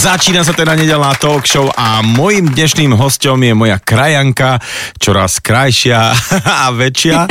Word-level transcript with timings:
Začína 0.00 0.40
sa 0.40 0.56
teda 0.56 0.80
nedelná 0.80 1.12
talk 1.20 1.44
show 1.44 1.68
a 1.76 2.00
mojim 2.00 2.48
dnešným 2.48 2.96
hostom 2.96 3.36
je 3.44 3.52
moja 3.52 3.76
krajanka, 3.76 4.56
čoraz 4.96 5.44
krajšia 5.44 6.16
a 6.64 6.72
väčšia. 6.72 7.28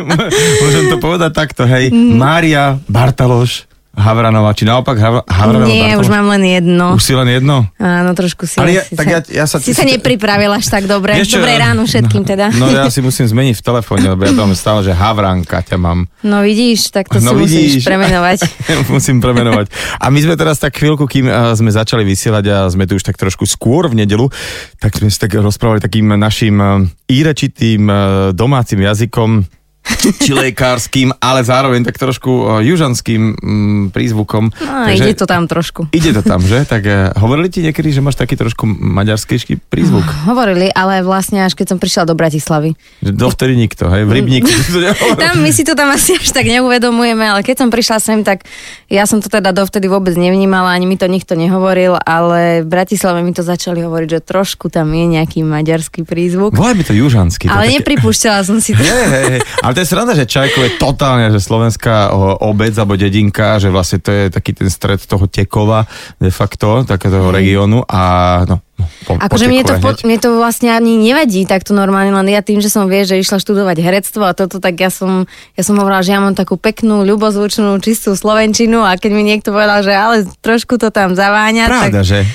Môžem 0.64 0.88
to 0.88 0.96
povedať 0.96 1.36
takto, 1.36 1.68
hej. 1.68 1.92
Mária 1.92 2.80
Bartaloš. 2.88 3.68
Havranova, 3.96 4.52
či 4.52 4.62
naopak 4.62 4.92
Hav- 4.94 5.24
Havranova 5.24 5.64
Nie, 5.66 5.82
Bartološ? 5.90 6.00
už 6.02 6.08
mám 6.10 6.26
len 6.28 6.42
jedno. 6.46 6.86
Už 6.92 7.02
si 7.02 7.12
len 7.12 7.26
jedno? 7.26 7.64
Áno, 7.74 8.12
trošku 8.12 8.44
si, 8.44 8.56
Ale 8.56 8.70
ja- 8.70 8.84
si, 8.84 8.92
tak 8.92 9.02
sa, 9.02 9.10
ja- 9.10 9.24
ja 9.34 9.44
sa- 9.44 9.56
si 9.56 9.66
ty 9.66 9.72
sa 9.72 9.82
si- 9.82 9.90
nepripravil 9.90 10.52
až 10.52 10.66
tak 10.66 10.84
dobre. 10.84 11.16
Čo, 11.18 11.38
Dobré 11.38 11.56
ráno 11.56 11.82
všetkým 11.82 12.22
teda. 12.22 12.52
No 12.52 12.68
ja 12.68 12.86
si 12.86 13.00
musím 13.02 13.24
zmeniť 13.24 13.56
v 13.56 13.64
telefóne, 13.64 14.06
lebo 14.06 14.22
ja 14.22 14.32
tam 14.32 14.52
stále, 14.52 14.80
že 14.82 14.92
Havranka 14.92 15.58
ťa 15.58 15.76
mám. 15.76 16.04
No 16.20 16.40
vidíš, 16.40 16.90
tak 16.90 17.08
to 17.08 17.18
No 17.18 17.32
si 17.32 17.36
vidíš. 17.38 17.72
musíš 17.72 17.84
premenovať. 17.88 18.38
Musím 18.92 19.16
premenovať. 19.18 19.66
A 19.96 20.06
my 20.06 20.20
sme 20.20 20.34
teraz 20.34 20.56
tak 20.56 20.72
chvíľku, 20.72 21.04
kým 21.04 21.24
eh, 21.24 21.32
sme 21.52 21.70
začali 21.70 22.02
vysielať 22.02 22.44
a 22.46 22.56
sme 22.68 22.84
tu 22.84 22.94
už 22.94 23.02
tak 23.02 23.16
trošku 23.16 23.42
skôr 23.44 23.88
v 23.88 23.98
nedelu, 23.98 24.28
tak 24.76 24.92
sme 24.94 25.08
si 25.08 25.16
tak 25.16 25.32
rozprávali 25.32 25.80
takým 25.80 26.12
našim 26.12 26.54
eh, 26.54 26.68
írečitým 27.10 27.82
eh, 27.82 27.96
domácim 28.30 28.78
jazykom, 28.78 29.48
či 30.24 30.32
lekárským, 30.34 31.14
ale 31.18 31.42
zároveň 31.46 31.86
tak 31.86 31.96
trošku 31.98 32.62
južanským 32.62 33.22
mm, 33.34 33.82
prízvukom. 33.94 34.50
No, 34.50 34.90
ide 34.90 35.14
to 35.14 35.26
tam 35.26 35.46
trošku. 35.46 35.88
Ide 35.94 36.16
to 36.18 36.22
tam, 36.26 36.42
že? 36.42 36.66
Tak 36.66 36.82
eh, 36.86 37.10
hovorili 37.18 37.48
ti 37.50 37.62
niekedy, 37.62 37.94
že 37.94 38.02
máš 38.02 38.18
taký 38.18 38.34
trošku 38.34 38.66
maďarskejší 38.66 39.62
prízvuk? 39.70 40.04
Hovorili, 40.26 40.70
ale 40.74 41.02
vlastne 41.06 41.46
až 41.46 41.54
keď 41.54 41.74
som 41.74 41.78
prišla 41.78 42.02
do 42.08 42.14
Bratislavy. 42.18 42.74
Dovtedy 43.02 43.54
nikto, 43.54 43.86
hej? 43.90 44.04
V 44.04 44.12
rybníku. 44.12 44.50
nehovoril. 44.50 45.18
Tam 45.18 45.38
my 45.40 45.50
si 45.54 45.62
to 45.62 45.78
tam 45.78 45.90
asi 45.94 46.18
až 46.18 46.34
tak 46.34 46.46
neuvedomujeme, 46.50 47.22
ale 47.22 47.40
keď 47.46 47.66
som 47.66 47.68
prišla 47.70 47.98
sem, 48.02 48.20
tak 48.26 48.44
ja 48.90 49.06
som 49.06 49.22
to 49.22 49.30
teda 49.30 49.54
dovtedy 49.54 49.86
vôbec 49.86 50.14
nevnímala, 50.18 50.74
ani 50.74 50.86
mi 50.86 50.98
to 50.98 51.06
nikto 51.06 51.38
nehovoril, 51.38 51.98
ale 52.02 52.62
v 52.62 52.68
Bratislave 52.68 53.22
mi 53.22 53.32
to 53.34 53.46
začali 53.46 53.82
hovoriť, 53.82 54.08
že 54.18 54.20
trošku 54.22 54.68
tam 54.68 54.90
je 54.90 55.06
nejaký 55.18 55.46
maďarský 55.46 56.02
prízvuk. 56.02 56.54
Volaj 56.54 56.74
mi 56.74 56.84
to 56.86 56.94
južanský. 56.94 57.46
to 57.46 57.54
Ale 57.54 57.70
také- 57.70 57.74
nepripúšťala 57.80 58.40
som 58.42 58.58
si 58.58 58.74
to. 58.74 58.82
Hej, 58.86 59.06
hej, 59.06 59.24
hej. 59.38 59.40
Ale 59.60 59.72
to 59.76 59.84
je 59.84 59.92
sranda, 59.92 60.16
že 60.16 60.24
Čajkov 60.24 60.62
je 60.64 60.72
totálne, 60.80 61.28
že 61.28 61.36
slovenská 61.36 62.16
obec 62.40 62.72
alebo 62.80 62.96
dedinka, 62.96 63.60
že 63.60 63.68
vlastne 63.68 64.00
to 64.00 64.08
je 64.08 64.32
taký 64.32 64.56
ten 64.56 64.72
stred 64.72 64.96
toho 65.04 65.28
Tekova 65.28 65.84
de 66.16 66.32
facto, 66.32 66.80
takého 66.88 67.28
regiónu 67.28 67.84
a 67.84 68.40
no, 68.48 68.64
po, 69.08 69.16
Akože 69.16 69.48
mne 69.48 69.64
to, 69.64 69.80
po, 69.80 69.96
mne 70.04 70.18
to 70.20 70.36
vlastne 70.36 70.68
ani 70.68 71.00
nevadí 71.00 71.48
takto 71.48 71.72
normálne, 71.72 72.12
len 72.12 72.28
ja 72.28 72.44
tým, 72.44 72.60
že 72.60 72.68
som 72.68 72.84
vie, 72.90 73.08
že 73.08 73.16
išla 73.16 73.40
študovať 73.40 73.80
herectvo 73.80 74.28
a 74.28 74.36
toto, 74.36 74.60
tak 74.60 74.76
ja 74.76 74.92
som, 74.92 75.24
ja 75.56 75.62
som 75.64 75.80
hovorila, 75.80 76.04
že 76.04 76.12
ja 76.12 76.20
mám 76.20 76.36
takú 76.36 76.60
peknú, 76.60 77.08
ľubozvučnú, 77.08 77.80
čistú 77.80 78.12
slovenčinu 78.12 78.84
a 78.84 79.00
keď 79.00 79.10
mi 79.16 79.24
niekto 79.24 79.54
povedal, 79.54 79.80
že 79.80 79.96
ale 79.96 80.28
trošku 80.44 80.76
to 80.76 80.92
tam 80.92 81.16
zaváňa, 81.16 81.64
Pravda, 81.66 82.02
tak, 82.02 82.04
že? 82.04 82.20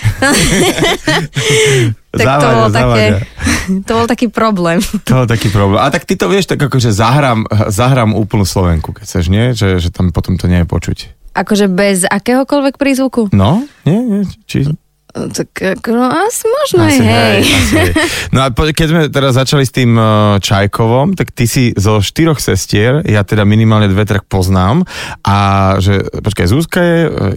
tak 2.11 2.25
to, 2.25 2.31
Zaváňa, 2.47 2.57
bol 2.57 2.69
také, 2.73 3.05
to 3.87 3.91
bol 3.95 4.07
taký 4.09 4.27
problém. 4.27 4.79
To 5.07 5.23
je 5.23 5.27
taký 5.31 5.47
problém. 5.47 5.79
A 5.79 5.87
tak 5.87 6.03
ty 6.03 6.19
to 6.19 6.27
vieš, 6.27 6.49
tak 6.49 6.59
akože 6.59 6.91
zahrám, 6.91 7.47
zahrám 7.71 8.11
úplnú 8.11 8.43
Slovenku, 8.43 8.91
keď 8.91 9.03
chceš, 9.07 9.25
nie? 9.31 9.55
Že, 9.55 9.79
že 9.79 9.89
tam 9.93 10.11
potom 10.11 10.35
to 10.35 10.51
nie 10.51 10.63
je 10.63 10.67
počuť. 10.67 10.97
Akože 11.31 11.71
bez 11.71 12.03
akéhokoľvek 12.03 12.75
prízvuku? 12.75 13.31
No? 13.31 13.63
Nie? 13.87 13.99
nie? 14.03 14.21
Či... 14.43 14.67
Tak 15.11 15.49
ako, 15.51 15.87
no, 15.91 16.07
asi 16.07 16.47
možno 16.47 16.87
Asi 16.87 17.03
aj, 17.03 17.03
hej. 17.03 17.39
asi 17.43 17.75
hej. 17.75 17.91
No 18.31 18.39
a 18.43 18.47
keď 18.51 18.87
sme 18.87 19.01
teraz 19.11 19.35
začali 19.35 19.67
s 19.67 19.71
tým 19.75 19.99
uh, 19.99 20.39
Čajkovom, 20.39 21.19
tak 21.19 21.35
ty 21.35 21.43
si 21.45 21.75
zo 21.75 21.99
štyroch 21.99 22.39
sestier, 22.39 23.03
ja 23.03 23.27
teda 23.27 23.43
minimálne 23.43 23.91
dve 23.91 24.07
tak 24.07 24.23
poznám, 24.31 24.87
a 25.27 25.37
že, 25.83 26.07
počkaj, 26.07 26.47
Zuzka 26.47 26.79
je, 26.79 26.99
uh, 27.11 27.35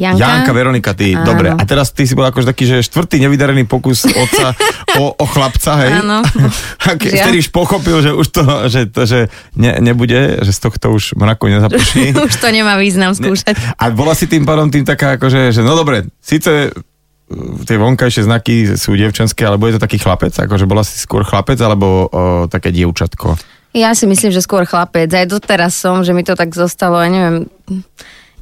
Janka? 0.00 0.16
Janka, 0.16 0.52
Veronika, 0.56 0.90
ty, 0.96 1.12
Áno. 1.12 1.28
dobre. 1.28 1.52
A 1.52 1.62
teraz 1.68 1.92
ty 1.92 2.08
si 2.08 2.16
bol 2.16 2.24
akože 2.24 2.48
taký, 2.48 2.64
že 2.64 2.80
štvrtý 2.80 3.20
nevydarený 3.20 3.68
pokus 3.68 4.08
otca 4.08 4.56
o, 5.00 5.12
o 5.12 5.26
chlapca, 5.28 5.76
hej? 5.84 6.00
Áno. 6.00 6.24
A 6.88 6.96
ke, 6.96 7.12
vtedy 7.12 7.44
už 7.44 7.52
pochopil, 7.52 8.00
že 8.00 8.16
už 8.16 8.26
to, 8.32 8.42
že, 8.72 8.88
to, 8.88 9.04
že 9.04 9.28
ne, 9.60 9.76
nebude, 9.84 10.40
že 10.40 10.56
z 10.56 10.60
tohto 10.64 10.96
už 10.96 11.20
mraku 11.20 11.52
nezapočí. 11.52 12.16
Už 12.30 12.40
to 12.40 12.48
nemá 12.48 12.80
význam 12.80 13.12
skúšať. 13.12 13.52
A 13.76 13.92
bola 13.92 14.16
si 14.16 14.24
tým 14.24 14.48
pádom 14.48 14.72
tým 14.72 14.88
taká, 14.88 15.20
akože, 15.20 15.52
že 15.52 15.60
no 15.60 15.76
dobre, 15.76 16.08
síce 16.24 16.72
uh, 16.72 17.66
tie 17.68 17.76
vonkajšie 17.76 18.24
znaky 18.24 18.54
sú 18.80 18.96
dievčenské, 18.96 19.44
ale 19.44 19.60
bude 19.60 19.76
to 19.76 19.84
taký 19.84 20.00
chlapec? 20.00 20.32
Akože 20.32 20.64
bola 20.64 20.80
si 20.80 20.96
skôr 20.96 21.28
chlapec, 21.28 21.60
alebo 21.60 22.08
o, 22.08 22.48
také 22.48 22.72
dievčatko? 22.72 23.36
Ja 23.70 23.94
si 23.94 24.08
myslím, 24.08 24.34
že 24.34 24.42
skôr 24.42 24.66
chlapec. 24.66 25.12
Aj 25.14 25.26
doteraz 25.28 25.76
som, 25.78 26.02
že 26.02 26.10
mi 26.10 26.26
to 26.26 26.34
tak 26.34 26.50
zostalo, 26.56 26.98
ja 26.98 27.10
neviem, 27.12 27.46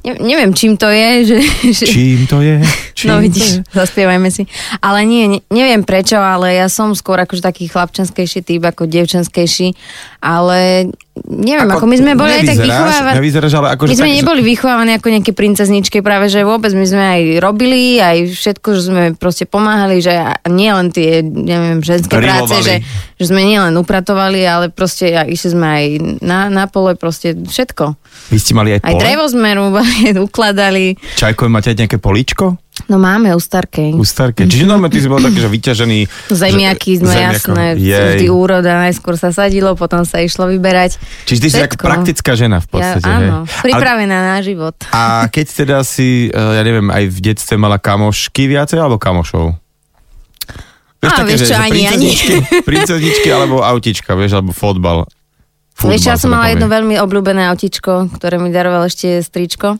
ne, 0.05 0.13
neviem 0.19 0.51
čím 0.55 0.75
to 0.79 0.87
je, 0.87 1.09
že... 1.25 1.37
že 1.79 1.85
Čím 1.85 2.27
to 2.27 2.39
je? 2.39 2.59
Čím 2.97 3.07
no 3.11 3.19
to 3.19 3.23
vidíš, 3.23 3.49
zaspievajme 3.71 4.29
si. 4.31 4.43
Ale 4.83 5.07
nie, 5.07 5.27
ne, 5.27 5.39
neviem 5.51 5.83
prečo, 5.87 6.19
ale 6.19 6.59
ja 6.59 6.67
som 6.67 6.91
skôr 6.91 7.19
akože 7.23 7.39
taký 7.39 7.71
chlapčenskejší 7.71 8.43
typ 8.43 8.63
ako 8.63 8.87
dievčenskejší, 8.87 9.75
ale 10.19 10.91
neviem, 11.27 11.67
ako, 11.67 11.87
my 11.87 11.95
sme 11.99 12.11
boli 12.15 12.31
aj 12.39 12.55
tak 12.55 12.59
vychovávaní. 12.63 13.15
Nevyzeráš, 13.19 13.53
ale 13.59 13.67
akože 13.75 13.89
My 13.91 13.95
sme 13.99 14.09
tak, 14.11 14.17
neboli 14.23 14.41
vychovávaní 14.43 14.91
ako 14.95 15.07
nejaké 15.11 15.31
princezničky, 15.35 15.99
práve 15.99 16.31
že 16.31 16.47
vôbec 16.47 16.71
my 16.71 16.85
sme 16.87 17.03
aj 17.03 17.21
robili, 17.43 17.99
aj 17.99 18.17
všetko, 18.35 18.67
že 18.75 18.81
sme 18.83 19.03
proste 19.15 19.43
pomáhali, 19.47 19.99
že 19.99 20.15
nie 20.47 20.71
len 20.71 20.91
tie, 20.91 21.23
neviem, 21.23 21.83
ženské 21.83 22.11
práce, 22.11 22.51
Grilovali. 22.51 22.63
že, 22.63 22.75
že 23.19 23.25
sme 23.27 23.43
nielen 23.43 23.75
upratovali, 23.75 24.43
ale 24.47 24.71
proste 24.71 25.11
a 25.15 25.27
išli 25.27 25.49
sme 25.55 25.67
aj 25.67 25.85
na, 26.23 26.47
na 26.47 26.65
pole, 26.71 26.95
proste 26.95 27.35
všetko. 27.35 27.98
Vy 28.29 28.37
ste 28.37 28.53
mali 28.53 28.69
aj 28.71 28.79
Aj 28.79 28.93
pole? 28.93 29.01
drevo 29.01 29.25
sme 29.25 29.49
rúbali, 29.51 29.97
ukladali. 30.27 30.85
Čajkové 31.15 31.49
máte 31.49 31.69
aj 31.69 31.77
nejaké 31.79 31.97
políčko? 31.97 32.61
No 32.85 32.95
máme 32.95 33.27
u 33.29 33.41
Starkej. 33.41 33.91
U 33.91 34.03
starke. 34.03 34.45
Čiže 34.45 34.63
normálne 34.63 34.93
ty 34.93 35.01
si 35.01 35.09
bol 35.09 35.19
taký, 35.19 35.35
že 35.37 35.49
vyťažený... 35.49 35.97
Zemiaky 36.31 36.91
že- 36.93 36.99
sme 37.01 37.11
zemiako. 37.11 37.33
jasné, 37.51 37.65
Jej. 37.75 38.07
vždy 38.15 38.27
úroda, 38.29 38.71
najskôr 38.79 39.13
sa 39.13 39.29
sadilo, 39.29 39.75
potom 39.75 40.01
sa 40.03 40.19
išlo 40.19 40.47
vyberať. 40.47 40.95
Čiže 41.25 41.39
ty 41.39 41.47
si 41.49 41.57
tak 41.57 41.75
Všetko. 41.75 41.83
praktická 41.83 42.31
žena 42.33 42.57
v 42.57 42.67
podstate. 42.69 43.03
ja, 43.03 43.17
áno, 43.19 43.37
hej? 43.43 43.63
pripravená 43.65 44.17
na 44.31 44.39
život. 44.39 44.79
A 44.89 45.27
keď 45.27 45.45
teda 45.57 45.77
si, 45.81 46.27
eh, 46.27 46.53
ja 46.55 46.61
neviem, 46.61 46.87
aj 46.87 47.03
v 47.05 47.17
detstve 47.19 47.57
mala 47.57 47.75
kamošky 47.75 48.47
viacej 48.47 48.77
alebo 48.77 48.95
kamošov? 48.95 49.59
Á, 50.99 51.23
vieš 51.23 51.47
čo, 51.47 51.55
ani- 51.55 51.83
ani. 51.83 52.11
princezničky, 52.15 52.35
princezničky 52.69 53.27
alebo 53.29 53.59
autička, 53.59 54.13
vieš, 54.13 54.35
alebo 54.35 54.51
fotbal. 54.51 55.03
Vieš, 55.79 56.03
ja 56.11 56.15
som 56.19 56.35
mala 56.35 56.51
jedno 56.51 56.67
veľmi 56.67 56.99
obľúbené 56.99 57.47
autičko, 57.47 58.11
ktoré 58.19 58.35
mi 58.35 58.51
daroval 58.51 58.91
ešte 58.91 59.23
stričko. 59.23 59.79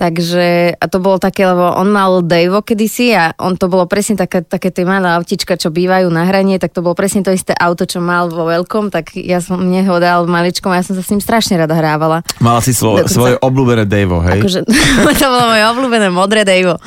Takže, 0.00 0.80
a 0.80 0.84
to 0.88 0.96
bolo 0.96 1.20
také, 1.20 1.44
lebo 1.44 1.76
on 1.76 1.92
mal 1.92 2.24
Dejvo 2.24 2.64
kedysi 2.64 3.12
a 3.12 3.36
on 3.36 3.60
to 3.60 3.68
bolo 3.68 3.84
presne 3.84 4.16
také, 4.16 4.40
také 4.40 4.72
tie 4.72 4.88
malé 4.88 5.12
autička, 5.12 5.60
čo 5.60 5.68
bývajú 5.68 6.08
na 6.08 6.24
hranie, 6.24 6.56
tak 6.56 6.72
to 6.72 6.80
bolo 6.80 6.96
presne 6.96 7.20
to 7.20 7.28
isté 7.28 7.52
auto, 7.52 7.84
čo 7.84 8.00
mal 8.00 8.32
vo 8.32 8.48
veľkom, 8.48 8.88
tak 8.88 9.12
ja 9.12 9.44
som 9.44 9.60
mne 9.60 9.84
ho 9.84 10.00
dal 10.00 10.24
maličkom 10.24 10.72
a 10.72 10.80
ja 10.80 10.88
som 10.88 10.96
sa 10.96 11.04
s 11.04 11.12
ním 11.12 11.20
strašne 11.20 11.60
rada 11.60 11.76
hrávala. 11.76 12.24
Mala 12.40 12.64
si 12.64 12.72
svo, 12.72 12.96
Dokonca- 12.96 13.12
svoje 13.12 13.34
obľúbené 13.44 13.84
Devo, 13.84 14.24
hej? 14.24 14.40
Akože, 14.40 14.64
to 15.20 15.26
bolo 15.28 15.44
moje 15.52 15.64
obľúbené 15.68 16.08
modré 16.08 16.48
Dejvo. 16.48 16.80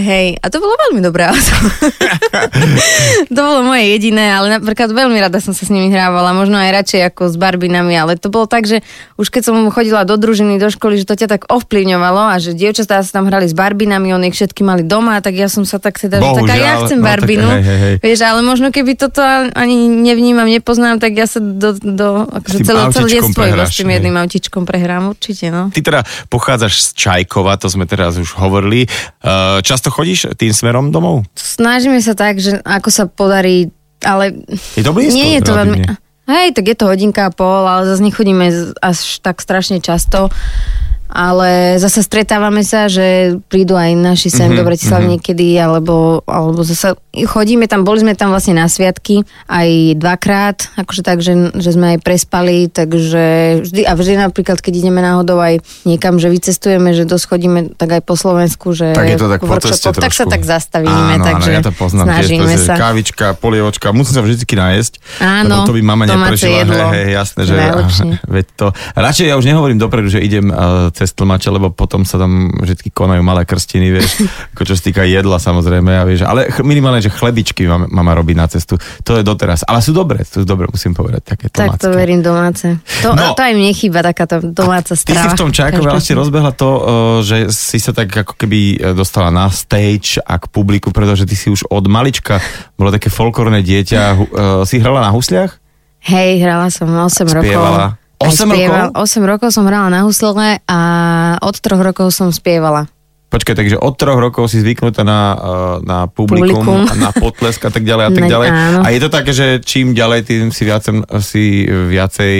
Hej, 0.00 0.40
a 0.40 0.46
to 0.48 0.56
bolo 0.56 0.72
veľmi 0.88 1.04
dobré 1.04 1.28
auto. 1.28 1.52
to 3.36 3.40
bolo 3.44 3.68
moje 3.68 3.84
jediné, 4.00 4.32
ale 4.32 4.48
napríklad 4.48 4.96
veľmi 4.96 5.20
rada 5.20 5.44
som 5.44 5.52
sa 5.52 5.68
s 5.68 5.72
nimi 5.72 5.92
hrávala, 5.92 6.32
možno 6.32 6.56
aj 6.56 6.72
radšej 6.72 7.00
ako 7.12 7.32
s 7.32 7.36
barbinami, 7.36 7.92
ale 8.00 8.16
to 8.16 8.32
bolo 8.32 8.48
tak, 8.48 8.64
že 8.64 8.80
už 9.20 9.28
keď 9.28 9.52
som 9.52 9.56
chodila 9.68 10.08
do 10.08 10.16
družiny, 10.16 10.56
do 10.56 10.72
školy, 10.72 10.96
že 10.96 11.04
to 11.04 11.20
ťa 11.20 11.28
tak 11.28 11.42
ovplyvňovalo 11.52 12.32
a 12.32 12.36
že 12.46 12.52
dievčatá 12.54 13.02
sa 13.02 13.10
tam 13.10 13.26
hrali 13.26 13.50
s 13.50 13.54
barbinami, 13.58 14.14
oni 14.14 14.30
ich 14.30 14.36
všetky 14.38 14.62
mali 14.62 14.86
doma, 14.86 15.18
tak 15.18 15.34
ja 15.34 15.50
som 15.50 15.66
sa 15.66 15.82
tak 15.82 15.98
teda, 15.98 16.22
že 16.22 16.30
tak 16.30 16.46
aj 16.46 16.58
ja 16.58 16.72
Bohužiaľ, 16.78 16.86
chcem 16.86 16.98
no 16.98 17.02
tak 17.02 17.10
barbinu. 17.10 17.48
hej, 17.50 17.62
hej, 17.66 17.78
hej. 17.82 17.94
Vieš, 17.98 18.20
ale 18.22 18.40
možno 18.46 18.66
keby 18.70 18.92
toto 18.94 19.20
ani 19.52 19.90
nevnímam, 19.90 20.46
nepoznám, 20.46 21.02
tak 21.02 21.18
ja 21.18 21.26
sa 21.26 21.42
do, 21.42 21.74
do 21.74 22.24
akože 22.30 22.58
celé, 22.62 22.82
detstvo 22.94 23.42
iba 23.42 23.64
s 23.66 23.74
tým 23.74 23.90
jedným 23.90 24.16
autičkom 24.16 24.62
prehrám, 24.62 25.10
určite, 25.10 25.50
no. 25.50 25.74
Ty 25.74 25.80
teda 25.82 26.00
pochádzaš 26.30 26.74
z 26.80 26.88
Čajkova, 26.94 27.58
to 27.58 27.66
sme 27.66 27.90
teraz 27.90 28.14
už 28.16 28.38
hovorili. 28.38 28.86
Uh, 29.20 29.58
často 29.66 29.90
chodíš 29.90 30.30
tým 30.38 30.54
smerom 30.54 30.94
domov? 30.94 31.26
Snažíme 31.34 31.98
sa 31.98 32.14
tak, 32.14 32.38
že 32.38 32.62
ako 32.62 32.88
sa 32.94 33.04
podarí, 33.10 33.74
ale 34.06 34.46
Je 34.78 34.84
to 34.86 34.94
blízko, 34.94 35.16
nie 35.18 35.38
je 35.38 35.42
to 35.42 35.52
veľmi... 35.52 35.78
Hej, 36.26 36.58
tak 36.58 36.66
je 36.66 36.74
to 36.74 36.90
hodinka 36.90 37.30
a 37.30 37.30
pol, 37.30 37.62
ale 37.70 37.86
zase 37.86 38.02
nechodíme 38.02 38.74
až 38.82 39.22
tak 39.22 39.38
strašne 39.38 39.78
často. 39.78 40.26
Ale 41.06 41.78
zase 41.78 42.02
stretávame 42.02 42.66
sa, 42.66 42.90
že 42.90 43.38
prídu 43.46 43.78
aj 43.78 43.94
naši 43.94 44.28
sem 44.28 44.50
Mhm, 44.50 44.58
do 44.58 44.62
Bratislavy 44.66 45.06
niekedy, 45.18 45.54
alebo, 45.60 46.26
alebo 46.26 46.64
zase 46.66 46.96
chodíme 47.12 47.64
tam, 47.64 47.86
boli 47.86 48.04
sme 48.04 48.12
tam 48.12 48.28
vlastne 48.28 48.56
na 48.58 48.68
sviatky 48.68 49.24
aj 49.48 49.96
dvakrát, 49.96 50.56
akože 50.76 51.02
tak, 51.04 51.24
že, 51.24 51.54
že 51.56 51.70
sme 51.72 51.96
aj 51.96 51.98
prespali, 52.04 52.68
takže 52.68 53.24
vždy, 53.64 53.82
a 53.88 53.92
vždy 53.96 54.12
napríklad, 54.20 54.60
keď 54.60 54.72
ideme 54.84 55.00
náhodou 55.00 55.40
aj 55.40 55.64
niekam, 55.88 56.20
že 56.20 56.28
vycestujeme, 56.28 56.92
že 56.92 57.08
dosť 57.08 57.24
chodíme 57.24 57.60
tak 57.76 58.00
aj 58.00 58.02
po 58.04 58.14
Slovensku, 58.18 58.76
že 58.76 58.92
Tak 58.92 59.08
je 59.08 59.18
to 59.20 59.28
tak 59.32 59.40
po 59.40 59.56
ceste 59.60 59.88
tak 59.96 60.12
sa 60.12 60.24
tak 60.28 60.42
zastavíme, 60.44 61.16
áno, 61.16 61.24
takže 61.24 61.50
áno, 61.52 61.56
ja 61.56 61.62
to 61.64 61.72
poznám 61.72 62.06
snažíme 62.12 62.44
tiež, 62.44 62.60
to 62.60 62.66
sa. 62.68 62.74
kávička, 62.76 63.26
polievočka, 63.38 63.86
musím 63.96 64.14
sa 64.18 64.22
vždy 64.24 64.36
nájsť. 64.44 64.92
Áno, 65.20 65.64
to 65.64 65.72
by 65.76 65.80
mama 65.84 66.04
neprešila. 66.08 66.92
Hej, 66.92 66.92
hej, 66.92 67.08
jasné, 67.12 67.42
že 67.48 67.56
veď 68.36 68.46
to. 68.56 68.66
Radšej 68.96 69.26
ja 69.32 69.34
už 69.36 69.44
nehovorím 69.46 69.78
dopredu, 69.80 70.08
že 70.08 70.20
idem 70.20 70.48
uh, 70.48 70.88
cez 70.96 71.12
tlmače, 71.12 71.52
lebo 71.52 71.68
potom 71.68 72.02
sa 72.02 72.16
tam 72.16 72.48
vždy 72.56 72.88
konajú 72.88 73.20
malé 73.20 73.44
krstiny, 73.44 73.92
vieš, 73.92 74.24
ako 74.56 74.64
čo 74.64 74.72
sa 74.72 74.82
týka 74.82 75.04
jedla 75.04 75.36
samozrejme, 75.36 75.92
a 75.92 76.02
vieš, 76.02 76.24
ale 76.24 76.48
minimálne, 76.64 77.04
že 77.04 77.12
chlebičky 77.12 77.68
mama, 77.68 77.84
mama 77.86 78.16
robí 78.16 78.32
na 78.32 78.48
cestu, 78.48 78.74
to 79.04 79.14
je 79.14 79.22
doteraz, 79.22 79.60
ale 79.62 79.84
sú 79.84 79.92
dobré, 79.92 80.24
sú 80.24 80.48
dobré, 80.48 80.64
musím 80.66 80.96
povedať, 80.96 81.36
také 81.36 81.52
Tak 81.52 81.76
to 81.76 81.92
verím 81.92 82.24
domáce. 82.24 82.80
To, 83.04 83.12
No. 83.12 83.36
to 83.36 83.44
aj 83.44 83.52
mne 83.52 83.76
chýba 83.76 84.00
takáto 84.00 84.40
domáca 84.40 84.96
Ty 84.96 85.04
strava. 85.04 85.24
si 85.28 85.36
v 85.36 85.40
tom 85.40 85.50
Čákove 85.52 85.84
vlastne 85.84 86.16
rozbehla 86.16 86.52
to, 86.56 86.68
uh, 86.68 86.80
že 87.20 87.52
si 87.52 87.76
sa 87.76 87.92
tak 87.92 88.08
ako 88.08 88.32
keby 88.32 88.60
uh, 88.80 88.96
dostala 88.96 89.28
na 89.28 89.52
stage 89.52 90.16
a 90.24 90.40
k 90.40 90.48
publiku, 90.48 90.88
pretože 90.88 91.28
ty 91.28 91.36
si 91.36 91.52
už 91.52 91.68
od 91.68 91.84
malička 91.84 92.40
bola 92.74 92.88
také 92.88 93.12
folklórne 93.12 93.60
dieťa. 93.60 94.00
Uh, 94.16 94.16
si 94.64 94.80
hrala 94.80 95.04
na 95.04 95.12
husliach? 95.12 95.58
Hej, 96.06 96.38
hrala 96.38 96.70
som 96.70 96.86
8 96.86 97.02
rokov. 97.34 97.42
Spievala? 97.42 97.98
8 98.18 98.48
spieval- 98.48 98.90
rokov? 98.90 99.02
8 99.02 99.24
rokov 99.26 99.48
som 99.50 99.64
hrala 99.64 99.88
na 99.88 100.00
husle 100.02 100.32
a 100.62 100.78
od 101.38 101.54
3 101.54 101.80
rokov 101.82 102.08
som 102.10 102.28
spievala. 102.28 102.88
Počkaj, 103.26 103.54
takže 103.54 103.76
od 103.76 103.92
troch 103.92 104.16
rokov 104.16 104.46
si 104.46 104.62
zvyknutá 104.62 105.02
na, 105.02 105.20
uh, 105.32 105.38
na 105.82 106.06
publikum, 106.06 106.62
Publikum. 106.62 106.86
a 106.86 106.94
na 107.06 107.10
potlesk 107.10 107.58
a 107.60 107.70
tak 107.70 107.82
ďalej 107.82 108.04
a 108.04 108.10
tak 108.10 108.22
Ne- 108.22 108.30
ďalej. 108.30 108.48
áno. 108.48 108.78
A 108.80 108.88
je 108.88 109.00
to 109.00 109.10
také, 109.10 109.30
že 109.30 109.46
čím 109.60 109.92
ďalej, 109.92 110.20
tým 110.22 110.42
si, 110.48 110.62
viacej, 110.62 110.94
si 111.18 111.44
viacej, 111.66 112.34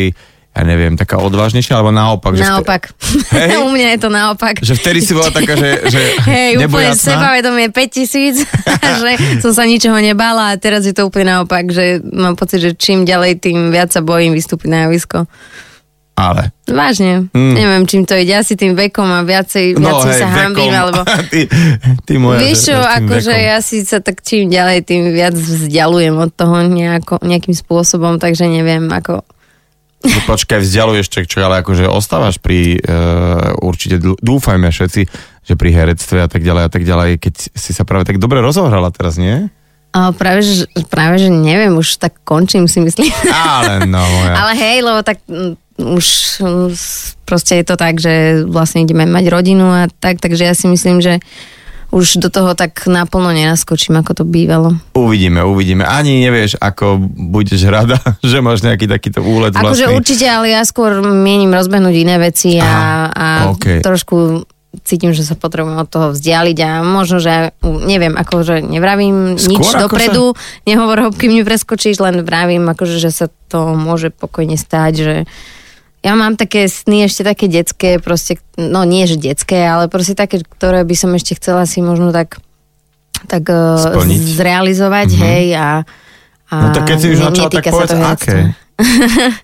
ja 0.49 0.63
neviem, 0.63 0.95
taká 0.95 1.19
odvážnejšia, 1.19 1.75
alebo 1.75 1.91
naopak? 1.91 2.33
Že 2.33 2.47
Naopak. 2.47 2.83
Hej? 3.29 3.59
U 3.67 3.69
mňa 3.69 3.89
je 3.93 4.01
to 4.01 4.09
naopak. 4.09 4.55
Že 4.57 4.73
vtedy 4.79 4.99
si 5.03 5.13
bola 5.13 5.29
taká, 5.29 5.53
že, 5.53 5.71
že 5.91 6.01
Hej, 6.33 6.63
úplne 6.63 6.95
sebavedomie 6.95 7.69
5000, 7.69 8.47
že 8.97 9.11
som 9.43 9.53
sa 9.53 9.67
ničoho 9.67 9.99
nebála 9.99 10.55
a 10.55 10.57
teraz 10.57 10.87
je 10.87 10.95
to 10.95 11.03
úplne 11.03 11.35
naopak, 11.35 11.67
že 11.67 11.99
mám 12.07 12.39
pocit, 12.39 12.63
že 12.63 12.73
čím 12.73 13.03
ďalej, 13.03 13.43
tým 13.43 13.69
viac 13.69 13.91
sa 13.91 14.01
bojím 14.01 14.33
vystúpiť 14.33 14.71
na 14.71 14.79
javisko. 14.87 15.27
Ale. 16.17 16.49
Vážne. 16.65 17.29
Mm. 17.37 17.53
Neviem, 17.53 17.83
čím 17.85 18.03
to 18.09 18.17
ide. 18.17 18.33
Asi 18.41 18.57
tým 18.57 18.73
vekom 18.73 19.05
a 19.05 19.21
viacej, 19.21 19.77
viacej 19.77 20.13
sa 20.17 20.29
hambím, 20.33 20.73
alebo... 20.73 21.05
ty, 21.33 21.45
ty 22.09 22.17
moja, 22.17 22.41
Vieš 22.41 22.73
čo, 22.73 22.77
akože 22.81 23.37
ja 23.37 23.61
si 23.61 23.85
sa 23.85 24.01
tak 24.01 24.25
čím 24.25 24.49
ďalej, 24.49 24.89
tým 24.89 25.13
viac 25.13 25.37
vzdialujem 25.37 26.17
od 26.17 26.33
toho 26.33 26.65
nejako, 26.65 27.21
nejakým 27.21 27.53
spôsobom, 27.53 28.17
takže 28.17 28.49
neviem, 28.49 28.89
ako... 28.89 29.29
Že 30.09 30.19
Počkaj, 30.25 30.65
vzdialuješ, 30.65 31.07
čo, 31.13 31.21
čo, 31.29 31.39
ale 31.45 31.61
akože 31.61 31.85
ostávaš 31.85 32.41
pri, 32.41 32.81
uh, 32.81 33.53
určite 33.61 34.01
dúfajme 34.01 34.73
všetci, 34.73 35.03
že 35.45 35.53
pri 35.53 35.71
herectve 35.73 36.25
a 36.25 36.29
tak 36.33 36.41
ďalej 36.41 36.63
a 36.65 36.71
tak 36.73 36.83
ďalej, 36.89 37.11
keď 37.21 37.35
si 37.53 37.71
sa 37.77 37.85
práve 37.85 38.09
tak 38.09 38.17
dobre 38.17 38.41
rozohrala 38.41 38.89
teraz, 38.89 39.21
nie? 39.21 39.53
Ale 39.97 40.13
práve, 40.13 40.45
že, 40.45 40.69
práve, 40.93 41.17
že 41.17 41.33
neviem, 41.33 41.73
už 41.73 41.97
tak 41.97 42.21
končím 42.25 42.69
si 42.69 42.85
myslím. 42.85 43.09
Ale 43.33 43.89
no, 43.89 44.01
moja. 44.01 44.33
Ale 44.45 44.53
hej, 44.61 44.85
lebo 44.85 45.01
tak 45.01 45.25
mm, 45.25 45.66
už 45.77 46.07
mm, 46.41 46.71
proste 47.29 47.61
je 47.61 47.65
to 47.65 47.77
tak, 47.77 48.01
že 48.01 48.45
vlastne 48.49 48.85
ideme 48.85 49.05
mať 49.05 49.25
rodinu 49.29 49.67
a 49.69 49.83
tak, 49.89 50.21
takže 50.21 50.43
ja 50.45 50.55
si 50.57 50.67
myslím, 50.69 51.05
že 51.05 51.21
už 51.95 52.19
do 52.19 52.29
toho 52.29 52.59
tak 52.59 52.83
naplno 52.91 53.31
nenaskočím, 53.31 54.03
ako 54.03 54.23
to 54.23 54.25
bývalo. 54.27 54.75
Uvidíme, 54.99 55.47
uvidíme. 55.47 55.87
Ani 55.87 56.19
nevieš, 56.19 56.59
ako 56.59 56.99
budeš 57.31 57.63
rada, 57.71 57.97
že 58.27 58.43
máš 58.43 58.67
nejaký 58.67 58.91
takýto 58.91 59.23
úlet 59.23 59.55
Akože 59.55 59.87
vlastný. 59.87 59.97
určite, 59.97 60.27
ale 60.27 60.51
ja 60.51 60.67
skôr 60.67 60.99
mienim 61.01 61.55
rozbehnúť 61.55 61.95
iné 61.95 62.17
veci 62.19 62.59
a, 62.59 62.67
Aha, 62.67 62.91
a 63.15 63.27
okej. 63.55 63.87
trošku 63.87 64.45
cítim, 64.85 65.17
že 65.17 65.25
sa 65.25 65.39
potrebujem 65.39 65.79
od 65.81 65.89
toho 65.89 66.13
vzdialiť 66.13 66.59
a 66.61 66.71
možno, 66.85 67.17
že 67.17 67.57
neviem, 67.65 68.13
akože 68.13 68.61
nevravím 68.61 69.41
Skôr 69.41 69.57
nič 69.57 69.67
dopredu, 69.73 70.37
nehovor 70.69 71.09
ho, 71.09 71.11
kým 71.15 71.33
mi 71.33 71.43
preskočíš, 71.47 71.97
len 72.03 72.21
vravím, 72.21 72.69
akože, 72.69 73.01
že 73.01 73.09
sa 73.09 73.27
to 73.49 73.73
môže 73.73 74.13
pokojne 74.13 74.61
stať, 74.61 74.93
že 75.01 75.15
ja 76.07 76.15
mám 76.15 76.35
také 76.35 76.65
sny 76.65 77.05
ešte 77.05 77.27
také 77.27 77.47
detské, 77.47 77.99
proste, 77.99 78.39
no 78.55 78.83
nie 78.83 79.05
že 79.05 79.19
detské, 79.19 79.59
ale 79.61 79.91
proste 79.91 80.15
také, 80.15 80.39
ktoré 80.41 80.81
by 80.81 80.95
som 80.95 81.11
ešte 81.11 81.35
chcela 81.35 81.67
si 81.67 81.83
možno 81.83 82.11
tak 82.11 82.39
tak 83.27 83.43
eh, 83.45 83.83
Splniť. 83.83 84.23
zrealizovať, 84.39 85.09
Mhm. 85.11 85.19
hej, 85.19 85.47
a, 85.53 85.69
a 86.47 86.55
No 86.55 86.69
tak 86.71 86.87
keď 86.87 86.97
si 86.97 87.07
už 87.11 87.19
začala, 87.19 87.49
tak 87.51 87.65
povedz, 87.67 87.91
to 87.91 87.99
aké? 87.99 88.37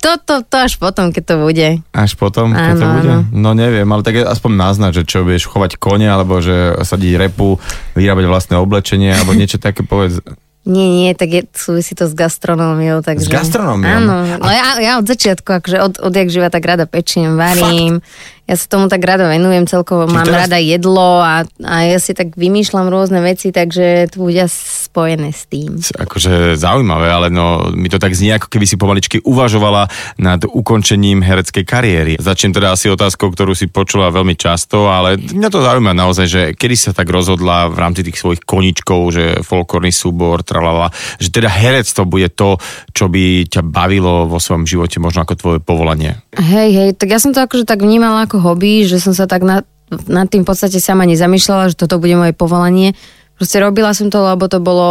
To, 0.00 0.16
to, 0.16 0.40
to 0.40 0.56
až 0.58 0.80
potom, 0.80 1.12
keď 1.12 1.24
to 1.26 1.36
bude. 1.38 1.68
Až 1.92 2.16
potom, 2.16 2.56
keď 2.56 2.72
to 2.72 2.86
Áno, 2.88 2.96
bude? 2.96 3.12
áno. 3.12 3.28
No 3.36 3.52
neviem, 3.52 3.84
ale 3.84 4.00
tak 4.00 4.16
aspoň 4.16 4.52
náznač, 4.54 4.96
že 4.96 5.04
čo, 5.04 5.28
budeš 5.28 5.44
chovať 5.44 5.76
kone, 5.76 6.08
alebo 6.08 6.40
že 6.40 6.72
sadiť 6.80 7.20
repu, 7.20 7.60
vyrábať 7.92 8.24
vlastné 8.24 8.56
oblečenie, 8.56 9.12
alebo 9.12 9.36
niečo 9.36 9.60
také 9.60 9.84
povedz. 9.84 10.24
Nie, 10.68 10.88
nie, 10.92 11.10
tak 11.16 11.32
je, 11.32 11.42
súvisí 11.56 11.96
to 11.96 12.04
s 12.04 12.12
gastronómiou. 12.12 13.00
Takže... 13.00 13.24
S 13.24 13.32
gastronómiou? 13.32 13.96
Áno, 13.96 14.16
no 14.36 14.48
ja, 14.52 14.76
ja 14.76 14.92
od 15.00 15.08
začiatku, 15.08 15.56
akože 15.56 15.76
od, 15.80 15.94
odjak 16.04 16.28
živa 16.28 16.52
tak 16.52 16.68
rada 16.68 16.84
pečiem, 16.84 17.40
varím. 17.40 18.04
Ja 18.50 18.58
sa 18.58 18.66
tomu 18.66 18.90
tak 18.90 19.06
rada 19.06 19.30
venujem, 19.30 19.70
celkovo 19.70 20.10
Čiže 20.10 20.16
mám 20.18 20.26
teraz- 20.26 20.50
rada 20.50 20.58
jedlo 20.58 21.22
a, 21.22 21.46
a 21.62 21.74
ja 21.86 22.02
si 22.02 22.18
tak 22.18 22.34
vymýšľam 22.34 22.90
rôzne 22.90 23.22
veci, 23.22 23.54
takže 23.54 24.10
to 24.10 24.26
bude 24.26 24.42
spojené 24.50 25.30
s 25.30 25.46
tým. 25.46 25.78
Akože 25.78 26.58
zaujímavé, 26.58 27.14
ale 27.14 27.30
no, 27.30 27.70
mi 27.70 27.86
to 27.86 28.02
tak 28.02 28.10
znie, 28.10 28.34
ako 28.34 28.50
keby 28.50 28.66
si 28.66 28.74
pomaličky 28.74 29.22
uvažovala 29.22 29.86
nad 30.18 30.42
ukončením 30.42 31.22
hereckej 31.22 31.62
kariéry. 31.62 32.12
Začnem 32.18 32.50
teda 32.50 32.74
asi 32.74 32.90
otázkou, 32.90 33.30
ktorú 33.30 33.54
si 33.54 33.70
počula 33.70 34.10
veľmi 34.10 34.34
často, 34.34 34.90
ale 34.90 35.14
mňa 35.14 35.46
to 35.46 35.62
zaujíma 35.62 35.94
naozaj, 35.94 36.26
že 36.26 36.42
kedy 36.58 36.74
sa 36.74 36.90
tak 36.90 37.06
rozhodla 37.06 37.70
v 37.70 37.78
rámci 37.78 38.02
tých 38.02 38.18
svojich 38.18 38.42
koničkov, 38.42 39.14
že 39.14 39.24
folklórny 39.46 39.94
súbor, 39.94 40.42
tralala, 40.42 40.90
že 41.22 41.30
teda 41.30 41.46
herectvo 41.46 42.02
bude 42.02 42.26
to, 42.34 42.58
čo 42.90 43.06
by 43.06 43.46
ťa 43.46 43.62
bavilo 43.62 44.26
vo 44.26 44.42
svojom 44.42 44.66
živote, 44.66 44.98
možno 44.98 45.22
ako 45.22 45.38
tvoje 45.38 45.58
povolanie. 45.62 46.18
Hej, 46.34 46.70
hej, 46.74 46.90
tak 46.98 47.14
ja 47.14 47.22
som 47.22 47.30
to 47.30 47.38
akože 47.38 47.62
tak 47.62 47.78
vnímala 47.78 48.26
ako 48.26 48.39
hobby, 48.40 48.88
že 48.88 48.98
som 48.98 49.14
sa 49.14 49.30
tak 49.30 49.46
nad, 49.46 49.62
nad 50.10 50.26
tým 50.26 50.42
v 50.42 50.48
podstate 50.50 50.82
sama 50.82 51.06
nezamýšľala, 51.06 51.72
že 51.72 51.80
toto 51.80 52.02
bude 52.02 52.18
moje 52.18 52.34
povolanie. 52.34 52.98
Proste 53.38 53.62
robila 53.62 53.94
som 53.96 54.12
to, 54.12 54.20
lebo 54.20 54.50
to 54.50 54.60
bolo, 54.60 54.90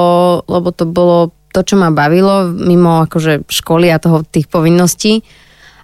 lebo 0.50 0.74
to 0.74 0.90
bolo 0.90 1.36
to, 1.54 1.62
čo 1.62 1.76
ma 1.78 1.94
bavilo, 1.94 2.50
mimo 2.50 3.06
akože 3.06 3.46
školy 3.46 3.94
a 3.94 4.02
toho, 4.02 4.26
tých 4.26 4.50
povinností. 4.50 5.22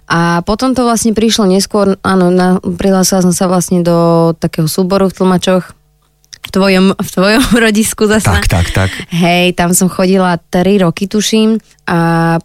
A 0.06 0.40
potom 0.46 0.72
to 0.72 0.86
vlastne 0.86 1.14
prišlo 1.14 1.50
neskôr, 1.50 1.98
áno, 2.02 2.30
na, 2.30 2.62
prihlásila 2.62 3.26
som 3.26 3.34
sa 3.34 3.50
vlastne 3.50 3.82
do 3.82 4.30
takého 4.38 4.70
súboru 4.70 5.10
v 5.10 5.16
tlmačoch, 5.18 5.75
tvojom, 6.56 6.96
v 6.96 7.08
tvojom 7.12 7.44
rodisku 7.68 8.08
zasa. 8.08 8.40
Tak, 8.40 8.48
tak, 8.48 8.66
tak. 8.72 8.90
Hej, 9.12 9.52
tam 9.52 9.76
som 9.76 9.92
chodila 9.92 10.40
3 10.40 10.88
roky, 10.88 11.04
tuším. 11.04 11.60
A 11.84 11.98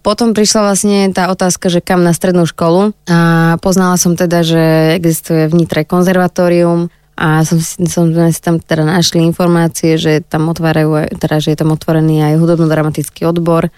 potom 0.03 0.35
prišla 0.35 0.67
vlastne 0.67 1.09
tá 1.15 1.31
otázka, 1.31 1.71
že 1.71 1.79
kam 1.79 2.03
na 2.03 2.11
strednú 2.11 2.43
školu. 2.43 2.91
A 3.07 3.55
poznala 3.63 3.95
som 3.95 4.19
teda, 4.19 4.43
že 4.43 4.99
existuje 4.99 5.47
v 5.47 5.63
Nitre 5.63 5.87
konzervatórium 5.87 6.91
a 7.15 7.45
som, 7.45 7.61
som 7.61 8.09
sme 8.09 8.33
si 8.33 8.41
tam 8.41 8.57
teda 8.57 8.81
našli 8.81 9.21
informácie, 9.21 9.93
že 9.95 10.25
tam 10.25 10.49
otvárajú, 10.49 11.05
aj- 11.05 11.21
teda, 11.21 11.37
že 11.37 11.53
je 11.53 11.57
tam 11.59 11.69
otvorený 11.69 12.23
aj 12.25 12.41
hudobno-dramatický 12.41 13.29
odbor. 13.29 13.69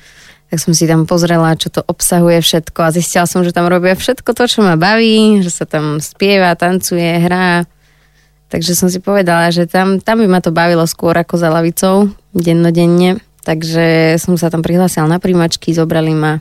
Tak 0.48 0.58
som 0.62 0.72
si 0.72 0.86
tam 0.86 1.04
pozrela, 1.10 1.58
čo 1.58 1.68
to 1.74 1.82
obsahuje 1.84 2.40
všetko 2.40 2.80
a 2.86 2.94
zistila 2.94 3.26
som, 3.26 3.42
že 3.42 3.52
tam 3.52 3.66
robia 3.68 3.98
všetko 3.98 4.32
to, 4.32 4.44
čo 4.46 4.62
ma 4.62 4.78
baví, 4.78 5.42
že 5.42 5.50
sa 5.50 5.66
tam 5.66 5.98
spieva, 5.98 6.54
tancuje, 6.56 7.20
hrá. 7.20 7.66
Takže 8.54 8.78
som 8.78 8.86
si 8.86 9.02
povedala, 9.02 9.50
že 9.50 9.66
tam, 9.66 9.98
tam 9.98 10.22
by 10.22 10.30
ma 10.30 10.38
to 10.38 10.54
bavilo 10.54 10.86
skôr 10.86 11.18
ako 11.18 11.42
za 11.42 11.50
lavicou, 11.50 12.14
dennodenne. 12.38 13.18
Takže 13.42 14.16
som 14.22 14.38
sa 14.38 14.54
tam 14.54 14.62
prihlásila 14.62 15.10
na 15.10 15.18
príjmačky, 15.18 15.74
zobrali 15.74 16.14
ma. 16.14 16.38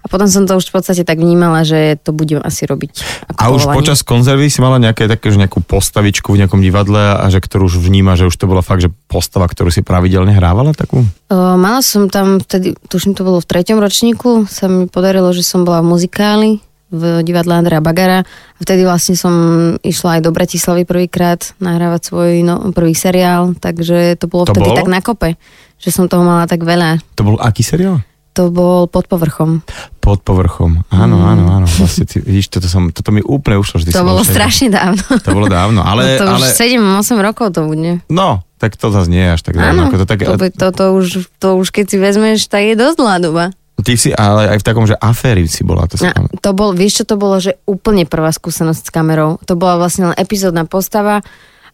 A 0.00 0.08
potom 0.08 0.24
som 0.24 0.48
to 0.48 0.56
už 0.56 0.72
v 0.72 0.80
podstate 0.80 1.04
tak 1.04 1.20
vnímala, 1.20 1.60
že 1.60 2.00
to 2.00 2.16
budem 2.16 2.40
asi 2.40 2.64
robiť. 2.64 3.04
A 3.36 3.52
už 3.52 3.68
počas 3.76 4.00
konzervy 4.00 4.48
si 4.48 4.64
mala 4.64 4.80
nejaké 4.80 5.04
také, 5.04 5.28
že 5.28 5.36
nejakú 5.36 5.60
postavičku 5.60 6.32
v 6.32 6.40
nejakom 6.40 6.64
divadle 6.64 7.20
a 7.20 7.28
že 7.28 7.44
ktorú 7.44 7.68
už 7.68 7.76
vníma, 7.76 8.16
že 8.16 8.24
už 8.24 8.32
to 8.40 8.48
bola 8.48 8.64
fakt, 8.64 8.80
že 8.80 8.88
postava, 9.12 9.44
ktorú 9.44 9.68
si 9.68 9.84
pravidelne 9.84 10.32
hrávala 10.32 10.72
takú? 10.72 11.04
O, 11.28 11.36
mala 11.60 11.84
som 11.84 12.08
tam 12.08 12.40
vtedy, 12.40 12.72
tuším 12.88 13.12
to 13.12 13.28
bolo 13.28 13.44
v 13.44 13.48
treťom 13.52 13.76
ročníku, 13.76 14.48
sa 14.48 14.72
mi 14.72 14.88
podarilo, 14.88 15.36
že 15.36 15.44
som 15.44 15.68
bola 15.68 15.84
v 15.84 15.92
muzikáli 15.92 16.64
v 16.90 17.22
divadle 17.22 17.54
Andrea 17.54 17.78
Bagara 17.78 18.26
a 18.26 18.60
vtedy 18.60 18.82
vlastne 18.82 19.14
som 19.14 19.32
išla 19.80 20.18
aj 20.18 20.20
do 20.26 20.30
Bratislavy 20.34 20.82
prvýkrát 20.82 21.54
nahrávať 21.62 22.10
svoj 22.10 22.30
no, 22.42 22.74
prvý 22.74 22.92
seriál, 22.92 23.54
takže 23.54 24.18
to 24.18 24.26
bolo 24.26 24.50
To 24.50 24.52
vtedy 24.52 24.68
bol? 24.68 24.76
tak 24.76 24.90
na 24.90 25.00
kope, 25.00 25.38
že 25.78 25.94
som 25.94 26.10
toho 26.10 26.26
mala 26.26 26.50
tak 26.50 26.66
veľa. 26.66 26.98
To 27.14 27.22
bol 27.22 27.36
aký 27.38 27.62
seriál? 27.62 28.02
To 28.30 28.46
bol 28.46 28.86
pod 28.86 29.10
povrchom. 29.10 29.58
Pod 29.98 30.22
povrchom. 30.22 30.86
Áno, 30.94 31.18
áno, 31.26 31.50
áno. 31.50 31.66
Vlastne, 31.66 32.06
ty, 32.06 32.22
vidíš, 32.22 32.46
toto, 32.46 32.70
som, 32.70 32.94
toto 32.94 33.10
mi 33.10 33.18
úplne 33.26 33.58
ušlo. 33.58 33.82
Vždy 33.82 33.90
To 33.90 34.02
som 34.02 34.06
bol 34.06 34.22
bol 34.22 34.22
všade. 34.22 34.34
strašne 34.38 34.68
dávno. 34.70 35.02
To 35.02 35.30
bolo 35.34 35.46
dávno, 35.50 35.82
ale... 35.82 36.14
to 36.14 36.30
ale 36.30 36.46
už 36.46 36.54
7-8 36.54 37.26
rokov 37.26 37.50
to 37.50 37.66
bude. 37.66 37.98
no, 38.06 38.46
tak 38.60 38.78
to 38.78 38.92
zase 38.94 39.10
nie 39.10 39.24
je 39.24 39.30
až 39.34 39.40
tak 39.42 39.54
dávno. 39.58 39.66
Áno, 39.66 39.82
Ako 39.90 39.96
to, 39.98 40.06
tak, 40.06 40.18
to, 40.22 40.34
to, 40.36 40.66
to, 40.70 40.84
už, 40.94 41.06
to 41.42 41.48
už 41.58 41.68
keď 41.74 41.84
si 41.90 41.96
vezmeš, 41.98 42.46
tak 42.46 42.70
je 42.70 42.78
dosť 42.78 42.96
dlhá 43.02 43.16
doba. 43.18 43.44
Ty 43.80 43.94
si 43.96 44.10
ale 44.12 44.56
aj 44.56 44.58
v 44.60 44.66
takom, 44.66 44.84
že 44.84 44.96
aféri 44.96 45.44
si 45.50 45.64
bola. 45.64 45.88
To 45.88 45.96
si 45.96 46.06
A 46.06 46.14
pamätám. 46.14 46.40
to 46.40 46.50
bol, 46.52 46.70
vieš 46.76 47.02
čo 47.02 47.04
to 47.04 47.16
bolo, 47.16 47.40
že 47.40 47.58
úplne 47.64 48.04
prvá 48.04 48.30
skúsenosť 48.30 48.82
s 48.88 48.94
kamerou. 48.94 49.40
To 49.48 49.54
bola 49.58 49.80
vlastne 49.80 50.12
len 50.12 50.16
epizódna 50.16 50.68
postava 50.68 51.24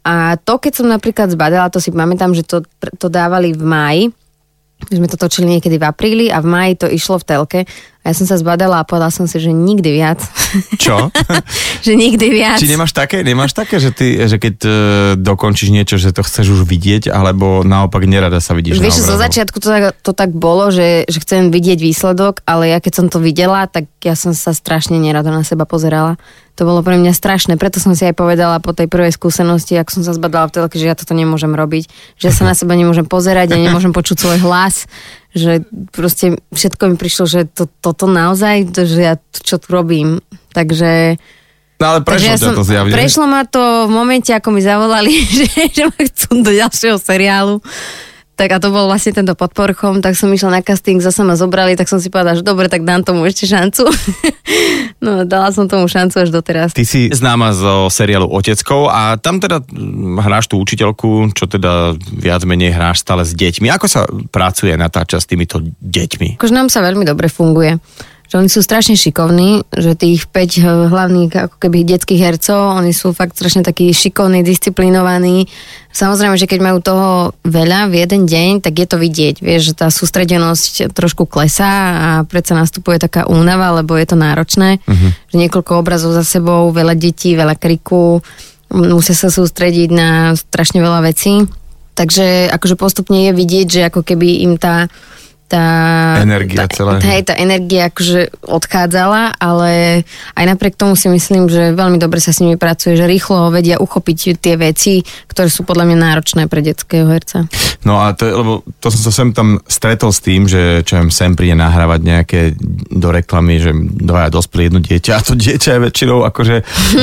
a 0.07 0.39
to, 0.39 0.63
keď 0.63 0.73
som 0.79 0.87
napríklad 0.87 1.35
zbadala, 1.35 1.67
to 1.67 1.83
si 1.83 1.91
pamätám, 1.91 2.31
že 2.31 2.47
to, 2.47 2.63
to 2.95 3.11
dávali 3.11 3.51
v 3.51 3.65
máji, 3.67 4.05
že 4.87 5.03
sme 5.03 5.11
to 5.11 5.19
točili 5.19 5.59
niekedy 5.59 5.83
v 5.83 5.85
apríli 5.91 6.27
a 6.31 6.39
v 6.39 6.47
máji 6.47 6.73
to 6.79 6.87
išlo 6.87 7.19
v 7.19 7.27
telke. 7.27 7.61
A 8.07 8.15
ja 8.15 8.23
som 8.23 8.31
sa 8.31 8.39
zbadala 8.39 8.79
a 8.79 8.87
povedala 8.87 9.11
som 9.11 9.27
si, 9.27 9.43
že 9.43 9.51
nikdy 9.51 9.99
viac. 9.99 10.23
Čo? 10.79 11.11
že 11.87 11.99
nikdy 11.99 12.31
viac. 12.31 12.63
Či 12.63 12.71
nemáš 12.71 12.95
také, 12.95 13.27
nemáš 13.27 13.51
také, 13.51 13.83
že, 13.83 13.91
ty, 13.91 14.15
že 14.31 14.39
keď 14.39 14.55
uh, 14.63 14.71
dokončíš 15.19 15.75
niečo, 15.75 15.99
že 15.99 16.15
to 16.15 16.23
chceš 16.23 16.55
už 16.55 16.63
vidieť, 16.71 17.11
alebo 17.11 17.67
naopak 17.67 18.07
nerada 18.07 18.39
sa 18.39 18.55
vidíš 18.55 18.79
Vieš, 18.79 19.03
zo 19.03 19.19
začiatku 19.19 19.59
to 19.59 19.67
tak, 19.67 19.99
to 20.07 20.15
tak 20.15 20.31
bolo, 20.31 20.71
že, 20.71 21.03
že 21.11 21.19
chcem 21.19 21.51
vidieť 21.51 21.83
výsledok, 21.83 22.47
ale 22.47 22.71
ja 22.71 22.79
keď 22.79 22.93
som 22.95 23.07
to 23.11 23.19
videla, 23.19 23.67
tak 23.67 23.91
ja 24.07 24.15
som 24.15 24.31
sa 24.31 24.55
strašne 24.55 25.03
nerada 25.03 25.35
na 25.35 25.43
seba 25.43 25.67
pozerala. 25.67 26.15
To 26.57 26.65
bolo 26.65 26.81
pre 26.81 26.97
mňa 26.97 27.13
strašné, 27.13 27.61
preto 27.61 27.83
som 27.83 27.93
si 27.93 28.07
aj 28.09 28.17
povedala 28.17 28.63
po 28.65 28.73
tej 28.73 28.89
prvej 28.89 29.13
skúsenosti, 29.13 29.77
ak 29.77 29.93
som 29.93 30.01
sa 30.01 30.17
zbadala 30.17 30.49
v 30.49 30.57
telke, 30.57 30.81
že 30.81 30.89
ja 30.89 30.97
toto 30.97 31.13
nemôžem 31.13 31.53
robiť, 31.53 32.17
že 32.17 32.33
sa 32.33 32.49
na 32.49 32.57
seba 32.57 32.73
nemôžem 32.73 33.05
pozerať 33.05 33.53
a 33.53 33.61
nemôžem 33.61 33.93
počuť 33.93 34.17
svoj 34.17 34.39
hlas, 34.41 34.89
že 35.37 35.69
proste 35.93 36.41
všetko 36.57 36.83
mi 36.91 36.97
prišlo, 36.97 37.25
že 37.29 37.41
to, 37.45 37.69
toto 37.69 38.09
naozaj, 38.09 38.73
že 38.73 39.01
ja 39.05 39.15
čo 39.37 39.61
tu 39.61 39.69
robím. 39.69 40.25
Takže 40.57 41.21
No 41.77 41.93
ale 41.93 42.01
prešlo 42.01 42.33
ja 42.33 42.41
som, 42.41 42.57
to 42.57 42.65
zjavne. 42.65 42.89
Prešlo 42.89 43.29
ma 43.29 43.45
to 43.45 43.85
v 43.85 43.93
momente, 43.93 44.33
ako 44.33 44.49
mi 44.49 44.65
zavolali, 44.65 45.13
že, 45.45 45.49
že 45.69 45.85
ma 45.85 46.01
chcú 46.01 46.41
do 46.41 46.53
ďalšieho 46.57 46.97
seriálu 46.97 47.61
tak 48.37 48.53
a 48.53 48.61
to 48.61 48.69
bol 48.69 48.85
vlastne 48.85 49.17
tento 49.17 49.33
podporchom, 49.33 50.05
tak 50.05 50.13
som 50.13 50.29
išla 50.29 50.61
na 50.61 50.61
casting, 50.61 51.01
zase 51.01 51.25
ma 51.25 51.41
zobrali, 51.41 51.73
tak 51.73 51.89
som 51.89 51.97
si 51.97 52.13
povedala, 52.13 52.37
že 52.37 52.45
dobre, 52.45 52.69
tak 52.69 52.85
dám 52.85 53.01
tomu 53.01 53.25
ešte 53.25 53.49
šancu. 53.49 53.89
no, 55.05 55.25
dala 55.25 55.49
som 55.57 55.65
tomu 55.65 55.89
šancu 55.89 56.21
až 56.21 56.29
doteraz. 56.29 56.77
Ty 56.77 56.85
si 56.85 57.09
známa 57.09 57.57
zo 57.57 57.89
seriálu 57.89 58.29
Oteckov 58.29 58.93
a 58.93 59.17
tam 59.17 59.41
teda 59.41 59.65
mm, 59.65 60.21
hráš 60.21 60.53
tú 60.53 60.61
učiteľku, 60.61 61.33
čo 61.33 61.49
teda 61.49 61.97
viac 62.13 62.45
menej 62.45 62.77
hráš 62.77 63.01
stále 63.01 63.25
s 63.25 63.33
deťmi. 63.33 63.73
Ako 63.73 63.89
sa 63.89 64.05
pracuje 64.29 64.77
natáča 64.77 65.17
s 65.17 65.25
týmito 65.25 65.65
deťmi? 65.81 66.37
Akože 66.37 66.53
nám 66.53 66.69
sa 66.69 66.85
veľmi 66.85 67.09
dobre 67.09 67.33
funguje 67.33 67.81
že 68.27 68.35
oni 68.43 68.51
sú 68.51 68.61
strašne 68.63 68.99
šikovní, 68.99 69.63
že 69.71 69.95
tých 69.95 70.27
5 70.27 70.91
hlavných 70.91 71.31
ako 71.31 71.57
keby 71.63 71.87
detských 71.87 72.23
hercov, 72.23 72.79
oni 72.79 72.91
sú 72.91 73.15
fakt 73.15 73.39
strašne 73.39 73.63
takí 73.63 73.95
šikovní, 73.95 74.43
disciplinovaní. 74.43 75.47
Samozrejme, 75.95 76.35
že 76.37 76.51
keď 76.51 76.61
majú 76.61 76.79
toho 76.83 77.33
veľa 77.47 77.89
v 77.89 78.05
jeden 78.05 78.27
deň, 78.27 78.67
tak 78.67 78.77
je 78.77 78.87
to 78.91 78.99
vidieť, 78.99 79.41
vieš, 79.41 79.73
že 79.73 79.79
tá 79.79 79.89
sústredenosť 79.89 80.93
trošku 80.93 81.25
klesá 81.25 81.73
a 81.97 82.09
predsa 82.27 82.59
nastupuje 82.59 83.01
taká 83.01 83.31
únava, 83.31 83.73
lebo 83.81 83.97
je 83.97 84.07
to 84.11 84.19
náročné, 84.19 84.83
uh-huh. 84.83 85.11
že 85.33 85.37
niekoľko 85.41 85.73
obrazov 85.81 86.13
za 86.13 86.27
sebou, 86.27 86.69
veľa 86.75 86.99
detí, 86.99 87.33
veľa 87.33 87.57
kriku, 87.57 88.21
musia 88.75 89.15
sa 89.15 89.31
sústrediť 89.31 89.89
na 89.95 90.35
strašne 90.35 90.83
veľa 90.83 91.01
vecí. 91.07 91.47
Takže 91.97 92.53
akože 92.53 92.77
postupne 92.77 93.25
je 93.25 93.33
vidieť, 93.33 93.67
že 93.73 93.81
ako 93.89 94.05
keby 94.05 94.45
im 94.45 94.61
tá 94.61 94.93
tá 95.47 95.67
energia 96.19 96.67
tá, 96.67 96.67
celá. 96.75 96.93
Tá, 96.99 97.15
tá 97.23 97.35
energia 97.39 97.87
akože 97.87 98.43
odchádzala, 98.43 99.39
ale 99.39 100.03
aj 100.35 100.45
napriek 100.45 100.75
tomu 100.75 100.99
si 100.99 101.07
myslím, 101.07 101.47
že 101.47 101.71
veľmi 101.71 102.03
dobre 102.03 102.19
sa 102.19 102.35
s 102.35 102.43
nimi 102.43 102.59
pracuje, 102.59 102.99
že 102.99 103.07
rýchlo 103.07 103.55
vedia 103.55 103.79
uchopiť 103.79 104.19
tie 104.43 104.59
veci, 104.59 105.07
ktoré 105.31 105.47
sú 105.47 105.63
podľa 105.63 105.87
mňa 105.87 105.99
náročné 106.03 106.43
pre 106.51 106.67
detského 106.67 107.07
herca. 107.07 107.47
No 107.87 108.03
a 108.03 108.11
to, 108.19 108.27
lebo 108.27 108.53
to 108.83 108.91
som 108.91 109.01
sa 109.07 109.13
sem 109.15 109.31
tam 109.31 109.63
stretol 109.71 110.11
s 110.11 110.19
tým, 110.19 110.51
že 110.51 110.83
čo 110.83 110.99
viem, 110.99 111.15
sem 111.15 111.39
príde 111.39 111.55
nahrávať 111.55 112.01
nejaké 112.03 112.41
do 112.91 113.15
reklamy, 113.15 113.63
že 113.63 113.71
dvaja 113.77 114.35
dospelí 114.35 114.67
jedno 114.67 114.81
dieťa 114.83 115.13
a 115.15 115.21
to 115.23 115.39
dieťa 115.39 115.79
je 115.79 115.85
väčšinou 115.87 116.27
akože 116.27 116.57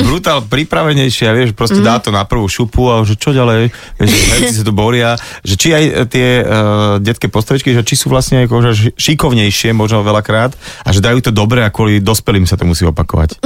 brutál 0.04 0.44
pripravenejšie 0.44 1.24
a 1.30 1.32
vieš, 1.32 1.56
proste 1.56 1.80
mm. 1.80 1.86
dá 1.86 1.96
to 2.02 2.12
na 2.12 2.28
prvú 2.28 2.44
šupu 2.44 2.92
a 2.92 3.00
že 3.06 3.16
čo 3.16 3.32
ďalej, 3.32 3.72
vieš, 3.96 4.08
že 4.12 4.18
herci 4.34 4.54
sa 4.60 4.64
to 4.66 4.74
boria, 4.74 5.16
že 5.40 5.54
či 5.56 5.68
aj 5.72 5.84
tie 6.10 6.28
uh, 6.42 6.98
detské 7.00 7.30
postavičky, 7.30 7.72
že 7.72 7.86
či 7.86 7.94
sú 7.94 8.10
vlastne 8.10 8.33
vlastne 8.34 8.50
akože 8.50 8.70
šikovnejšie 8.98 9.70
možno 9.70 10.02
veľakrát 10.02 10.58
a 10.82 10.88
že 10.90 10.98
dajú 10.98 11.22
to 11.22 11.30
dobre 11.30 11.62
a 11.62 11.70
kvôli 11.70 12.02
dospelým 12.02 12.50
sa 12.50 12.58
to 12.58 12.66
musí 12.66 12.82
opakovať. 12.82 13.38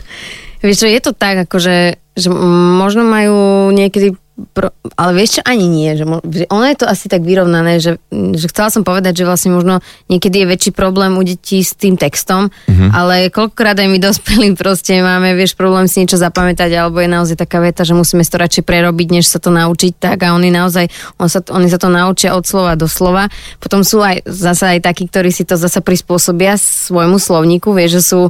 Vieš 0.64 0.84
čo, 0.84 0.88
je 0.88 1.00
to 1.00 1.12
tak, 1.16 1.48
akože, 1.48 1.76
že 2.16 2.28
možno 2.76 3.04
majú 3.04 3.68
niekedy 3.72 4.16
Pro, 4.34 4.74
ale 4.98 5.14
vieš 5.14 5.38
čo, 5.38 5.42
ani 5.46 5.70
nie. 5.70 5.94
Že, 5.94 6.04
že 6.26 6.44
ono 6.50 6.66
je 6.66 6.76
to 6.82 6.90
asi 6.90 7.06
tak 7.06 7.22
vyrovnané, 7.22 7.78
že, 7.78 8.02
že 8.10 8.50
chcela 8.50 8.66
som 8.66 8.82
povedať, 8.82 9.22
že 9.22 9.28
vlastne 9.30 9.54
možno 9.54 9.78
niekedy 10.10 10.42
je 10.42 10.50
väčší 10.50 10.70
problém 10.74 11.14
u 11.14 11.22
detí 11.22 11.62
s 11.62 11.78
tým 11.78 11.94
textom, 11.94 12.50
mm-hmm. 12.50 12.90
ale 12.90 13.30
koľkokrát 13.30 13.78
aj 13.78 13.86
my 13.86 13.98
dospelí 14.02 14.58
proste 14.58 14.98
máme, 14.98 15.38
vieš, 15.38 15.54
problém 15.54 15.86
si 15.86 16.02
niečo 16.02 16.18
zapamätať, 16.18 16.66
alebo 16.74 16.98
je 16.98 17.14
naozaj 17.14 17.46
taká 17.46 17.62
veta, 17.62 17.86
že 17.86 17.94
musíme 17.94 18.26
to 18.26 18.34
radšej 18.34 18.66
prerobiť, 18.66 19.08
než 19.14 19.30
sa 19.30 19.38
to 19.38 19.54
naučiť 19.54 20.02
tak 20.02 20.26
a 20.26 20.34
oni 20.34 20.50
naozaj, 20.50 20.90
on 21.22 21.30
sa, 21.30 21.38
oni 21.54 21.70
sa 21.70 21.78
to 21.78 21.86
naučia 21.86 22.34
od 22.34 22.42
slova 22.42 22.74
do 22.74 22.90
slova. 22.90 23.30
Potom 23.62 23.86
sú 23.86 24.02
aj 24.02 24.26
zase 24.26 24.66
aj 24.66 24.82
takí, 24.82 25.06
ktorí 25.06 25.30
si 25.30 25.46
to 25.46 25.54
zase 25.54 25.78
prispôsobia 25.78 26.58
svojmu 26.58 27.22
slovníku, 27.22 27.70
vieš, 27.70 28.02
že 28.02 28.02
sú 28.02 28.20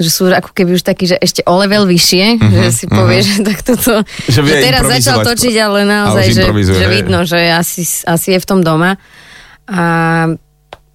že 0.00 0.08
sú 0.08 0.32
ako 0.32 0.56
keby 0.56 0.80
už 0.80 0.82
takí, 0.82 1.04
že 1.04 1.20
ešte 1.20 1.44
o 1.44 1.60
level 1.60 1.84
vyššie, 1.84 2.40
uh-huh, 2.40 2.50
že 2.56 2.68
si 2.72 2.84
povie, 2.88 3.20
uh-huh. 3.20 3.36
že 3.36 3.44
tak 3.52 3.58
toto, 3.60 3.92
že, 4.32 4.40
že 4.40 4.54
teraz 4.64 4.88
začal 4.88 5.20
točiť, 5.20 5.54
ale 5.60 5.84
naozaj, 5.84 6.24
ale 6.24 6.64
že, 6.64 6.72
že 6.72 6.86
vidno, 6.88 7.28
že 7.28 7.52
asi, 7.52 7.84
asi 7.84 8.28
je 8.34 8.38
v 8.40 8.46
tom 8.48 8.64
doma. 8.64 8.96
A 9.68 9.84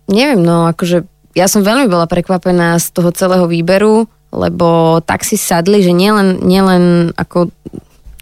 neviem, 0.09 0.41
no 0.41 0.65
akože 0.73 1.05
ja 1.37 1.45
som 1.45 1.61
veľmi 1.61 1.85
bola 1.85 2.09
prekvapená 2.09 2.81
z 2.81 2.87
toho 2.97 3.13
celého 3.13 3.45
výberu, 3.45 4.09
lebo 4.33 4.99
tak 5.05 5.21
si 5.21 5.37
sadli, 5.37 5.85
že 5.85 5.93
nielen, 5.93 6.41
nielen 6.43 7.13
ako 7.15 7.53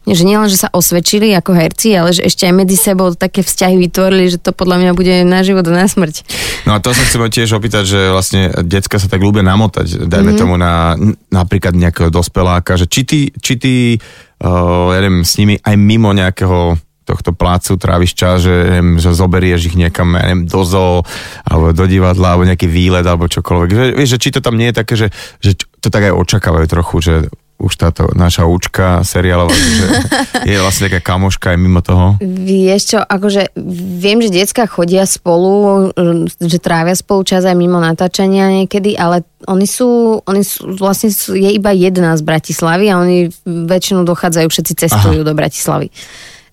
že 0.03 0.27
nielen, 0.27 0.51
že 0.51 0.59
sa 0.59 0.67
osvedčili 0.67 1.31
ako 1.31 1.55
herci, 1.55 1.95
ale 1.95 2.11
že 2.11 2.27
ešte 2.27 2.43
aj 2.43 2.53
medzi 2.53 2.75
sebou 2.75 3.15
také 3.15 3.39
vzťahy 3.39 3.79
vytvorili, 3.79 4.35
že 4.35 4.39
to 4.43 4.51
podľa 4.51 4.83
mňa 4.83 4.91
bude 4.91 5.13
na 5.23 5.39
život 5.47 5.63
a 5.63 5.71
na 5.71 5.87
smrť. 5.87 6.27
No 6.67 6.75
a 6.75 6.83
to 6.83 6.91
sa 6.91 7.07
chcem 7.07 7.23
tiež 7.23 7.55
opýtať, 7.55 7.87
že 7.87 7.99
vlastne 8.11 8.51
decka 8.67 8.99
sa 8.99 9.07
tak 9.07 9.23
ľúbia 9.23 9.47
namotať, 9.47 10.03
dajme 10.03 10.35
mm-hmm. 10.35 10.41
tomu 10.43 10.59
na 10.59 10.99
napríklad 11.31 11.71
nejakého 11.71 12.11
dospeláka, 12.11 12.75
že 12.75 12.91
či 12.91 13.01
ty, 13.07 13.19
či 13.31 13.53
ty 13.55 13.73
uh, 14.43 14.91
ja 14.91 14.99
neviem, 14.99 15.23
s 15.23 15.39
nimi 15.39 15.55
aj 15.55 15.75
mimo 15.79 16.11
nejakého 16.11 16.75
tohto 17.03 17.35
plácu 17.35 17.75
tráviš 17.75 18.15
čas, 18.15 18.47
že, 18.47 18.79
neviem, 18.79 18.95
že 18.95 19.11
zoberieš 19.11 19.71
ich 19.71 19.75
niekam 19.75 20.15
ja 20.15 20.23
neviem, 20.31 20.47
do 20.47 20.63
zoo, 20.63 21.03
alebo 21.43 21.75
do 21.75 21.83
divadla, 21.83 22.35
alebo 22.35 22.47
nejaký 22.47 22.67
výlet, 22.71 23.03
alebo 23.03 23.27
čokoľvek. 23.27 23.99
Vieš, 23.99 24.09
že 24.17 24.21
či 24.23 24.29
to 24.31 24.39
tam 24.39 24.55
nie 24.55 24.71
je 24.71 24.75
také, 24.79 24.95
že, 24.95 25.07
že 25.43 25.59
to 25.83 25.91
tak 25.91 26.07
aj 26.07 26.15
očakávajú 26.15 26.65
trochu, 26.71 26.95
že 27.03 27.13
už 27.63 27.73
táto 27.79 28.11
naša 28.11 28.43
účka 28.43 28.99
seriálová, 29.07 29.55
že 29.55 29.87
je 30.51 30.57
vlastne 30.59 30.91
taká 30.91 30.99
kamoška 30.99 31.55
aj 31.55 31.57
mimo 31.57 31.79
toho? 31.79 32.19
Vieš 32.19 32.81
čo, 32.95 32.99
akože 32.99 33.55
viem, 33.97 34.19
že 34.19 34.35
detská 34.35 34.67
chodia 34.67 35.07
spolu, 35.07 35.89
že 36.43 36.59
trávia 36.59 36.93
spolu 36.93 37.23
čas 37.23 37.47
aj 37.47 37.55
mimo 37.55 37.79
natáčania 37.79 38.51
niekedy, 38.51 38.99
ale 38.99 39.23
oni 39.47 39.67
sú, 39.67 40.19
oni 40.27 40.43
sú, 40.43 40.75
vlastne 40.75 41.07
sú, 41.11 41.39
je 41.39 41.47
iba 41.55 41.71
jedna 41.71 42.15
z 42.19 42.21
Bratislavy 42.23 42.91
a 42.91 42.99
oni 42.99 43.31
väčšinou 43.47 44.03
dochádzajú, 44.03 44.47
všetci 44.51 44.73
cestujú 44.75 45.23
Aha. 45.23 45.27
do 45.27 45.33
Bratislavy. 45.35 45.87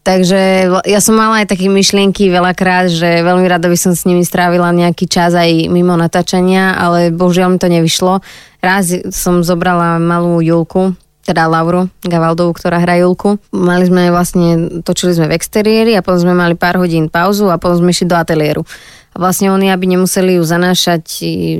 Takže 0.01 0.73
ja 0.89 1.01
som 1.05 1.13
mala 1.13 1.45
aj 1.45 1.53
také 1.53 1.69
myšlienky 1.69 2.33
veľakrát, 2.33 2.89
že 2.89 3.21
veľmi 3.21 3.45
rada 3.45 3.69
by 3.69 3.77
som 3.77 3.93
s 3.93 4.09
nimi 4.09 4.25
strávila 4.25 4.73
nejaký 4.73 5.05
čas 5.05 5.37
aj 5.37 5.69
mimo 5.69 5.93
natáčania, 5.93 6.73
ale 6.73 7.13
bohužiaľ 7.13 7.53
mi 7.53 7.59
to 7.61 7.69
nevyšlo. 7.69 8.25
Raz 8.65 8.97
som 9.13 9.45
zobrala 9.45 10.01
malú 10.01 10.41
Julku, 10.41 10.97
teda 11.29 11.45
Lauru 11.53 11.93
Gavaldovú, 12.01 12.57
ktorá 12.57 12.81
hrá 12.81 12.97
Julku. 12.97 13.37
Mali 13.53 13.93
sme 13.93 14.09
vlastne, 14.09 14.81
točili 14.81 15.13
sme 15.13 15.29
v 15.29 15.37
exteriéri 15.37 15.93
a 15.93 16.01
potom 16.01 16.25
sme 16.25 16.33
mali 16.33 16.57
pár 16.57 16.81
hodín 16.81 17.13
pauzu 17.13 17.53
a 17.53 17.61
potom 17.61 17.85
sme 17.85 17.93
išli 17.93 18.09
do 18.09 18.17
ateliéru. 18.17 18.65
A 19.11 19.17
vlastne 19.21 19.53
oni, 19.53 19.69
aby 19.69 19.85
nemuseli 19.91 20.39
ju 20.39 20.43
zanášať 20.47 21.03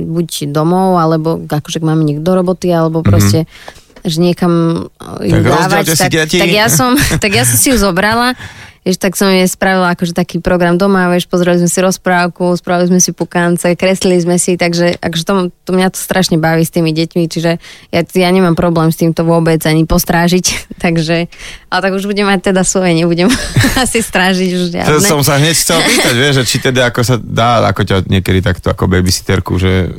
buď 0.07 0.49
domov, 0.49 0.97
alebo 0.97 1.35
akože 1.45 1.83
máme 1.83 2.07
niekto 2.07 2.23
do 2.25 2.33
roboty, 2.41 2.73
alebo 2.73 3.05
proste 3.05 3.45
mm-hmm 3.45 3.80
že 4.01 4.17
niekam 4.17 4.85
ju 5.21 5.35
tak 5.37 5.43
dávať, 5.45 5.85
tak, 5.97 6.11
tak, 6.29 6.49
ja 6.49 6.67
som, 6.67 6.97
tak 7.23 7.31
ja 7.31 7.43
som 7.45 7.57
si 7.57 7.69
ju 7.73 7.77
zobrala 7.77 8.33
Vieš, 8.81 8.97
tak 8.97 9.13
som 9.13 9.29
jej 9.29 9.45
spravila 9.45 9.93
akože 9.93 10.17
taký 10.17 10.41
program 10.41 10.73
doma, 10.73 11.05
vieš, 11.13 11.29
pozreli 11.29 11.61
sme 11.61 11.69
si 11.69 11.79
rozprávku, 11.85 12.57
spravili 12.57 12.89
sme 12.89 12.99
si 12.99 13.13
pukance, 13.13 13.69
kreslili 13.77 14.17
sme 14.17 14.41
si, 14.41 14.57
takže 14.57 14.97
akože 14.97 15.21
to, 15.21 15.33
to 15.53 15.71
mňa 15.77 15.93
to 15.93 16.01
strašne 16.01 16.41
baví 16.41 16.65
s 16.65 16.73
tými 16.73 16.89
deťmi, 16.89 17.29
čiže 17.29 17.61
ja, 17.93 18.01
ja 18.01 18.29
nemám 18.33 18.57
problém 18.57 18.89
s 18.89 18.97
týmto 18.97 19.21
vôbec 19.21 19.61
ani 19.69 19.85
postrážiť, 19.85 20.45
takže, 20.83 21.29
ale 21.69 21.79
tak 21.85 21.93
už 21.93 22.09
budem 22.09 22.25
mať 22.25 22.49
teda 22.49 22.65
svoje, 22.65 22.97
nebudem 22.97 23.29
asi 23.85 24.01
strážiť 24.01 24.49
už 24.49 24.63
žiadne. 24.73 24.89
To 24.89 24.97
som 24.97 25.21
sa 25.21 25.37
hneď 25.37 25.53
chcel 25.53 25.77
pýtať, 25.77 26.15
vieš, 26.17 26.35
že 26.41 26.43
či 26.49 26.57
teda 26.57 26.89
ako 26.89 27.01
sa 27.05 27.15
dá, 27.21 27.61
ako 27.69 27.85
ťa 27.85 28.09
niekedy 28.09 28.41
takto 28.41 28.73
ako 28.73 28.89
babysitterku, 28.89 29.61
že 29.61 29.93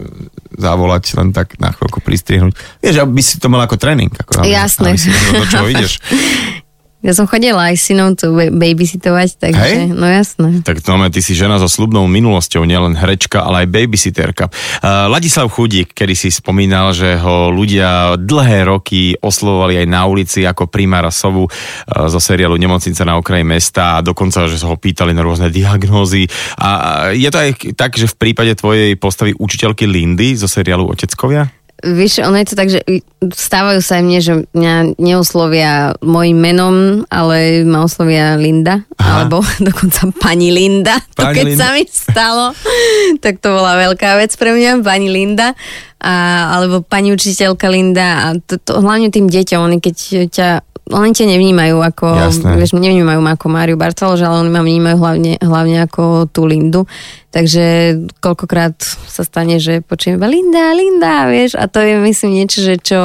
zavolať 0.59 1.17
len 1.17 1.31
tak 1.31 1.55
na 1.63 1.71
chvíľku 1.71 2.03
pristriehnúť. 2.03 2.53
Vieš, 2.83 2.97
aby 3.03 3.23
si 3.23 3.39
to 3.39 3.49
mal 3.49 3.63
ako 3.65 3.81
tréning. 3.81 4.13
Ako, 4.13 4.45
Jasné. 4.45 4.95
Aby 4.95 5.01
si 5.01 5.09
do 5.11 5.47
čoho 5.49 5.67
ideš. 5.71 5.93
Ja 7.03 7.19
som 7.19 7.27
chodila 7.27 7.75
aj 7.75 7.83
synom 7.83 8.15
tu 8.15 8.31
babysitovať, 8.31 9.43
takže 9.43 9.91
Hej? 9.91 9.91
no 9.91 10.07
jasné. 10.07 10.63
Tak 10.63 10.87
to 10.87 10.95
ty 11.11 11.19
si 11.19 11.35
žena 11.35 11.59
so 11.59 11.67
slubnou 11.67 12.07
minulosťou, 12.07 12.63
nielen 12.63 12.95
herečka, 12.95 13.43
ale 13.43 13.67
aj 13.67 13.75
babysitterka. 13.75 14.47
Uh, 14.79 15.11
Ladislav 15.11 15.51
Chudík, 15.51 15.91
kedy 15.99 16.15
si 16.15 16.31
spomínal, 16.31 16.95
že 16.95 17.19
ho 17.19 17.51
ľudia 17.51 18.15
dlhé 18.15 18.71
roky 18.71 19.19
oslovovali 19.19 19.83
aj 19.83 19.87
na 19.91 20.07
ulici 20.07 20.47
ako 20.47 20.71
primára 20.71 21.11
Sovu 21.11 21.51
uh, 21.51 21.51
zo 22.07 22.23
seriálu 22.23 22.55
Nemocnica 22.55 23.03
na 23.03 23.19
okraji 23.19 23.43
mesta 23.43 23.99
a 23.99 24.05
dokonca, 24.07 24.47
že 24.47 24.63
sa 24.63 24.71
ho 24.71 24.79
pýtali 24.79 25.11
na 25.11 25.27
rôzne 25.27 25.51
diagnózy. 25.51 26.31
A 26.63 27.11
je 27.11 27.27
to 27.35 27.39
aj 27.43 27.51
tak, 27.75 27.99
že 27.99 28.07
v 28.15 28.31
prípade 28.31 28.55
tvojej 28.55 28.95
postavy 28.95 29.35
učiteľky 29.35 29.91
Lindy 29.91 30.39
zo 30.39 30.47
seriálu 30.47 30.87
Oteckovia? 30.87 31.51
Vieš, 31.83 32.23
ono 32.23 32.39
je 32.39 32.47
to 32.47 32.55
tak, 32.55 32.71
že 32.71 32.79
stávajú 33.19 33.83
sa 33.83 33.99
aj 33.99 34.05
mne, 34.07 34.19
že 34.23 34.33
mňa 34.55 34.75
neoslovia 35.03 35.99
mojim 35.99 36.39
menom, 36.39 36.77
ale 37.11 37.67
ma 37.67 37.83
oslovia 37.83 38.39
Linda, 38.39 38.87
Aha. 39.03 39.27
alebo 39.27 39.43
dokonca 39.69 40.11
pani 40.23 40.55
Linda. 40.55 41.03
Pani 41.15 41.15
to 41.15 41.23
keď 41.35 41.47
Linda. 41.51 41.59
sa 41.59 41.69
mi 41.75 41.83
stalo, 41.91 42.45
tak 43.25 43.43
to 43.43 43.51
bola 43.51 43.75
veľká 43.79 44.19
vec 44.19 44.31
pre 44.39 44.55
mňa, 44.55 44.83
pani 44.87 45.11
Linda. 45.11 45.59
A, 46.03 46.15
alebo 46.59 46.83
pani 46.83 47.15
učiteľka 47.15 47.71
Linda. 47.71 48.07
A 48.27 48.27
to, 48.39 48.59
to, 48.59 48.83
hlavne 48.83 49.15
tým 49.15 49.31
deťom, 49.31 49.61
oni 49.63 49.79
keď 49.79 49.97
ťa 50.35 50.49
oni 50.91 51.15
ťa 51.15 51.31
nevnímajú 51.31 51.79
ako, 51.79 52.07
Jasné. 52.11 52.59
vieš, 52.59 52.75
nevnímajú 52.75 53.21
ma 53.23 53.39
ako 53.39 53.47
Máriu 53.47 53.79
Bartolož, 53.79 54.19
ale 54.27 54.43
oni 54.43 54.51
ma 54.51 54.67
vnímajú 54.67 54.97
hlavne, 54.99 55.33
hlavne 55.39 55.79
ako 55.87 56.27
tú 56.27 56.43
Lindu. 56.43 56.91
Takže 57.33 57.97
koľkokrát 58.21 58.77
sa 59.09 59.25
stane, 59.25 59.57
že 59.57 59.81
počujem 59.81 60.21
Linda, 60.21 60.75
Linda, 60.77 61.31
vieš, 61.31 61.57
a 61.57 61.65
to 61.71 61.81
je 61.81 61.97
myslím 62.03 62.45
niečo, 62.45 62.61
že 62.61 62.77
čo 62.77 63.01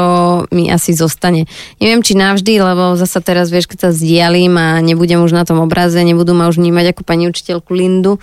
mi 0.52 0.68
asi 0.68 0.92
zostane. 0.92 1.48
Neviem, 1.80 2.04
či 2.04 2.18
navždy, 2.18 2.60
lebo 2.60 2.98
zasa 3.00 3.24
teraz, 3.24 3.54
vieš, 3.54 3.72
keď 3.72 3.88
sa 3.88 3.90
zdialím 3.96 4.58
a 4.58 4.84
nebudem 4.84 5.22
už 5.24 5.32
na 5.32 5.48
tom 5.48 5.64
obraze, 5.64 6.02
nebudú 6.02 6.36
ma 6.36 6.52
už 6.52 6.60
vnímať 6.60 6.92
ako 6.92 7.02
pani 7.08 7.30
učiteľku 7.32 7.72
Lindu, 7.72 8.20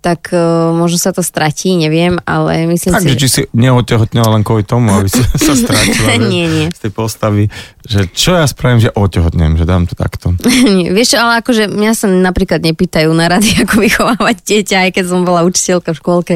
tak 0.00 0.32
uh, 0.32 0.72
možno 0.72 0.96
sa 0.96 1.12
to 1.12 1.20
stratí, 1.20 1.76
neviem, 1.76 2.16
ale 2.24 2.64
myslím 2.72 2.96
tak, 2.96 3.04
si... 3.04 3.06
Takže 3.12 3.20
či 3.20 3.28
si 3.28 3.42
neotehotnila 3.52 4.32
len 4.32 4.40
kvôli 4.40 4.64
tomu, 4.64 4.96
aby 4.96 5.12
si 5.12 5.20
sa 5.46 5.52
stratila 5.52 6.16
nie, 6.16 6.48
nie. 6.48 6.66
z 6.72 6.88
tej 6.88 6.92
postavy, 6.96 7.52
že 7.84 8.08
čo 8.08 8.32
ja 8.32 8.48
spravím, 8.48 8.80
že 8.80 8.88
otehotnem, 8.96 9.60
že 9.60 9.68
dám 9.68 9.84
to 9.84 9.92
takto. 9.92 10.32
nie, 10.76 10.88
vieš, 10.88 11.20
ale 11.20 11.44
akože 11.44 11.68
mňa 11.68 11.92
sa 11.92 12.08
napríklad 12.08 12.64
nepýtajú 12.64 13.12
na 13.12 13.28
rady, 13.28 13.56
ako 13.68 13.74
vychovávať 13.76 14.36
dieťa, 14.40 14.76
aj 14.88 14.90
keď 14.96 15.04
som 15.04 15.20
bola 15.28 15.44
učiteľka 15.44 15.92
v 15.92 16.00
škôlke. 16.00 16.34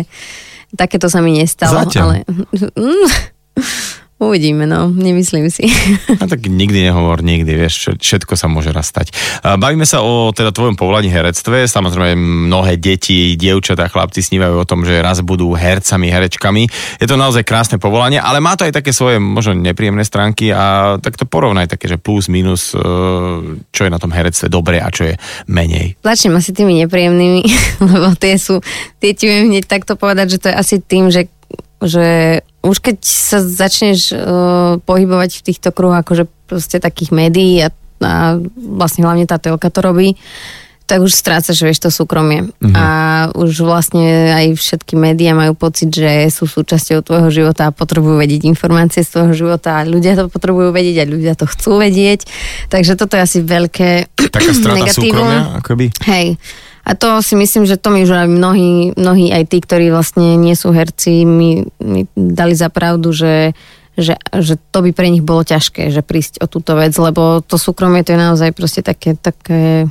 Takéto 0.77 1.09
sa 1.09 1.25
mi 1.25 1.33
nestalo. 1.41 1.89
Zatiaľ. 1.89 2.21
Ale... 2.21 2.45
Uvidíme, 4.23 4.63
no, 4.63 4.95
nemyslím 4.95 5.51
si. 5.51 5.67
A 6.23 6.31
tak 6.31 6.47
nikdy 6.47 6.87
nehovor, 6.87 7.19
nikdy, 7.19 7.51
vieš, 7.59 7.99
všetko 7.99 8.39
sa 8.39 8.47
môže 8.47 8.71
raz 8.71 8.87
stať. 8.87 9.11
Bavíme 9.43 9.83
sa 9.83 10.07
o 10.07 10.31
teda 10.31 10.55
tvojom 10.55 10.79
povolaní 10.79 11.11
herectve, 11.11 11.67
samozrejme 11.67 12.15
mnohé 12.47 12.79
deti, 12.79 13.35
dievčatá, 13.35 13.91
chlapci 13.91 14.23
snívajú 14.23 14.55
o 14.63 14.69
tom, 14.69 14.87
že 14.87 15.03
raz 15.03 15.19
budú 15.19 15.51
hercami, 15.59 16.15
herečkami. 16.15 16.63
Je 17.03 17.11
to 17.11 17.19
naozaj 17.19 17.43
krásne 17.43 17.83
povolanie, 17.83 18.23
ale 18.23 18.39
má 18.39 18.55
to 18.55 18.63
aj 18.63 18.79
také 18.79 18.95
svoje 18.95 19.19
možno 19.19 19.59
nepríjemné 19.59 20.07
stránky 20.07 20.55
a 20.55 20.95
tak 21.03 21.19
to 21.19 21.27
porovnaj 21.27 21.67
také, 21.67 21.91
že 21.91 21.99
plus, 21.99 22.31
minus, 22.31 22.71
e, 22.71 22.79
čo 23.75 23.83
je 23.83 23.91
na 23.91 23.99
tom 23.99 24.15
herectve 24.15 24.47
dobre 24.47 24.79
a 24.79 24.95
čo 24.95 25.11
je 25.11 25.19
menej. 25.51 25.99
Začnem 26.07 26.39
asi 26.39 26.55
tými 26.55 26.79
nepríjemnými, 26.87 27.43
lebo 27.91 28.15
tie 28.15 28.39
sú, 28.39 28.63
tie 29.03 29.11
ti 29.11 29.27
viem 29.27 29.51
hneď 29.51 29.67
takto 29.67 29.99
povedať, 29.99 30.39
že 30.39 30.41
to 30.41 30.47
je 30.49 30.55
asi 30.55 30.77
tým, 30.79 31.11
že 31.11 31.27
že 31.85 32.41
už 32.65 32.77
keď 32.81 32.97
sa 33.05 33.39
začneš 33.45 34.13
uh, 34.13 34.81
pohybovať 34.83 35.31
v 35.41 35.45
týchto 35.53 35.69
kruhoch 35.71 36.01
akože 36.01 36.25
proste 36.49 36.81
takých 36.81 37.13
médií 37.13 37.61
a, 37.61 37.69
a 38.01 38.41
vlastne 38.57 39.05
hlavne 39.05 39.29
tá 39.29 39.37
telka 39.37 39.69
to 39.69 39.81
robí, 39.85 40.17
tak 40.85 41.01
už 41.01 41.17
strácaš, 41.17 41.57
vieš, 41.65 41.81
to 41.81 41.89
súkromie. 41.89 42.53
Mm-hmm. 42.61 42.77
A 42.77 42.87
už 43.33 43.65
vlastne 43.65 44.37
aj 44.37 44.61
všetky 44.61 45.01
médiá 45.01 45.33
majú 45.33 45.57
pocit, 45.57 45.89
že 45.89 46.29
sú 46.29 46.45
súčasťou 46.45 47.01
tvojho 47.01 47.33
života 47.33 47.73
a 47.73 47.75
potrebujú 47.75 48.21
vedieť 48.21 48.45
informácie 48.45 49.01
z 49.01 49.17
tvojho 49.17 49.33
života 49.33 49.81
a 49.81 49.89
ľudia 49.89 50.13
to 50.13 50.29
potrebujú 50.29 50.77
vedieť 50.77 50.97
a 51.01 51.09
ľudia 51.09 51.33
to 51.41 51.49
chcú 51.49 51.81
vedieť. 51.81 52.29
Takže 52.69 53.01
toto 53.01 53.17
je 53.17 53.25
asi 53.25 53.39
veľké 53.41 54.13
Taká 54.29 54.53
strata 54.61 54.85
súkromia, 54.93 55.57
akoby? 55.57 55.89
Hej. 56.05 56.37
A 56.85 56.93
to 56.93 57.25
si 57.25 57.33
myslím, 57.33 57.65
že 57.65 57.81
to 57.81 57.89
mi 57.89 58.05
už 58.05 58.13
aj 58.13 58.29
mnohí, 58.29 58.93
mnohí 58.93 59.33
aj 59.33 59.49
tí, 59.49 59.59
ktorí 59.65 59.89
vlastne 59.89 60.37
nie 60.37 60.53
sú 60.53 60.71
herci, 60.71 61.25
mi, 61.25 61.65
mi 61.81 62.05
dali 62.13 62.53
za 62.53 62.69
pravdu, 62.69 63.09
že, 63.09 63.57
že, 63.97 64.21
že 64.21 64.61
to 64.69 64.85
by 64.85 64.93
pre 64.93 65.09
nich 65.09 65.25
bolo 65.25 65.49
ťažké, 65.49 65.89
že 65.89 66.05
prísť 66.05 66.45
o 66.45 66.47
túto 66.47 66.77
vec, 66.77 66.93
lebo 67.01 67.41
to 67.41 67.57
súkromie 67.57 68.05
to 68.05 68.13
je 68.13 68.21
naozaj 68.21 68.53
proste 68.53 68.85
také, 68.85 69.17
také 69.17 69.89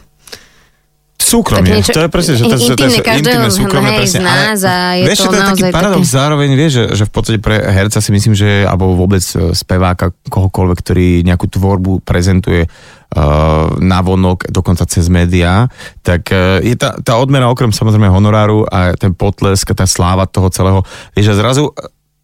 Súkromie, 1.23 1.79
niečo, 1.79 1.95
to 1.95 2.03
je 2.03 2.09
presne, 2.11 2.33
že 2.35 2.43
to, 2.43 2.59
intimné, 2.59 2.99
to 2.99 3.07
je 3.07 3.19
intimné 3.23 3.49
súkromie, 3.49 3.91
hej, 3.95 3.99
presne. 4.03 4.19
Z 4.19 4.25
nás 4.27 4.59
a 4.67 4.75
je 4.99 5.05
vieš, 5.07 5.19
to, 5.23 5.31
to 5.31 5.35
je 5.39 5.43
taký 5.55 5.63
paradox? 5.71 6.03
také... 6.03 6.15
zároveň, 6.19 6.49
vieš, 6.59 6.71
že, 6.75 6.85
že 6.99 7.03
v 7.07 7.11
podstate 7.15 7.39
pre 7.39 7.55
herca 7.63 7.99
si 8.03 8.11
myslím, 8.11 8.33
že, 8.35 8.67
alebo 8.67 8.91
vôbec 8.99 9.23
e, 9.23 9.55
speváka, 9.55 10.11
kohokoľvek, 10.27 10.77
ktorý 10.83 11.07
nejakú 11.23 11.47
tvorbu 11.47 12.03
prezentuje 12.03 12.67
uh, 12.67 13.71
na 13.79 13.99
vonok, 14.03 14.51
dokonca 14.51 14.83
cez 14.83 15.07
médiá, 15.07 15.71
tak 16.03 16.27
uh, 16.27 16.59
je 16.59 16.75
tá, 16.75 16.99
tá 16.99 17.15
odmena 17.15 17.47
okrem 17.47 17.71
samozrejme 17.71 18.11
honoráru 18.11 18.67
a 18.67 18.91
ten 18.99 19.15
potlesk, 19.15 19.71
tá 19.71 19.87
sláva 19.87 20.27
toho 20.27 20.51
celého, 20.51 20.83
vieš, 21.15 21.31
že 21.31 21.39
zrazu 21.39 21.71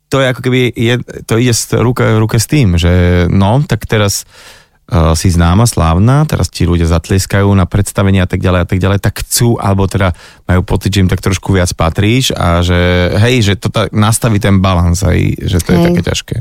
to 0.09 0.17
je 0.17 0.27
ako 0.33 0.41
keby, 0.41 0.73
je, 0.73 0.95
to 1.29 1.37
ide 1.37 1.53
ruke, 1.77 2.01
ruke 2.17 2.41
s 2.41 2.49
tým, 2.49 2.75
že 2.81 3.25
no, 3.29 3.61
tak 3.61 3.85
teraz 3.85 4.25
si 5.13 5.29
známa, 5.29 5.69
slávna, 5.69 6.25
teraz 6.25 6.49
ti 6.49 6.65
ľudia 6.65 6.89
zatlieskajú 6.89 7.45
na 7.53 7.69
predstavenia 7.69 8.25
a 8.25 8.29
tak 8.29 8.41
ďalej 8.41 8.59
a 8.65 8.67
tak 8.67 8.79
ďalej, 8.81 8.99
tak 9.05 9.21
chcú, 9.21 9.61
alebo 9.61 9.85
teda 9.85 10.17
majú 10.49 10.65
pocit, 10.65 10.89
že 10.89 11.05
im 11.05 11.11
tak 11.11 11.21
trošku 11.21 11.53
viac 11.53 11.69
patríš 11.77 12.33
a 12.33 12.65
že 12.65 13.13
hej, 13.21 13.45
že 13.45 13.53
to 13.53 13.69
tak 13.69 13.93
nastaví 13.93 14.41
ten 14.41 14.57
balans 14.57 15.05
aj, 15.05 15.45
že 15.45 15.61
to 15.61 15.69
hej. 15.71 15.77
je 15.77 15.85
také 15.93 16.01
ťažké. 16.01 16.35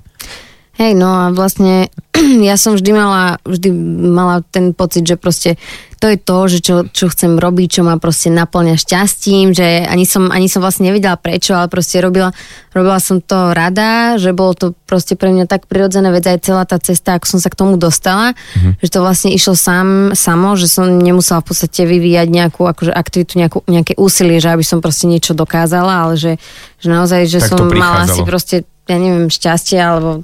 Hej, 0.78 0.94
no 0.94 1.10
a 1.10 1.34
vlastne 1.34 1.90
ja 2.48 2.54
som 2.54 2.78
vždy 2.78 2.90
mala, 2.94 3.42
vždy 3.42 3.68
mala 4.14 4.46
ten 4.46 4.70
pocit, 4.70 5.02
že 5.02 5.18
proste 5.18 5.58
to 5.98 6.06
je 6.06 6.18
to, 6.22 6.38
že 6.46 6.58
čo, 6.62 6.76
čo 6.86 7.10
chcem 7.10 7.34
robiť, 7.34 7.68
čo 7.78 7.82
ma 7.82 7.98
proste 7.98 8.30
naplňa 8.30 8.78
šťastím, 8.78 9.50
že 9.50 9.82
ani 9.82 10.06
som, 10.06 10.30
ani 10.30 10.46
som 10.46 10.62
vlastne 10.62 10.86
nevedela 10.86 11.18
prečo, 11.18 11.58
ale 11.58 11.66
proste 11.66 11.98
robila, 11.98 12.30
robila 12.70 13.02
som 13.02 13.18
to 13.18 13.50
rada, 13.50 14.14
že 14.14 14.30
bolo 14.30 14.54
to 14.54 14.78
proste 14.86 15.18
pre 15.18 15.34
mňa 15.34 15.50
tak 15.50 15.66
prirodzené 15.66 16.14
vec 16.14 16.22
aj 16.30 16.46
celá 16.46 16.62
tá 16.62 16.78
cesta, 16.78 17.18
ako 17.18 17.26
som 17.26 17.42
sa 17.42 17.50
k 17.50 17.58
tomu 17.58 17.74
dostala, 17.74 18.38
mm-hmm. 18.38 18.78
že 18.78 18.88
to 18.94 19.02
vlastne 19.02 19.34
išlo 19.34 19.58
sám, 19.58 20.14
samo, 20.14 20.54
že 20.54 20.70
som 20.70 20.86
nemusela 20.86 21.42
v 21.42 21.50
podstate 21.50 21.82
vyvíjať 21.82 22.30
nejakú 22.30 22.62
akože 22.62 22.94
aktivitu, 22.94 23.34
nejakú, 23.42 23.58
nejaké 23.66 23.98
úsilie, 23.98 24.38
že 24.38 24.54
aby 24.54 24.62
som 24.62 24.78
proste 24.78 25.10
niečo 25.10 25.34
dokázala, 25.34 26.06
ale 26.06 26.14
že, 26.14 26.38
že 26.78 26.86
naozaj, 26.86 27.26
že 27.26 27.42
tak 27.42 27.58
som 27.58 27.66
mala 27.74 28.06
asi 28.06 28.22
proste, 28.22 28.62
ja 28.86 29.02
neviem, 29.02 29.26
šťastie 29.26 29.82
alebo 29.82 30.22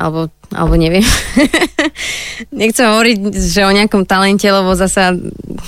alebo, 0.00 0.32
alebo 0.48 0.74
neviem. 0.80 1.04
Nechcem 2.56 2.88
hovoriť, 2.88 3.16
že 3.36 3.68
o 3.68 3.76
nejakom 3.76 4.08
talente, 4.08 4.48
lebo 4.48 4.72
zasa 4.72 5.12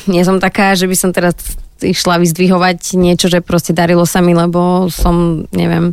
nie 0.09 0.25
som 0.25 0.41
taká, 0.41 0.73
že 0.73 0.89
by 0.89 0.97
som 0.97 1.13
teraz 1.13 1.37
išla 1.85 2.17
vyzdvihovať 2.23 2.97
niečo, 2.97 3.29
že 3.29 3.45
proste 3.45 3.77
darilo 3.77 4.09
sa 4.09 4.25
mi, 4.25 4.33
lebo 4.33 4.89
som, 4.89 5.45
neviem, 5.53 5.93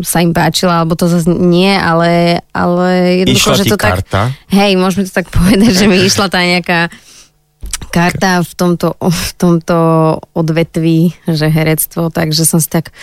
sa 0.00 0.22
im 0.22 0.30
páčila, 0.30 0.80
alebo 0.80 0.94
to 0.94 1.10
zase 1.10 1.26
nie, 1.26 1.74
ale, 1.74 2.40
ale 2.54 3.20
jednoducho, 3.26 3.58
že 3.58 3.66
to 3.66 3.76
karta? 3.76 4.30
tak... 4.30 4.54
Hej, 4.54 4.78
môžeme 4.78 5.02
to 5.02 5.12
tak 5.12 5.26
povedať, 5.28 5.72
že 5.74 5.86
mi 5.90 5.98
išla 6.08 6.30
tá 6.30 6.40
nejaká 6.40 6.88
karta 7.90 8.40
v 8.46 8.52
tomto, 8.54 8.94
v 9.02 9.30
tomto 9.34 9.78
odvetví, 10.32 11.10
že 11.26 11.50
herectvo, 11.50 12.08
takže 12.14 12.46
som 12.46 12.62
si 12.62 12.70
tak 12.70 12.94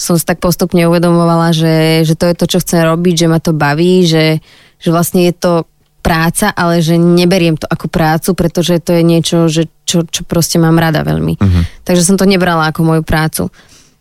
som 0.00 0.16
si 0.16 0.24
tak 0.24 0.40
postupne 0.40 0.80
uvedomovala, 0.88 1.52
že, 1.52 2.08
že 2.08 2.16
to 2.16 2.32
je 2.32 2.34
to, 2.34 2.46
čo 2.48 2.58
chcem 2.64 2.88
robiť, 2.88 3.14
že 3.20 3.26
ma 3.28 3.36
to 3.36 3.52
baví, 3.52 4.08
že, 4.08 4.40
že 4.80 4.88
vlastne 4.88 5.28
je 5.28 5.36
to 5.36 5.52
práca, 6.00 6.48
ale 6.56 6.80
že 6.80 6.96
neberiem 6.96 7.60
to 7.60 7.68
ako 7.68 7.92
prácu, 7.92 8.32
pretože 8.32 8.80
to 8.80 8.96
je 8.96 9.04
niečo, 9.04 9.52
že 9.52 9.68
čo, 9.84 10.08
čo 10.08 10.24
proste 10.24 10.56
mám 10.56 10.80
rada 10.80 11.04
veľmi. 11.04 11.36
Uh-huh. 11.36 11.62
Takže 11.84 12.08
som 12.08 12.16
to 12.16 12.24
nebrala 12.24 12.72
ako 12.72 12.80
moju 12.80 13.02
prácu. 13.04 13.52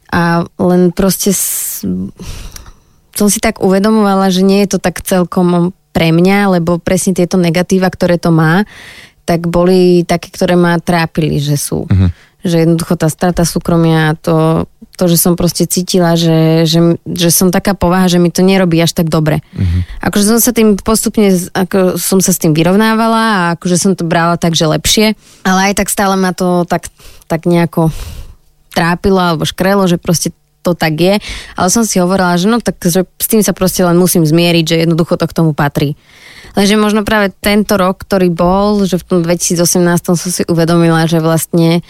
A 0.08 0.48
len 0.56 0.96
proste 0.96 1.36
s... 1.36 1.84
som 3.12 3.28
si 3.28 3.44
tak 3.44 3.60
uvedomovala, 3.60 4.32
že 4.32 4.48
nie 4.48 4.64
je 4.64 4.74
to 4.74 4.80
tak 4.80 5.04
celkom 5.04 5.76
pre 5.92 6.16
mňa, 6.16 6.56
lebo 6.56 6.80
presne 6.80 7.12
tieto 7.12 7.36
negatíva, 7.36 7.92
ktoré 7.92 8.16
to 8.16 8.32
má, 8.32 8.64
tak 9.28 9.52
boli 9.52 10.08
také, 10.08 10.32
ktoré 10.32 10.56
ma 10.56 10.80
trápili, 10.80 11.44
že 11.44 11.60
sú. 11.60 11.84
Uh-huh. 11.84 12.10
Že 12.44 12.56
jednoducho 12.68 12.96
tá 12.96 13.12
strata 13.12 13.44
súkromia, 13.44 14.16
to 14.20 14.68
to, 15.00 15.08
že 15.08 15.16
som 15.16 15.40
proste 15.40 15.64
cítila, 15.64 16.20
že, 16.20 16.68
že, 16.68 17.00
že 17.08 17.32
som 17.32 17.56
taká 17.56 17.72
povaha, 17.72 18.12
že 18.12 18.20
mi 18.20 18.28
to 18.36 18.44
nerobí 18.44 18.76
až 18.84 18.92
tak 18.92 19.08
dobre. 19.08 19.40
Mm-hmm. 19.56 20.04
Akože 20.04 20.26
som 20.28 20.40
sa 20.44 20.52
tým 20.52 20.76
postupne, 20.76 21.32
ako 21.56 21.96
som 21.96 22.20
sa 22.20 22.36
s 22.36 22.42
tým 22.44 22.52
vyrovnávala 22.52 23.24
a 23.24 23.42
akože 23.56 23.80
som 23.80 23.96
to 23.96 24.04
brala 24.04 24.36
tak, 24.36 24.60
že 24.60 24.68
lepšie, 24.68 25.16
ale 25.48 25.72
aj 25.72 25.80
tak 25.80 25.88
stále 25.88 26.20
ma 26.20 26.36
to 26.36 26.68
tak, 26.68 26.92
tak 27.32 27.48
nejako 27.48 27.96
trápilo 28.76 29.24
alebo 29.24 29.48
škrelo, 29.48 29.88
že 29.88 29.96
proste 29.96 30.36
to 30.60 30.76
tak 30.76 31.00
je, 31.00 31.16
ale 31.56 31.68
som 31.72 31.88
si 31.88 32.04
hovorila, 32.04 32.36
že 32.36 32.52
no 32.52 32.60
tak 32.60 32.84
že 32.84 33.08
s 33.08 33.28
tým 33.32 33.40
sa 33.40 33.56
proste 33.56 33.80
len 33.88 33.96
musím 33.96 34.28
zmieriť, 34.28 34.66
že 34.68 34.76
jednoducho 34.84 35.16
to 35.16 35.32
k 35.32 35.36
tomu 35.40 35.56
patrí. 35.56 35.96
Lenže 36.60 36.76
možno 36.76 37.08
práve 37.08 37.32
tento 37.40 37.80
rok, 37.80 38.04
ktorý 38.04 38.28
bol, 38.28 38.84
že 38.84 39.00
v 39.00 39.06
tom 39.08 39.20
2018 39.24 39.64
som 40.04 40.16
si 40.20 40.44
uvedomila, 40.52 41.08
že 41.08 41.24
vlastne 41.24 41.86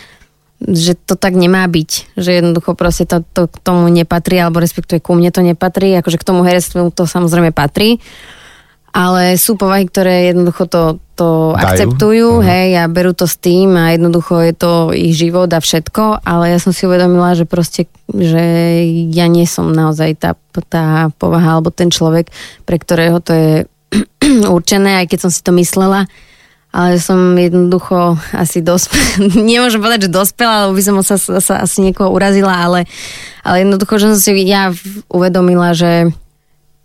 že 0.60 1.00
to 1.00 1.16
tak 1.16 1.40
nemá 1.40 1.64
byť, 1.64 2.20
že 2.20 2.44
jednoducho 2.44 2.76
proste 2.76 3.08
to, 3.08 3.24
to 3.32 3.48
k 3.48 3.58
tomu 3.64 3.88
nepatrí, 3.88 4.44
alebo 4.44 4.60
respektíve 4.60 5.00
ku 5.00 5.16
mne 5.16 5.32
to 5.32 5.40
nepatrí, 5.40 5.96
akože 5.96 6.20
k 6.20 6.28
tomu 6.28 6.44
herectvu 6.44 6.92
to 6.92 7.08
samozrejme 7.08 7.56
patrí, 7.56 8.04
ale 8.92 9.40
sú 9.40 9.56
povahy, 9.56 9.88
ktoré 9.88 10.34
jednoducho 10.34 10.68
to, 10.68 10.84
to 11.16 11.56
akceptujú, 11.56 12.42
uh-huh. 12.42 12.48
hej, 12.48 12.76
a 12.76 12.92
berú 12.92 13.16
to 13.16 13.30
s 13.30 13.40
tým 13.40 13.72
a 13.78 13.96
jednoducho 13.96 14.42
je 14.44 14.54
to 14.58 14.72
ich 14.92 15.16
život 15.16 15.48
a 15.54 15.64
všetko, 15.64 16.26
ale 16.28 16.52
ja 16.52 16.60
som 16.60 16.76
si 16.76 16.84
uvedomila, 16.90 17.38
že 17.38 17.48
proste, 17.48 17.88
že 18.12 18.44
ja 19.14 19.32
nie 19.32 19.48
som 19.48 19.72
naozaj 19.72 20.20
tá, 20.20 20.36
tá 20.68 21.14
povaha 21.16 21.56
alebo 21.56 21.72
ten 21.72 21.88
človek, 21.88 22.34
pre 22.68 22.82
ktorého 22.82 23.24
to 23.24 23.32
je 23.32 23.52
určené, 24.58 25.06
aj 25.06 25.16
keď 25.16 25.20
som 25.24 25.32
si 25.32 25.40
to 25.40 25.56
myslela, 25.56 26.10
ale 26.70 27.02
som 27.02 27.34
jednoducho 27.34 28.18
asi 28.34 28.62
dospela, 28.62 29.26
nemôžem 29.50 29.82
povedať, 29.82 30.10
že 30.10 30.18
dospela, 30.18 30.68
lebo 30.68 30.78
by 30.78 30.84
som 30.86 30.96
sa, 31.02 31.18
sa 31.18 31.56
asi 31.66 31.82
niekoho 31.82 32.14
urazila, 32.14 32.54
ale, 32.54 32.86
ale 33.42 33.66
jednoducho, 33.66 33.98
že 33.98 34.06
som 34.14 34.20
si 34.20 34.32
ja 34.46 34.70
uvedomila, 35.10 35.74
že 35.74 36.14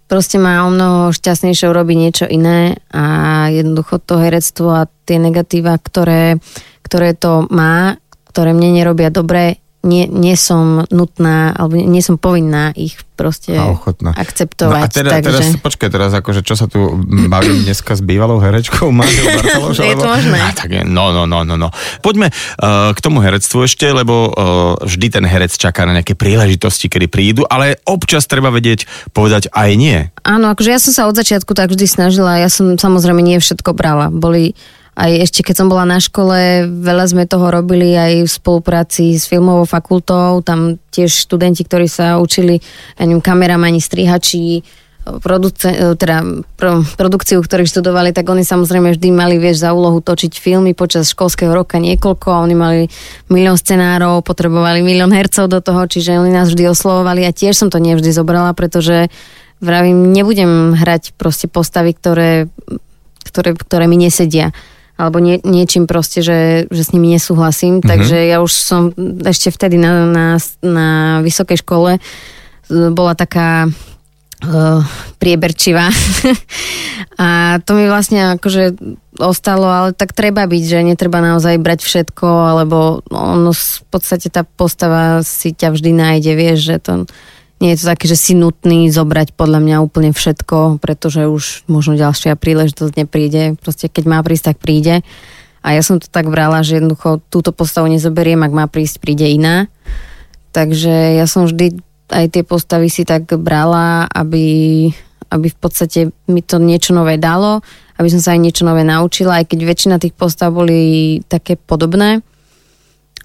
proste 0.08 0.36
má 0.40 0.64
o 0.64 0.70
mnoho 0.72 1.12
šťastnejšie 1.12 1.68
urobiť 1.68 1.96
niečo 1.96 2.26
iné 2.28 2.80
a 2.92 3.48
jednoducho 3.52 4.00
to 4.00 4.20
herectvo 4.20 4.84
a 4.84 4.88
tie 5.08 5.20
negatíva, 5.20 5.76
ktoré, 5.80 6.40
ktoré 6.84 7.16
to 7.16 7.48
má, 7.52 7.96
ktoré 8.32 8.56
mne 8.56 8.80
nerobia 8.80 9.12
dobre, 9.12 9.63
nie, 9.84 10.08
nie 10.08 10.34
som 10.34 10.88
nutná, 10.88 11.52
alebo 11.52 11.76
nie 11.76 12.00
som 12.00 12.16
povinná 12.16 12.72
ich 12.72 12.96
proste 13.14 13.54
akceptovať. 14.02 14.74
No 14.74 14.82
a 14.82 14.90
teda, 14.90 15.10
takže... 15.20 15.28
teraz, 15.30 15.46
počkaj, 15.62 15.88
teraz 15.92 16.10
akože 16.18 16.40
čo 16.42 16.58
sa 16.58 16.66
tu 16.66 16.98
bavím 17.30 17.62
dneska 17.62 17.94
s 17.94 18.02
bývalou 18.02 18.42
herečkou 18.42 18.90
Máriou 18.90 19.26
Bartološ? 19.38 19.76
je 19.78 19.94
to 19.94 20.08
možné. 20.08 20.38
A, 20.42 20.50
tak 20.50 20.68
je, 20.74 20.82
no, 20.82 21.14
no, 21.14 21.22
no, 21.28 21.46
no, 21.46 21.54
no. 21.54 21.68
Poďme 22.02 22.34
uh, 22.34 22.90
k 22.90 22.98
tomu 22.98 23.22
herectvu 23.22 23.70
ešte, 23.70 23.86
lebo 23.86 24.34
uh, 24.34 24.74
vždy 24.82 25.20
ten 25.20 25.24
herec 25.28 25.54
čaká 25.54 25.86
na 25.86 25.94
nejaké 25.94 26.18
príležitosti, 26.18 26.90
kedy 26.90 27.06
prídu, 27.06 27.46
ale 27.46 27.78
občas 27.86 28.26
treba 28.26 28.50
vedieť 28.50 28.88
povedať 29.14 29.52
aj 29.54 29.70
nie. 29.78 30.10
Áno, 30.26 30.50
akože 30.50 30.70
ja 30.74 30.80
som 30.82 30.90
sa 30.90 31.02
od 31.06 31.14
začiatku 31.14 31.54
tak 31.54 31.70
vždy 31.70 31.86
snažila, 31.86 32.42
ja 32.42 32.50
som 32.50 32.74
samozrejme 32.74 33.22
nie 33.22 33.38
všetko 33.38 33.76
brala. 33.76 34.10
Boli 34.10 34.58
aj 34.94 35.10
ešte 35.26 35.40
keď 35.42 35.54
som 35.58 35.68
bola 35.70 35.82
na 35.82 35.98
škole, 35.98 36.70
veľa 36.70 37.04
sme 37.10 37.24
toho 37.26 37.50
robili 37.50 37.94
aj 37.98 38.26
v 38.26 38.30
spolupráci 38.30 39.18
s 39.18 39.26
filmovou 39.26 39.66
fakultou, 39.66 40.38
tam 40.46 40.78
tiež 40.94 41.10
študenti, 41.26 41.66
ktorí 41.66 41.90
sa 41.90 42.22
učili, 42.22 42.62
ja 42.98 43.02
neviem, 43.02 43.18
kameramani, 43.18 43.82
strihači, 43.82 44.62
produce, 45.20 45.68
teda 46.00 46.24
pro, 46.56 46.80
produkciu, 46.96 47.44
ktorí 47.44 47.68
študovali, 47.68 48.16
tak 48.16 48.24
oni 48.24 48.40
samozrejme 48.40 48.96
vždy 48.96 49.08
mali, 49.12 49.36
vieš, 49.36 49.60
za 49.60 49.76
úlohu 49.76 50.00
točiť 50.00 50.32
filmy 50.40 50.72
počas 50.72 51.12
školského 51.12 51.52
roka 51.52 51.76
niekoľko 51.76 52.48
oni 52.48 52.54
mali 52.56 52.80
milión 53.28 53.60
scenárov, 53.60 54.24
potrebovali 54.24 54.80
milión 54.80 55.12
hercov 55.12 55.52
do 55.52 55.60
toho, 55.60 55.84
čiže 55.84 56.16
oni 56.16 56.32
nás 56.32 56.48
vždy 56.48 56.72
oslovovali. 56.72 57.28
A 57.28 57.36
tiež 57.36 57.52
som 57.52 57.68
to 57.68 57.76
nevždy 57.76 58.16
zobrala, 58.16 58.56
pretože 58.56 59.12
vravím, 59.60 60.08
nebudem 60.08 60.72
hrať 60.72 61.12
proste 61.20 61.52
postavy, 61.52 61.92
ktoré, 61.92 62.48
ktoré, 63.28 63.52
ktoré 63.52 63.84
mi 63.84 64.00
nesedia 64.00 64.56
alebo 64.94 65.18
nie, 65.18 65.42
niečím 65.42 65.90
proste, 65.90 66.22
že, 66.22 66.70
že 66.70 66.82
s 66.86 66.92
nimi 66.94 67.10
nesúhlasím. 67.14 67.78
Mm-hmm. 67.82 67.90
Takže 67.90 68.18
ja 68.30 68.38
už 68.38 68.52
som 68.54 68.94
ešte 69.26 69.50
vtedy 69.50 69.74
na, 69.74 70.06
na, 70.06 70.26
na 70.62 70.88
vysokej 71.18 71.66
škole 71.66 71.98
e, 71.98 72.00
bola 72.94 73.18
taká 73.18 73.66
uh, 74.44 74.80
prieberčivá. 75.18 75.90
a 77.22 77.58
to 77.66 77.74
mi 77.74 77.90
vlastne 77.90 78.38
akože 78.38 78.78
ostalo, 79.18 79.66
ale 79.66 79.90
tak 79.94 80.14
treba 80.14 80.46
byť, 80.46 80.62
že 80.62 80.86
netreba 80.86 81.22
naozaj 81.22 81.58
brať 81.58 81.80
všetko, 81.86 82.26
alebo 82.26 83.02
ono 83.10 83.54
v 83.54 83.82
podstate 83.90 84.30
tá 84.30 84.42
postava 84.42 85.22
si 85.22 85.54
ťa 85.54 85.74
vždy 85.74 85.90
nájde, 85.94 86.32
vieš, 86.34 86.58
že 86.70 86.76
to 86.82 86.92
nie 87.62 87.70
je 87.72 87.78
to 87.80 87.90
také, 87.94 88.10
že 88.10 88.18
si 88.18 88.32
nutný 88.34 88.90
zobrať 88.90 89.38
podľa 89.38 89.60
mňa 89.62 89.76
úplne 89.84 90.10
všetko, 90.10 90.82
pretože 90.82 91.30
už 91.30 91.70
možno 91.70 91.94
ďalšia 91.94 92.34
príležitosť 92.34 92.92
nepríde. 92.98 93.54
Proste 93.62 93.86
keď 93.86 94.04
má 94.10 94.18
prísť, 94.20 94.54
tak 94.54 94.56
príde. 94.58 95.06
A 95.64 95.72
ja 95.72 95.80
som 95.80 95.96
to 95.96 96.10
tak 96.10 96.28
brala, 96.28 96.60
že 96.60 96.82
jednoducho 96.82 97.24
túto 97.32 97.54
postavu 97.54 97.88
nezoberiem, 97.88 98.42
ak 98.44 98.52
má 98.52 98.64
prísť, 98.68 99.00
príde 99.00 99.24
iná. 99.30 99.70
Takže 100.52 101.16
ja 101.16 101.24
som 101.24 101.48
vždy 101.48 101.78
aj 102.12 102.26
tie 102.36 102.44
postavy 102.44 102.92
si 102.92 103.08
tak 103.08 103.32
brala, 103.40 104.04
aby, 104.12 104.90
aby 105.32 105.46
v 105.48 105.58
podstate 105.58 106.12
mi 106.28 106.44
to 106.44 106.60
niečo 106.60 106.92
nové 106.92 107.16
dalo, 107.16 107.64
aby 107.96 108.08
som 108.12 108.20
sa 108.20 108.36
aj 108.36 108.44
niečo 108.44 108.68
nové 108.68 108.84
naučila, 108.84 109.40
aj 109.40 109.54
keď 109.54 109.58
väčšina 109.64 109.96
tých 109.96 110.12
postav 110.12 110.52
boli 110.52 111.22
také 111.30 111.56
podobné 111.56 112.20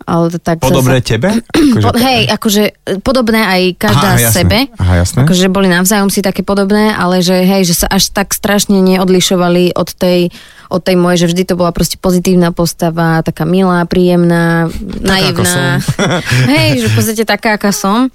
ale 0.05 0.31
to 0.31 0.39
tak 0.39 0.63
podobné 0.63 1.03
zase... 1.03 1.09
tebe? 1.15 1.29
Akože... 1.51 1.83
Po, 1.83 1.91
hej, 1.99 2.21
akože 2.31 2.63
e, 2.71 2.73
podobné 3.03 3.41
aj 3.43 3.61
každá 3.75 4.09
Aha, 4.15 4.31
sebe. 4.31 4.57
Aha, 4.79 4.93
jasné. 5.03 5.19
Akože 5.25 5.45
boli 5.51 5.67
navzájom 5.67 6.07
si 6.07 6.23
také 6.23 6.41
podobné, 6.45 6.95
ale 6.95 7.19
že 7.19 7.43
hej, 7.43 7.67
že 7.67 7.85
sa 7.85 7.87
až 7.91 8.11
tak 8.15 8.31
strašne 8.31 8.79
neodlišovali 8.79 9.75
od 9.75 9.89
tej, 9.91 10.31
od 10.71 10.81
tej 10.83 10.95
mojej, 10.95 11.25
že 11.25 11.29
vždy 11.35 11.43
to 11.49 11.59
bola 11.59 11.75
proste 11.75 11.99
pozitívna 11.99 12.55
postava, 12.55 13.19
taká 13.25 13.43
milá, 13.43 13.83
príjemná, 13.83 14.71
naivná. 15.03 15.83
hej, 16.53 16.85
že 16.85 16.87
v 16.87 16.95
podstate 16.95 17.23
taká, 17.27 17.59
aká 17.59 17.75
som. 17.75 18.07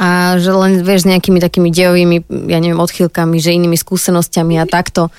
A 0.00 0.40
že 0.40 0.48
len, 0.48 0.80
vieš, 0.80 1.04
nejakými 1.04 1.44
takými 1.44 1.68
dejovými, 1.68 2.48
ja 2.48 2.58
neviem, 2.62 2.80
odchýlkami, 2.80 3.36
že 3.36 3.52
inými 3.52 3.76
skúsenosťami 3.76 4.56
a 4.62 4.64
takto 4.64 5.12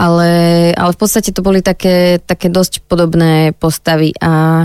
ale, 0.00 0.30
ale 0.72 0.90
v 0.96 0.98
podstate 0.98 1.34
to 1.34 1.44
boli 1.44 1.60
také, 1.60 2.22
také 2.24 2.48
dosť 2.48 2.86
podobné 2.88 3.52
postavy 3.52 4.16
a 4.16 4.64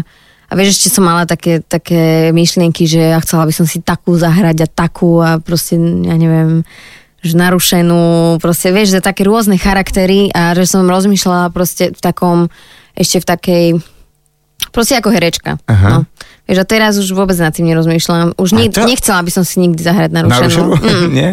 a 0.56 0.58
vieš, 0.58 0.80
ešte 0.80 0.88
som 0.96 1.04
mala 1.04 1.28
také, 1.28 1.60
také 1.60 2.32
myšlienky, 2.32 2.88
že 2.88 3.12
ja 3.12 3.20
chcela 3.20 3.44
by 3.44 3.52
som 3.52 3.68
si 3.68 3.84
takú 3.84 4.15
zahrať 4.15 4.63
a 4.63 4.72
takú 4.72 5.20
a 5.20 5.44
proste, 5.44 5.76
ja 5.76 6.15
neviem, 6.15 6.63
že 7.20 7.36
narušenú, 7.36 8.39
proste 8.39 8.72
vieš, 8.72 8.96
že 8.96 9.04
také 9.04 9.28
rôzne 9.28 9.60
charaktery 9.60 10.32
a 10.32 10.56
že 10.56 10.63
som 10.63 10.88
rozmýšľala 10.88 11.52
proste 11.52 11.91
v 11.91 12.00
takom, 12.00 12.48
ešte 12.96 13.20
v 13.20 13.26
takej, 13.28 13.65
proste 14.72 14.96
ako 14.96 15.12
herečka. 15.12 15.60
Aha. 15.68 15.89
No. 15.91 16.00
Vieš, 16.48 16.62
a 16.62 16.65
teraz 16.70 16.96
už 16.96 17.12
vôbec 17.12 17.36
nad 17.36 17.52
tým 17.52 17.68
nerozmýšľam. 17.68 18.39
Už 18.39 18.56
ni- 18.56 18.72
to... 18.72 18.88
nechcela 18.88 19.20
by 19.26 19.32
som 19.36 19.44
si 19.44 19.60
nikdy 19.60 19.82
zahrať 19.84 20.13
narušenú. 20.13 20.78
Mm. 20.78 21.10
Nie? 21.18 21.30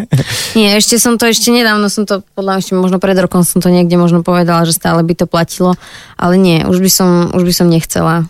Nie, 0.57 0.69
ešte 0.75 0.99
som 0.99 1.15
to, 1.15 1.31
ešte 1.31 1.47
nedávno 1.47 1.87
som 1.87 2.03
to, 2.03 2.27
podľa 2.35 2.59
ešte 2.59 2.75
možno 2.75 2.99
pred 2.99 3.15
rokom 3.15 3.47
som 3.47 3.63
to 3.63 3.71
niekde 3.71 3.95
možno 3.95 4.19
povedala, 4.19 4.67
že 4.67 4.75
stále 4.75 4.99
by 4.99 5.15
to 5.15 5.31
platilo, 5.31 5.79
ale 6.19 6.35
nie, 6.35 6.65
už 6.67 6.81
by 6.81 6.91
som, 6.91 7.09
už 7.31 7.45
by 7.45 7.53
som 7.53 7.71
nechcela 7.71 8.27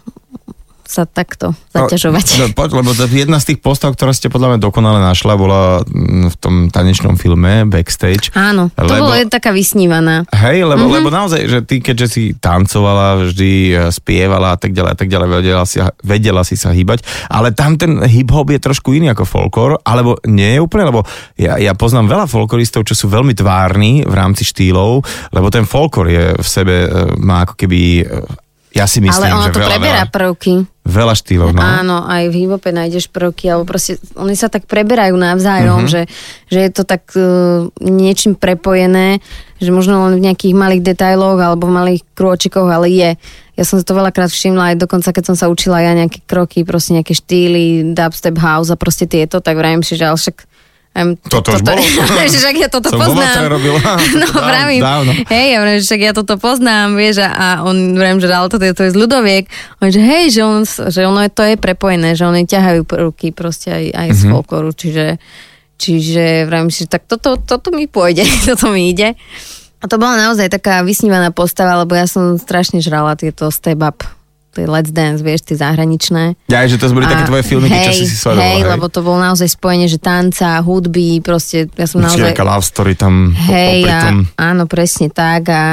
sa 0.84 1.08
takto 1.08 1.56
zaťažovať. 1.72 2.26
No, 2.40 2.46
poď, 2.52 2.84
lebo 2.84 2.92
jedna 2.94 3.40
z 3.40 3.54
tých 3.54 3.60
postav, 3.64 3.96
ktoré 3.96 4.12
ste 4.12 4.28
podľa 4.28 4.56
mňa 4.56 4.60
dokonale 4.60 5.00
našla, 5.00 5.34
bola 5.40 5.82
mm, 5.82 6.30
v 6.32 6.36
tom 6.38 6.56
tanečnom 6.68 7.16
filme 7.16 7.64
Backstage. 7.66 8.36
Áno, 8.36 8.68
to 8.76 8.86
lebo, 8.86 9.10
bolo 9.10 9.16
taká 9.32 9.56
vysnívaná. 9.56 10.28
Hej, 10.36 10.68
lebo, 10.68 10.86
mm-hmm. 10.86 10.96
lebo 11.00 11.10
naozaj, 11.10 11.42
že 11.48 11.60
ty 11.64 11.80
keďže 11.80 12.08
si 12.08 12.24
tancovala, 12.36 13.32
vždy 13.32 13.52
e, 13.72 13.74
spievala 13.96 14.54
a 14.54 14.58
tak 14.60 14.76
ďalej 14.76 14.92
a 14.92 14.98
tak 14.98 15.10
ďalej, 15.10 15.28
vedela 15.32 15.64
si, 15.66 15.78
vedela 16.04 16.42
si 16.44 16.56
sa 16.60 16.76
hýbať, 16.76 17.04
ale 17.32 17.56
tam 17.56 17.80
ten 17.80 18.04
hip-hop 18.04 18.52
je 18.52 18.60
trošku 18.60 18.94
iný 18.94 19.16
ako 19.16 19.24
folklor, 19.24 19.72
alebo 19.88 20.20
nie 20.28 20.56
je 20.56 20.60
úplne, 20.60 20.92
lebo 20.92 21.08
ja, 21.40 21.58
ja 21.58 21.74
poznám 21.74 22.12
veľa 22.12 22.26
folkloristov, 22.28 22.86
čo 22.86 22.94
sú 22.94 23.08
veľmi 23.08 23.34
tvárni 23.34 24.04
v 24.04 24.14
rámci 24.14 24.44
štýlov, 24.46 25.04
lebo 25.32 25.48
ten 25.48 25.64
folklor 25.64 26.08
je 26.12 26.26
v 26.36 26.48
sebe, 26.48 26.76
e, 26.86 26.88
má 27.24 27.48
ako 27.48 27.56
keby 27.56 27.80
e, 28.04 28.04
ja 28.74 28.90
si 28.90 29.00
myslím, 29.06 29.30
Ale 29.30 29.38
ono 29.38 29.46
že 29.48 29.54
to 29.54 29.62
veľa, 29.62 29.70
preberá 29.70 30.04
veľa, 30.10 30.14
prvky. 30.14 30.54
Veľa 30.84 31.16
štýlov, 31.16 31.56
no. 31.56 31.64
Áno, 31.64 32.04
aj 32.04 32.28
v 32.28 32.44
hip 32.44 32.60
nájdeš 32.60 33.08
prvky, 33.08 33.48
alebo 33.48 33.64
proste 33.64 34.04
oni 34.20 34.36
sa 34.36 34.52
tak 34.52 34.68
preberajú 34.68 35.16
navzájom, 35.16 35.88
mm-hmm. 35.88 35.94
že, 35.96 36.02
že 36.52 36.60
je 36.60 36.72
to 36.76 36.84
tak 36.84 37.08
uh, 37.16 37.72
niečím 37.80 38.36
prepojené, 38.36 39.24
že 39.64 39.72
možno 39.72 40.04
len 40.04 40.20
v 40.20 40.28
nejakých 40.28 40.52
malých 40.52 40.84
detailoch 40.84 41.40
alebo 41.40 41.72
v 41.72 41.76
malých 41.80 42.02
krôčikoch, 42.12 42.68
ale 42.68 42.92
je. 42.92 43.10
Ja 43.56 43.64
som 43.64 43.80
to 43.80 43.96
veľakrát 43.96 44.28
všimla 44.28 44.76
aj 44.76 44.84
dokonca, 44.84 45.16
keď 45.16 45.24
som 45.32 45.36
sa 45.40 45.48
učila 45.48 45.80
ja 45.80 45.96
nejaké 45.96 46.20
kroky, 46.28 46.68
proste 46.68 47.00
nejaké 47.00 47.16
štýly, 47.16 47.96
dubstep 47.96 48.36
house 48.44 48.68
a 48.68 48.76
proste 48.76 49.08
tieto, 49.08 49.40
tak 49.40 49.56
vrajím 49.56 49.88
si, 49.88 49.96
že 49.96 50.04
ale 50.04 50.20
však 50.20 50.53
Um, 50.94 51.18
toto, 51.18 51.58
toto 51.58 51.58
už 51.58 51.66
bolo. 51.66 51.82
však 52.38 52.56
ja 52.62 52.70
toto 52.70 52.94
Som 52.94 53.02
poznám. 53.02 53.50
robila. 53.50 53.82
no 54.22 54.30
dávno, 54.30 54.46
pravím. 54.46 54.82
Dávno. 54.86 55.12
Hej, 55.26 55.46
ja 55.50 55.58
vrajím, 55.66 55.82
však 55.82 56.02
ja 56.06 56.12
toto 56.14 56.34
poznám, 56.38 56.88
vieš, 56.94 57.26
a, 57.26 57.66
on 57.66 57.98
vrajím, 57.98 58.22
že 58.22 58.30
toto 58.30 58.62
je, 58.62 58.74
to 58.78 58.84
je 58.86 58.92
z 58.94 58.98
ľudoviek. 59.02 59.44
On 59.82 59.90
že 59.90 59.98
hej, 59.98 60.30
že, 60.30 60.42
on, 60.46 60.62
že 60.62 61.02
ono 61.10 61.26
je, 61.26 61.32
to 61.34 61.44
je 61.50 61.56
prepojené, 61.58 62.14
že 62.14 62.30
oni 62.30 62.46
ťahajú 62.46 62.86
ruky 63.10 63.34
proste 63.34 63.74
aj, 63.74 63.84
aj 63.90 64.08
mm-hmm. 64.14 64.22
z 64.22 64.22
mhm. 64.22 64.32
folkloru, 64.38 64.70
čiže, 64.78 65.06
čiže 65.82 66.26
vrajím 66.46 66.70
si, 66.70 66.86
tak 66.86 67.10
toto, 67.10 67.42
toto 67.42 67.74
mi 67.74 67.90
pôjde, 67.90 68.22
toto 68.54 68.70
mi 68.70 68.94
ide. 68.94 69.18
A 69.82 69.90
to 69.90 69.98
bola 69.98 70.16
naozaj 70.30 70.46
taká 70.48 70.86
vysnívaná 70.86 71.34
postava, 71.34 71.74
lebo 71.82 71.98
ja 71.98 72.06
som 72.06 72.38
strašne 72.38 72.86
žrala 72.86 73.18
tieto 73.18 73.50
step 73.50 73.82
up 73.82 74.06
tie 74.54 74.70
Let's 74.70 74.94
Dance, 74.94 75.26
vieš, 75.26 75.50
tie 75.50 75.58
zahraničné. 75.58 76.38
Ja, 76.48 76.64
že 76.70 76.78
to 76.78 76.94
boli 76.94 77.10
také 77.10 77.26
tvoje 77.26 77.44
filmy, 77.44 77.68
keď 77.68 77.90
časy 77.90 78.06
si 78.06 78.16
sledovala, 78.16 78.46
hej, 78.46 78.62
hej? 78.62 78.72
lebo 78.78 78.86
to 78.88 79.00
bolo 79.02 79.18
naozaj 79.18 79.50
spojenie, 79.50 79.90
že 79.90 79.98
tanca, 79.98 80.62
hudby, 80.62 81.20
proste 81.26 81.66
ja 81.74 81.90
som 81.90 82.00
Určite 82.00 82.22
naozaj... 82.22 82.30
nejaká 82.32 82.46
love 82.46 82.66
story 82.66 82.94
tam 82.94 83.34
Hej, 83.34 83.90
a, 83.90 84.00
tom. 84.08 84.18
áno, 84.38 84.64
presne 84.70 85.10
tak 85.10 85.50
a 85.50 85.64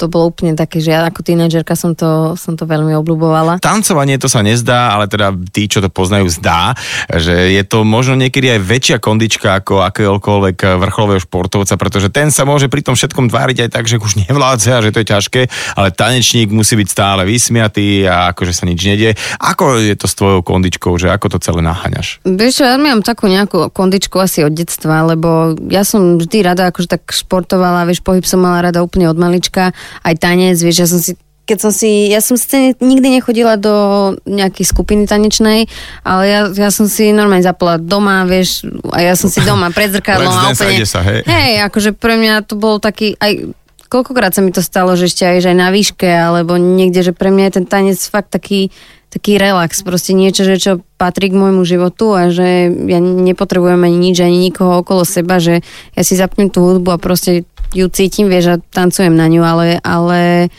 to 0.00 0.08
bolo 0.08 0.32
úplne 0.32 0.56
také, 0.56 0.80
že 0.80 0.96
ja 0.96 1.04
ako 1.04 1.20
tínedžerka 1.20 1.76
som 1.76 1.92
to, 1.92 2.34
som 2.40 2.56
to 2.56 2.64
veľmi 2.64 2.96
obľúbovala. 2.96 3.60
Tancovanie 3.60 4.16
to 4.16 4.26
sa 4.26 4.40
nezdá, 4.40 4.96
ale 4.96 5.06
teda 5.06 5.36
tí, 5.52 5.68
čo 5.68 5.84
to 5.84 5.92
poznajú, 5.92 6.26
zdá, 6.32 6.72
že 7.12 7.52
je 7.52 7.62
to 7.68 7.84
možno 7.84 8.16
niekedy 8.16 8.56
aj 8.56 8.60
väčšia 8.64 8.96
kondička 9.02 9.60
ako 9.60 9.84
akéhokoľvek 9.84 10.56
vrcholového 10.80 11.20
športovca, 11.20 11.74
pretože 11.76 12.08
ten 12.08 12.32
sa 12.32 12.48
môže 12.48 12.72
pri 12.72 12.80
tom 12.80 12.96
všetkom 12.96 13.28
tváriť 13.28 13.68
aj 13.68 13.70
tak, 13.70 13.84
že 13.84 14.00
už 14.00 14.24
nevládze 14.24 14.70
a 14.72 14.80
že 14.80 14.94
to 14.94 15.02
je 15.04 15.10
ťažké, 15.12 15.40
ale 15.76 15.92
tanečník 15.92 16.48
musí 16.48 16.78
byť 16.78 16.88
stále 16.88 17.22
vysmiatý 17.28 18.08
a 18.08 18.29
akože 18.30 18.52
sa 18.54 18.64
nič 18.64 18.80
nedie. 18.86 19.18
Ako 19.38 19.82
je 19.82 19.94
to 19.98 20.06
s 20.06 20.14
tvojou 20.14 20.40
kondičkou, 20.46 20.94
že 20.96 21.10
ako 21.10 21.36
to 21.36 21.38
celé 21.42 21.60
naháňaš? 21.60 22.22
Vieš 22.22 22.62
čo, 22.62 22.64
ja 22.64 22.78
mám 22.78 23.02
takú 23.02 23.26
nejakú 23.26 23.68
kondičku 23.74 24.16
asi 24.22 24.46
od 24.46 24.54
detstva, 24.54 25.04
lebo 25.04 25.58
ja 25.68 25.82
som 25.82 26.16
vždy 26.16 26.46
rada 26.46 26.70
akože 26.70 26.88
tak 26.98 27.02
športovala, 27.10 27.86
vieš, 27.86 28.00
pohyb 28.00 28.22
som 28.24 28.42
mala 28.42 28.70
rada 28.70 28.80
úplne 28.80 29.10
od 29.10 29.18
malička, 29.18 29.74
aj 30.06 30.14
tanec, 30.18 30.56
vieš, 30.62 30.78
ja 30.82 30.88
som 30.88 31.02
si 31.02 31.18
keď 31.50 31.58
som 31.58 31.72
si, 31.74 32.06
ja 32.14 32.22
som 32.22 32.38
sice 32.38 32.78
nikdy 32.78 33.18
nechodila 33.18 33.58
do 33.58 33.74
nejakej 34.22 34.62
skupiny 34.70 35.10
tanečnej, 35.10 35.66
ale 36.06 36.22
ja, 36.30 36.40
ja 36.46 36.70
som 36.70 36.86
si 36.86 37.10
normálne 37.10 37.42
zapala 37.42 37.74
doma, 37.74 38.22
vieš, 38.22 38.62
a 38.94 39.02
ja 39.02 39.18
som 39.18 39.26
si 39.26 39.42
doma 39.42 39.74
pred 39.74 39.90
zrkadlom 39.98 40.30
a 40.30 40.46
a 40.46 40.54
úplne... 40.54 40.86
sa, 40.86 41.02
hej? 41.02 41.26
Hej, 41.26 41.66
akože 41.66 41.90
pre 41.98 42.14
mňa 42.22 42.46
to 42.46 42.54
bol 42.54 42.78
taký, 42.78 43.18
aj 43.18 43.50
koľkokrát 43.90 44.30
sa 44.30 44.40
mi 44.40 44.54
to 44.54 44.62
stalo, 44.62 44.94
že 44.94 45.10
ešte 45.10 45.26
aj, 45.26 45.36
že 45.42 45.50
aj 45.50 45.58
na 45.58 45.68
výške, 45.74 46.06
alebo 46.06 46.54
niekde, 46.56 47.02
že 47.02 47.12
pre 47.12 47.34
mňa 47.34 47.44
je 47.50 47.54
ten 47.58 47.66
tanec 47.66 47.98
fakt 47.98 48.30
taký, 48.30 48.70
taký 49.10 49.36
relax, 49.36 49.82
proste 49.82 50.14
niečo, 50.14 50.46
že 50.46 50.62
čo 50.62 50.72
patrí 50.94 51.34
k 51.34 51.36
môjmu 51.36 51.66
životu 51.66 52.14
a 52.14 52.30
že 52.30 52.70
ja 52.70 53.02
nepotrebujem 53.02 53.82
ani 53.82 53.98
nič, 53.98 54.22
ani 54.22 54.38
nikoho 54.38 54.86
okolo 54.86 55.02
seba, 55.02 55.42
že 55.42 55.66
ja 55.98 56.02
si 56.06 56.14
zapnem 56.14 56.46
tú 56.48 56.62
hudbu 56.62 56.94
a 56.94 57.02
proste 57.02 57.42
ju 57.74 57.86
cítim, 57.90 58.30
vieš, 58.30 58.46
a 58.46 58.56
tancujem 58.62 59.14
na 59.14 59.26
ňu, 59.26 59.42
ale, 59.42 59.66
ale 59.82 60.50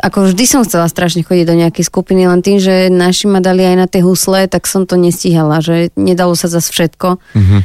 ako 0.00 0.30
vždy 0.30 0.44
som 0.46 0.64
chcela 0.64 0.86
strašne 0.88 1.26
chodiť 1.26 1.44
do 1.44 1.58
nejakej 1.58 1.84
skupiny, 1.84 2.24
len 2.24 2.40
tým, 2.40 2.62
že 2.62 2.88
naši 2.88 3.26
ma 3.28 3.44
dali 3.44 3.66
aj 3.66 3.76
na 3.76 3.86
tie 3.90 4.00
husle, 4.00 4.46
tak 4.48 4.64
som 4.64 4.88
to 4.88 4.96
nestíhala, 4.96 5.60
že 5.60 5.90
nedalo 5.98 6.32
sa 6.32 6.48
zase 6.48 6.72
všetko. 6.72 7.20
Mhm. 7.36 7.58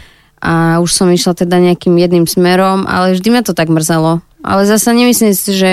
A 0.44 0.84
už 0.84 0.92
som 0.92 1.08
išla 1.08 1.40
teda 1.40 1.56
nejakým 1.56 1.96
jedným 1.96 2.28
smerom, 2.28 2.84
ale 2.84 3.16
vždy 3.16 3.32
ma 3.32 3.48
to 3.48 3.56
tak 3.56 3.72
mrzelo. 3.72 4.20
Ale 4.44 4.68
zase 4.68 4.92
nemyslím 4.92 5.34
si, 5.34 5.56
že, 5.56 5.72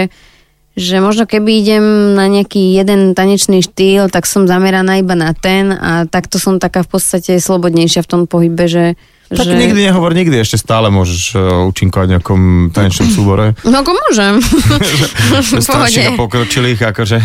že 0.79 1.03
možno 1.03 1.27
keby 1.27 1.51
idem 1.61 1.85
na 2.15 2.31
nejaký 2.31 2.79
jeden 2.79 3.13
tanečný 3.19 3.61
štýl, 3.67 4.09
tak 4.09 4.25
som 4.25 4.47
zameraná 4.47 5.03
iba 5.03 5.19
na 5.19 5.35
ten 5.35 5.75
a 5.75 6.07
takto 6.07 6.39
som 6.39 6.63
taká 6.63 6.87
v 6.87 6.97
podstate 6.97 7.43
slobodnejšia 7.43 8.07
v 8.07 8.11
tom 8.11 8.23
pohybe, 8.31 8.71
že... 8.71 8.95
Tak 9.31 9.47
že... 9.47 9.55
nikdy 9.55 9.91
nehovor, 9.91 10.11
nikdy 10.11 10.43
ešte 10.43 10.59
stále 10.59 10.91
môžeš 10.91 11.39
uh, 11.39 11.63
účinkovať 11.71 12.07
v 12.07 12.13
nejakom 12.19 12.41
tanečnom 12.75 13.09
súbore. 13.15 13.55
No 13.63 13.83
ako 13.83 13.95
môžem. 13.95 14.43
Pohode. 15.31 15.63
starších 15.63 16.09
a 16.11 16.19
pokročilých, 16.19 16.81
akože... 16.95 17.19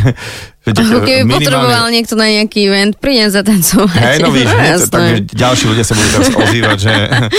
že 0.67 0.81
Ako 0.81 0.99
keby 0.99 1.21
minimálne- 1.21 1.37
potreboval 1.37 1.85
niekto 1.89 2.13
na 2.13 2.27
nejaký 2.27 2.59
event, 2.63 2.93
prídem 2.95 3.29
za 3.29 3.41
tancovať. 3.41 4.01
Hej, 4.01 4.17
no 4.19 4.29
víš, 4.29 4.49
jasné. 4.49 4.89
takže 4.89 5.13
ďalší 5.29 5.65
ľudia 5.67 5.83
sa 5.83 5.93
budú 5.93 6.09
teraz 6.09 6.27
ozývať, 6.31 6.77
že 6.79 6.93
hej, 6.97 7.37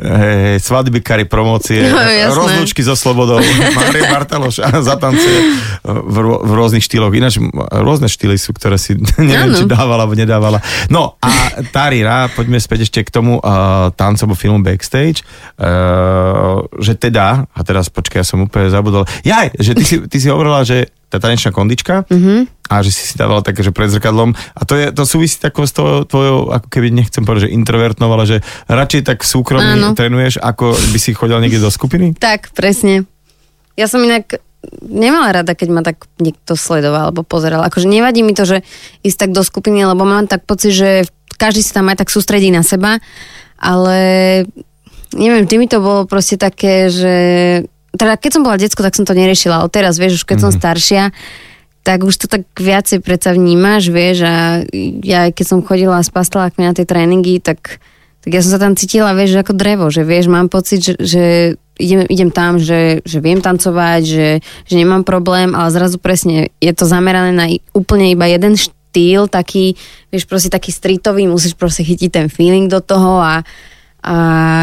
hej, 0.00 0.56
svadby, 0.58 0.98
kary, 1.00 1.24
promócie, 1.24 1.84
No, 1.84 2.00
rozlúčky 2.32 2.80
so 2.80 2.94
slobodou, 2.94 3.38
Mária 3.76 4.08
Bartaloš 4.08 4.58
a 4.58 4.80
zatancuje 4.80 5.38
v, 5.84 6.16
rô- 6.16 6.40
v 6.40 6.52
rôznych 6.52 6.80
štýloch. 6.80 7.12
Ináč 7.12 7.36
rôzne 7.70 8.08
štýly 8.08 8.36
sú, 8.36 8.50
ktoré 8.50 8.76
si 8.76 8.96
neviem, 9.20 9.52
Áno. 9.52 9.56
či 9.56 9.64
dávala 9.64 10.04
alebo 10.04 10.16
nedávala. 10.16 10.58
No 10.88 11.20
a 11.20 11.30
Tarira, 11.68 12.28
poďme 12.28 12.56
späť 12.56 12.84
ešte 12.84 13.00
k 13.02 13.10
tomu 13.10 13.36
uh, 13.36 13.92
tancovo 13.92 14.32
filmu 14.32 14.60
Backstage, 14.60 15.20
uh, 15.58 16.64
že 16.76 16.94
teda, 16.94 17.44
a 17.46 17.60
teraz 17.60 17.88
počkaj, 17.88 18.20
ja 18.20 18.26
som 18.26 18.40
úplne 18.40 18.68
zabudol, 18.68 19.04
jaj, 19.20 19.52
že 19.54 19.72
ty 19.74 19.84
si, 19.84 19.96
ty 20.06 20.16
si 20.16 20.28
hovorila, 20.28 20.62
že 20.62 20.88
tá 21.06 21.20
tanečná 21.20 21.50
kondička 21.50 22.02
mm-hmm. 22.04 22.38
A 22.64 22.80
že 22.80 22.90
si 22.90 23.02
si 23.12 23.14
dávala 23.20 23.44
také, 23.44 23.60
že 23.60 23.76
pred 23.76 23.92
zrkadlom 23.92 24.32
a 24.32 24.60
to, 24.64 24.72
je, 24.74 24.88
to 24.88 25.04
súvisí 25.04 25.36
tako 25.36 25.68
s 25.68 25.72
tvojou, 25.76 26.08
tvojou, 26.08 26.38
ako 26.48 26.68
keby 26.72 26.88
nechcem 26.96 27.20
povedať, 27.20 27.48
že 27.48 27.54
introvertnou, 27.56 28.08
ale 28.08 28.24
že 28.24 28.36
radšej 28.72 29.02
tak 29.04 29.18
v 29.20 29.28
súkromí 29.28 29.72
Áno. 29.76 29.92
trénuješ, 29.92 30.40
ako 30.40 30.72
by 30.72 30.98
si 30.98 31.12
chodila 31.12 31.44
niekde 31.44 31.60
do 31.60 31.68
skupiny? 31.68 32.16
Tak, 32.16 32.56
presne. 32.56 33.04
Ja 33.76 33.84
som 33.84 34.00
inak 34.00 34.40
nemala 34.80 35.42
rada, 35.42 35.52
keď 35.52 35.68
ma 35.68 35.82
tak 35.84 36.08
niekto 36.16 36.56
sledoval 36.56 37.12
alebo 37.12 37.20
pozeral. 37.20 37.60
Akože 37.68 37.84
nevadí 37.84 38.24
mi 38.24 38.32
to, 38.32 38.48
že 38.48 38.64
ísť 39.04 39.28
tak 39.28 39.30
do 39.36 39.44
skupiny, 39.44 39.84
lebo 39.84 40.08
mám 40.08 40.24
tak 40.24 40.48
pocit, 40.48 40.72
že 40.72 40.90
každý 41.36 41.60
sa 41.60 41.82
tam 41.82 41.92
aj 41.92 42.00
tak 42.00 42.08
sústredí 42.08 42.48
na 42.48 42.64
seba, 42.64 43.02
ale 43.60 43.98
neviem, 45.12 45.44
vždy 45.44 45.56
mi 45.60 45.68
to 45.68 45.84
bolo 45.84 46.08
proste 46.08 46.40
také, 46.40 46.88
že 46.88 47.14
teda 47.94 48.18
keď 48.18 48.30
som 48.34 48.42
bola 48.42 48.58
decko, 48.58 48.82
tak 48.82 48.96
som 48.96 49.06
to 49.06 49.14
neriešila, 49.14 49.62
ale 49.62 49.70
teraz, 49.70 50.00
vieš, 50.00 50.22
už 50.22 50.24
keď 50.26 50.38
som 50.42 50.50
staršia, 50.50 51.14
tak 51.84 52.00
už 52.00 52.16
to 52.16 52.26
tak 52.26 52.48
viacej 52.56 53.04
predsa 53.04 53.36
vnímaš, 53.36 53.92
vieš, 53.92 54.24
a 54.24 54.64
ja 55.04 55.28
keď 55.28 55.44
som 55.44 55.60
chodila 55.60 56.00
s 56.00 56.08
pastelákmi 56.08 56.64
na 56.64 56.72
tie 56.72 56.88
tréningy, 56.88 57.44
tak, 57.44 57.78
tak 58.24 58.30
ja 58.32 58.40
som 58.40 58.56
sa 58.56 58.60
tam 58.60 58.72
cítila, 58.72 59.12
vieš, 59.12 59.36
ako 59.36 59.52
drevo, 59.52 59.92
že 59.92 60.00
vieš, 60.00 60.32
mám 60.32 60.48
pocit, 60.48 60.80
že, 60.80 60.96
že 60.96 61.24
idem, 61.76 62.08
idem 62.08 62.32
tam, 62.32 62.56
že, 62.56 63.04
že 63.04 63.20
viem 63.20 63.44
tancovať, 63.44 64.00
že, 64.00 64.28
že 64.64 64.74
nemám 64.80 65.04
problém, 65.04 65.52
ale 65.52 65.68
zrazu 65.68 66.00
presne 66.00 66.48
je 66.56 66.72
to 66.72 66.88
zamerané 66.88 67.36
na 67.36 67.46
úplne 67.76 68.08
iba 68.08 68.24
jeden 68.32 68.56
štýl, 68.56 69.28
taký, 69.28 69.76
vieš, 70.08 70.24
proste 70.24 70.48
taký 70.48 70.72
streetový, 70.72 71.28
musíš 71.28 71.52
proste 71.52 71.84
chytiť 71.84 72.10
ten 72.10 72.26
feeling 72.32 72.72
do 72.72 72.80
toho 72.80 73.20
a, 73.20 73.44
a 74.04 74.18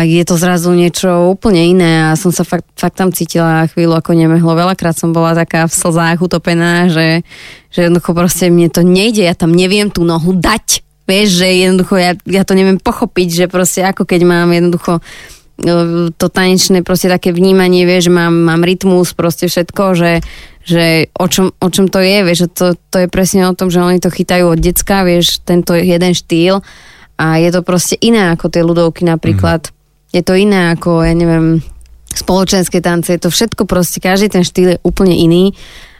je 0.05 0.21
to 0.21 0.37
zrazu 0.37 0.69
niečo 0.77 1.33
úplne 1.33 1.73
iné 1.73 2.13
a 2.13 2.13
som 2.13 2.29
sa 2.29 2.45
fakt, 2.45 2.69
fakt 2.77 2.93
tam 2.93 3.09
cítila 3.09 3.65
chvíľu 3.73 3.97
ako 3.97 4.13
nemehlo. 4.13 4.53
Veľakrát 4.53 4.93
som 4.93 5.17
bola 5.17 5.33
taká 5.33 5.65
v 5.65 5.73
slzách 5.73 6.21
utopená, 6.21 6.93
že, 6.93 7.25
že 7.73 7.89
jednoducho 7.89 8.13
proste 8.13 8.53
mne 8.53 8.69
to 8.69 8.85
nejde, 8.85 9.25
ja 9.25 9.33
tam 9.33 9.49
neviem 9.49 9.89
tú 9.89 10.05
nohu 10.05 10.37
dať. 10.37 10.85
Vieš, 11.09 11.41
že 11.41 11.47
jednoducho 11.57 11.97
ja, 11.97 12.13
ja 12.29 12.45
to 12.45 12.53
neviem 12.53 12.77
pochopiť, 12.77 13.29
že 13.33 13.45
proste 13.49 13.81
ako 13.81 14.05
keď 14.05 14.21
mám 14.29 14.53
jednoducho 14.53 15.01
e, 15.01 16.13
to 16.13 16.25
tanečné 16.29 16.85
proste 16.85 17.09
také 17.09 17.33
vnímanie, 17.33 17.89
vieš, 17.89 18.13
mám, 18.13 18.45
mám 18.45 18.61
rytmus, 18.61 19.17
proste 19.17 19.49
všetko, 19.49 19.97
že, 19.97 20.21
že 20.69 21.09
o, 21.17 21.25
čom, 21.25 21.49
o 21.49 21.67
čom 21.73 21.89
to 21.89 21.97
je, 21.97 22.21
vieš, 22.21 22.45
to, 22.53 22.77
to 22.93 22.97
je 23.01 23.07
presne 23.09 23.49
o 23.49 23.57
tom, 23.57 23.73
že 23.73 23.81
oni 23.81 23.97
to 23.97 24.13
chytajú 24.13 24.53
od 24.53 24.61
decka, 24.61 25.01
vieš, 25.01 25.41
tento 25.41 25.73
jeden 25.73 26.13
štýl 26.13 26.61
a 27.21 27.37
je 27.37 27.53
to 27.53 27.61
proste 27.61 28.01
iné 28.01 28.33
ako 28.33 28.49
tie 28.49 28.65
ľudovky 28.65 29.05
napríklad. 29.05 29.69
Mm. 29.69 29.73
Je 30.11 30.21
to 30.25 30.33
iné 30.33 30.73
ako, 30.73 31.05
ja 31.05 31.13
neviem, 31.13 31.61
spoločenské 32.09 32.81
tance, 32.81 33.13
je 33.13 33.21
to 33.21 33.29
všetko 33.29 33.69
proste, 33.69 34.01
každý 34.01 34.33
ten 34.33 34.41
štýl 34.41 34.75
je 34.75 34.83
úplne 34.83 35.13
iný 35.13 35.53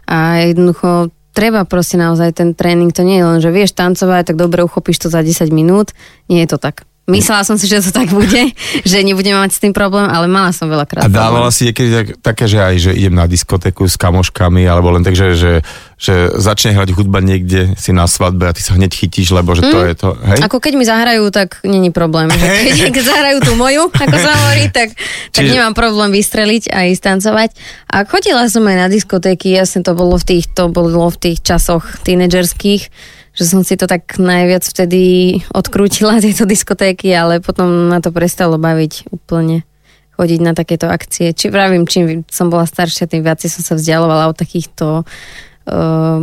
a 0.10 0.44
jednoducho 0.50 1.14
treba 1.32 1.64
proste 1.64 1.96
naozaj 1.96 2.36
ten 2.36 2.50
tréning, 2.52 2.92
to 2.92 3.06
nie 3.06 3.22
je 3.22 3.28
len, 3.30 3.40
že 3.40 3.54
vieš 3.54 3.78
tancovať, 3.78 4.34
tak 4.34 4.36
dobre 4.36 4.66
uchopíš 4.66 5.08
to 5.08 5.08
za 5.08 5.24
10 5.24 5.54
minút, 5.54 5.96
nie 6.28 6.44
je 6.44 6.50
to 6.52 6.58
tak. 6.60 6.84
Myslela 7.10 7.42
som 7.42 7.58
si, 7.58 7.66
že 7.66 7.82
to 7.82 7.90
tak 7.90 8.14
bude, 8.14 8.54
že 8.90 8.98
nebudeme 9.02 9.36
mať 9.36 9.52
s 9.52 9.60
tým 9.60 9.74
problém, 9.74 10.06
ale 10.06 10.30
mala 10.30 10.54
som 10.54 10.70
veľakrát 10.70 11.04
A 11.04 11.10
dávala 11.10 11.50
si 11.50 11.66
niekedy 11.68 11.90
tak, 11.90 12.08
také, 12.22 12.46
že 12.46 12.62
aj, 12.62 12.76
že 12.78 12.92
idem 12.94 13.18
na 13.18 13.26
diskotéku 13.26 13.84
s 13.84 13.98
kamoškami, 13.98 14.64
alebo 14.64 14.94
len 14.94 15.02
tak, 15.02 15.18
že, 15.18 15.34
že, 15.34 15.54
že 15.98 16.30
začne 16.38 16.72
hrať 16.72 16.94
hudba 16.94 17.20
niekde 17.20 17.74
si 17.76 17.90
na 17.90 18.06
svadbe 18.06 18.46
a 18.46 18.54
ty 18.54 18.62
sa 18.62 18.78
hneď 18.78 18.94
chytíš, 18.94 19.34
lebo 19.34 19.58
že 19.58 19.66
to 19.66 19.78
Mm. 19.82 19.88
je 19.90 19.96
to, 19.98 20.10
hej? 20.14 20.40
Ako 20.46 20.58
keď 20.62 20.74
mi 20.78 20.86
zahrajú, 20.86 21.26
tak 21.34 21.58
není 21.66 21.90
problém. 21.90 22.30
Že 22.30 22.48
keď, 22.48 22.94
keď 22.94 23.04
zahrajú 23.04 23.38
tú 23.42 23.54
moju, 23.58 23.90
ako 24.06 24.16
sa 24.16 24.32
hovorí, 24.38 24.70
tak, 24.70 24.94
tak 25.34 25.42
Čiže- 25.42 25.52
nemám 25.58 25.74
problém 25.74 26.14
vystreliť 26.14 26.70
a 26.70 26.86
ísť 26.86 27.02
tancovať. 27.02 27.50
A 27.90 28.06
chodila 28.06 28.46
som 28.46 28.62
aj 28.64 28.78
na 28.78 28.88
diskotéky, 28.88 29.52
jasne 29.52 29.82
to 29.82 29.92
bolo 29.92 30.16
v 30.16 30.38
tých, 30.38 30.46
to 30.48 30.70
bolo 30.70 31.10
v 31.10 31.18
tých 31.18 31.42
časoch 31.42 31.98
tínedžerských, 32.06 32.88
že 33.32 33.44
som 33.48 33.64
si 33.64 33.80
to 33.80 33.88
tak 33.88 34.20
najviac 34.20 34.64
vtedy 34.64 35.02
odkrútila, 35.56 36.20
tieto 36.24 36.44
diskotéky, 36.44 37.12
ale 37.16 37.40
potom 37.40 37.90
ma 37.90 38.04
to 38.04 38.12
prestalo 38.12 38.60
baviť 38.60 39.12
úplne 39.12 39.64
chodiť 40.16 40.40
na 40.44 40.54
takéto 40.54 40.86
akcie. 40.86 41.32
Či 41.34 41.50
pravím, 41.50 41.88
čím 41.88 42.28
som 42.30 42.52
bola 42.52 42.68
staršia, 42.68 43.10
tým 43.10 43.24
viac 43.26 43.42
som 43.42 43.64
sa 43.64 43.74
vzdialovala 43.74 44.30
od 44.30 44.38
takýchto 44.38 45.02
uh, 45.02 46.22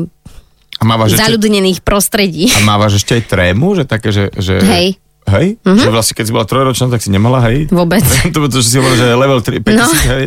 A 0.78 0.84
mávaš 0.84 1.16
ešte, 1.16 1.24
zaľudnených 1.26 1.82
prostredí. 1.82 2.46
a 2.52 2.60
mávaš 2.62 3.02
ešte 3.02 3.18
aj 3.18 3.22
trému, 3.26 3.74
že 3.74 3.82
také, 3.88 4.12
že... 4.14 4.30
že 4.38 4.60
Hej. 4.62 5.00
Hej? 5.28 5.60
Mm-hmm. 5.60 5.84
Že 5.84 5.88
vlastne 5.92 6.14
keď 6.16 6.24
si 6.24 6.32
bola 6.32 6.46
trojročná, 6.48 6.86
tak 6.88 7.04
si 7.04 7.12
nemala, 7.12 7.44
hej? 7.52 7.68
Vôbec. 7.68 8.00
to, 8.32 8.48
to, 8.48 8.58
že 8.64 8.68
si 8.68 8.76
hovoril, 8.80 8.96
že 8.96 9.08
level 9.12 9.40
3, 9.44 9.60
5000, 9.60 9.76
No. 9.76 9.86
hej? 10.14 10.24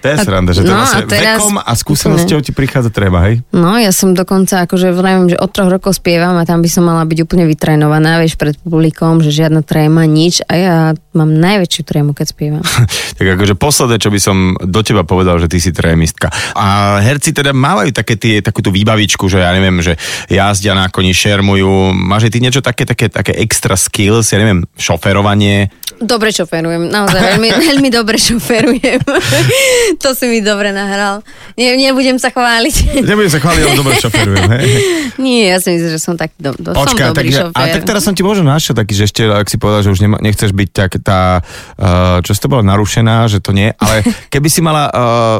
To 0.00 0.06
je 0.08 0.16
sranda, 0.16 0.50
že 0.50 0.64
No, 0.64 0.72
vlastne 0.74 1.04
a 1.04 1.08
teraz- 1.08 1.44
vekom 1.44 1.60
a 1.60 1.72
skúsenosťou 1.72 2.40
ti 2.40 2.56
prichádza 2.56 2.88
treba, 2.88 3.20
hej? 3.28 3.44
No, 3.52 3.76
ja 3.76 3.92
som 3.92 4.16
dokonca, 4.16 4.64
akože 4.64 4.90
vravím, 4.90 5.28
že 5.28 5.36
od 5.36 5.52
troch 5.52 5.68
rokov 5.68 5.96
spievam 5.96 6.40
a 6.40 6.48
tam 6.48 6.64
by 6.64 6.68
som 6.68 6.88
mala 6.88 7.04
byť 7.04 7.18
úplne 7.20 7.44
vytrénovaná, 7.44 8.16
vieš, 8.16 8.40
pred 8.40 8.56
publikom, 8.56 9.20
že 9.20 9.28
žiadna 9.28 9.60
tréma, 9.60 10.08
nič 10.08 10.40
a 10.48 10.52
ja 10.56 10.76
mám 11.12 11.30
najväčšiu 11.30 11.82
trému, 11.84 12.10
keď 12.16 12.26
spievam. 12.26 12.64
Tak 13.20 13.36
akože 13.36 13.52
posledné, 13.52 14.00
čo 14.00 14.08
by 14.08 14.16
som 14.16 14.36
do 14.56 14.80
teba 14.80 15.04
povedal, 15.04 15.36
že 15.36 15.44
ty 15.44 15.60
si 15.60 15.76
trémistka. 15.76 16.32
A 16.56 16.96
herci 17.04 17.36
teda 17.36 17.52
mávajú 17.52 17.92
také 17.92 18.16
tie, 18.16 18.40
takú 18.40 18.64
tú 18.64 18.72
výbavičku, 18.72 19.28
že 19.28 19.44
ja 19.44 19.52
neviem, 19.52 19.76
že 19.84 20.00
jazdia 20.24 20.72
na 20.72 20.88
koni, 20.88 21.12
šermujú. 21.12 21.92
Máš 21.92 22.32
ty 22.32 22.40
niečo 22.40 22.64
také, 22.64 22.88
také, 22.88 23.12
také 23.12 23.36
extra 23.36 23.76
skills, 23.76 24.32
ja 24.32 24.40
neviem, 24.40 24.64
šoferovanie. 24.72 25.68
Dobre 26.00 26.32
šoferujem, 26.32 26.88
naozaj 26.88 27.36
veľmi, 27.36 27.48
veľmi 27.68 27.88
dobre 27.92 28.16
šoferujem. 28.16 29.04
to 30.02 30.14
si 30.14 30.26
mi 30.30 30.38
dobre 30.40 30.70
nahral. 30.70 31.22
Nie, 31.58 31.74
nebudem 31.74 32.16
sa 32.20 32.30
chváliť. 32.30 32.74
Nebudem 33.08 33.32
sa 33.32 33.40
chváliť, 33.42 33.62
ale 33.66 33.74
dobre 33.76 33.94
šoferujem, 33.98 34.48
hej? 34.58 34.64
Nie, 35.26 35.54
ja 35.54 35.58
si 35.58 35.74
myslím, 35.74 35.90
že 35.90 36.00
som 36.00 36.14
taký 36.14 36.36
do, 36.38 36.50
do, 36.56 36.70
som 36.72 36.86
Počkaj, 36.86 37.10
tak, 37.10 37.16
dobrý 37.16 37.30
šofér. 37.34 37.56
a 37.56 37.62
tak 37.74 37.82
teraz 37.84 38.02
som 38.06 38.14
ti 38.14 38.22
možno 38.22 38.46
našiel 38.46 38.74
taký, 38.78 38.92
že 38.94 39.02
ešte, 39.10 39.22
ak 39.26 39.48
si 39.50 39.56
povedal, 39.58 39.84
že 39.84 39.90
už 39.92 40.00
nema, 40.00 40.16
nechceš 40.22 40.54
byť 40.54 40.68
tak 40.70 40.90
tá, 41.02 41.42
uh, 41.42 42.22
čo 42.22 42.32
si 42.32 42.40
to 42.40 42.48
bola 42.48 42.62
narušená, 42.64 43.26
že 43.26 43.42
to 43.42 43.50
nie, 43.50 43.74
ale 43.76 44.06
keby 44.32 44.48
si 44.48 44.62
mala 44.62 44.88
uh, 44.88 45.38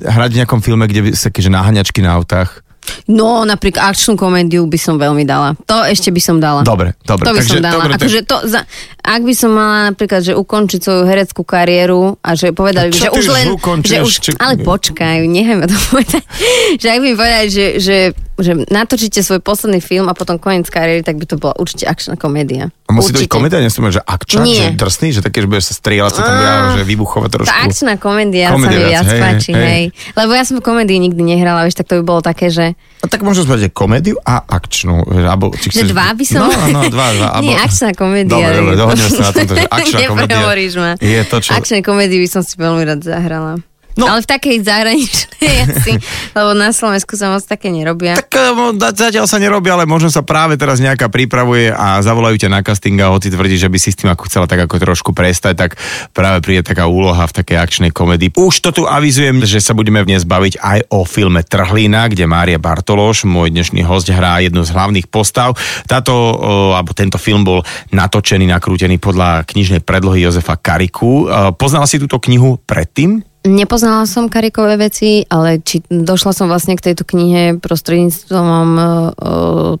hrať 0.00 0.30
v 0.32 0.38
nejakom 0.42 0.60
filme, 0.64 0.88
kde 0.88 1.00
by 1.06 1.10
sa 1.12 1.28
že 1.28 1.50
naháňačky 1.52 2.00
na 2.00 2.16
autách, 2.16 2.64
No, 3.10 3.42
napríklad 3.46 3.94
akčnú 3.94 4.18
komédiu 4.18 4.66
by 4.66 4.78
som 4.78 4.94
veľmi 4.98 5.22
dala. 5.22 5.54
To 5.66 5.82
ešte 5.86 6.10
by 6.10 6.20
som 6.22 6.36
dala. 6.42 6.66
Dobre, 6.66 6.94
dobre. 7.02 7.24
To 7.26 7.32
by 7.34 7.38
Takže, 7.42 7.50
som 7.50 7.62
dala. 7.62 7.74
dobre, 7.78 7.92
akože 7.98 8.20
to, 8.26 8.36
za, 8.46 8.60
ak 9.02 9.22
by 9.22 9.34
som 9.34 9.50
mala 9.54 9.78
napríklad, 9.94 10.20
že 10.22 10.32
ukončiť 10.34 10.80
svoju 10.82 11.02
hereckú 11.06 11.42
kariéru 11.42 12.18
a 12.22 12.34
že 12.34 12.50
povedali 12.54 12.90
A 12.90 12.94
by, 12.94 12.98
že 12.98 13.10
už 13.10 13.26
len... 13.30 13.46
ukončíš? 13.54 13.90
Že 13.90 13.98
už, 14.02 14.14
Či- 14.22 14.38
ale 14.38 14.54
počkaj, 14.62 15.22
nechaj 15.26 15.56
ma 15.58 15.66
to 15.66 15.78
povedať. 15.90 16.24
že 16.82 16.86
ak 16.90 16.98
by 16.98 17.06
mi 17.06 17.16
povedali, 17.18 17.48
že, 17.50 17.66
že, 17.78 17.96
že 18.40 18.64
natočíte 18.68 19.20
svoj 19.20 19.44
posledný 19.44 19.80
film 19.80 20.08
a 20.08 20.16
potom 20.16 20.40
koniec 20.40 20.68
kariéry, 20.68 21.04
tak 21.04 21.20
by 21.20 21.24
to 21.28 21.36
bola 21.36 21.52
určite 21.60 21.84
akčná 21.84 22.16
komédia. 22.16 22.72
A 22.88 22.96
musí 22.96 23.12
to 23.12 23.24
byť 23.24 23.28
komédia, 23.28 23.60
nesúme, 23.60 23.92
že 23.92 24.00
akčná, 24.00 24.44
Nie. 24.44 24.72
že 24.72 24.76
drsný, 24.76 25.08
že 25.16 25.20
také, 25.24 25.44
že 25.44 25.48
budeš 25.48 25.72
sa 25.72 25.74
strieľať, 25.76 26.12
sa 26.12 26.20
tam 26.24 26.34
bude, 26.36 26.52
že 26.76 26.82
vybuchovať 26.88 27.28
trošku. 27.32 27.48
Tá 27.48 27.64
akčná 27.64 27.92
komédia, 27.96 28.46
Komédia 28.52 28.68
sa 28.68 28.80
mi 28.80 28.88
viac, 28.92 29.04
hej, 29.08 29.20
páči, 29.20 29.50
hej. 29.52 29.64
hej. 29.64 29.84
Lebo 30.12 30.30
ja 30.36 30.44
som 30.44 30.56
v 30.60 30.64
komédii 30.64 30.98
nikdy 31.00 31.22
nehrala, 31.24 31.64
vieš, 31.64 31.80
tak 31.80 31.88
to 31.88 32.00
by 32.00 32.04
bolo 32.04 32.20
také, 32.20 32.52
že... 32.52 32.76
A 33.00 33.06
tak 33.08 33.24
spraviť 33.24 33.64
aj 33.68 33.72
komédiu 33.72 34.16
a 34.22 34.44
akčnú. 34.44 35.08
že- 35.08 35.28
Alebo, 35.28 35.52
či 35.56 35.68
Že 35.68 35.72
chceš... 35.72 35.90
dva 35.92 36.06
by 36.12 36.24
som... 36.28 36.40
No, 36.44 36.48
no, 36.68 36.80
dva, 36.92 37.06
dva. 37.16 37.28
Alebo... 37.36 37.44
Nie, 37.48 37.56
akčná 37.60 37.90
komédia. 37.96 38.32
Dobre, 38.32 38.52
dobre, 38.60 38.74
dohodneme 38.76 39.10
sa 39.10 39.22
na 39.24 39.32
tomto, 39.32 39.54
že 39.56 39.66
akčná 39.80 39.98
komédia 40.08 40.38
ma. 40.76 40.90
je 41.00 41.20
to, 41.24 41.36
čo... 41.40 41.50
Akčnej 41.56 41.82
komédii 41.82 42.20
by 42.20 42.28
som 42.28 42.42
si 42.44 42.54
veľmi 42.60 42.82
rád 42.84 43.00
zahrala. 43.00 43.71
No. 43.92 44.08
Ale 44.08 44.24
v 44.24 44.28
takej 44.28 44.56
zahraničnej 44.64 45.54
asi, 45.68 45.92
lebo 46.32 46.56
na 46.56 46.72
Slovensku 46.72 47.12
sa 47.12 47.28
moc 47.28 47.44
také 47.44 47.68
nerobia. 47.68 48.16
Tak 48.16 48.32
eh, 48.32 48.92
zatiaľ 48.96 49.28
sa 49.28 49.36
nerobí, 49.36 49.68
ale 49.68 49.84
možno 49.84 50.08
sa 50.08 50.24
práve 50.24 50.56
teraz 50.56 50.80
nejaká 50.80 51.12
pripravuje 51.12 51.68
a 51.68 52.00
zavolajú 52.00 52.40
ťa 52.40 52.48
na 52.48 52.60
casting 52.64 52.96
a 53.04 53.12
hoci 53.12 53.28
tvrdí, 53.28 53.60
že 53.60 53.68
by 53.68 53.78
si 53.78 53.92
s 53.92 54.00
tým 54.00 54.08
ako 54.08 54.32
chcela 54.32 54.48
tak 54.48 54.64
ako 54.64 54.80
trošku 54.80 55.10
prestať, 55.12 55.54
tak 55.60 55.70
práve 56.16 56.40
príde 56.40 56.64
taká 56.64 56.88
úloha 56.88 57.28
v 57.28 57.36
takej 57.36 57.56
akčnej 57.60 57.92
komedii. 57.92 58.32
Už 58.32 58.64
to 58.64 58.72
tu 58.72 58.82
avizujem, 58.88 59.44
že 59.44 59.60
sa 59.60 59.76
budeme 59.76 60.00
dnes 60.08 60.24
baviť 60.24 60.56
aj 60.56 60.78
o 60.88 61.04
filme 61.04 61.44
Trhlina, 61.44 62.08
kde 62.08 62.24
Mária 62.24 62.56
Bartološ, 62.56 63.28
môj 63.28 63.52
dnešný 63.52 63.84
host, 63.84 64.08
hrá 64.08 64.40
jednu 64.40 64.64
z 64.64 64.72
hlavných 64.72 65.06
postav. 65.12 65.52
Táto, 65.84 66.12
eh, 66.12 66.78
alebo 66.80 66.96
tento 66.96 67.20
film 67.20 67.44
bol 67.44 67.60
natočený, 67.92 68.48
nakrútený 68.48 68.96
podľa 68.96 69.44
knižnej 69.44 69.84
predlohy 69.84 70.24
Jozefa 70.24 70.56
Kariku. 70.56 71.28
Eh, 71.28 71.52
Poznala 71.52 71.84
si 71.84 72.00
túto 72.00 72.16
knihu 72.16 72.56
predtým? 72.64 73.31
Nepoznala 73.42 74.06
som 74.06 74.30
karikové 74.30 74.78
veci, 74.78 75.26
ale 75.26 75.58
či, 75.58 75.82
došla 75.90 76.30
som 76.30 76.46
vlastne 76.46 76.78
k 76.78 76.92
tejto 76.92 77.02
knihe 77.02 77.58
prostredníctvom 77.58 78.66
uh, 78.78 78.86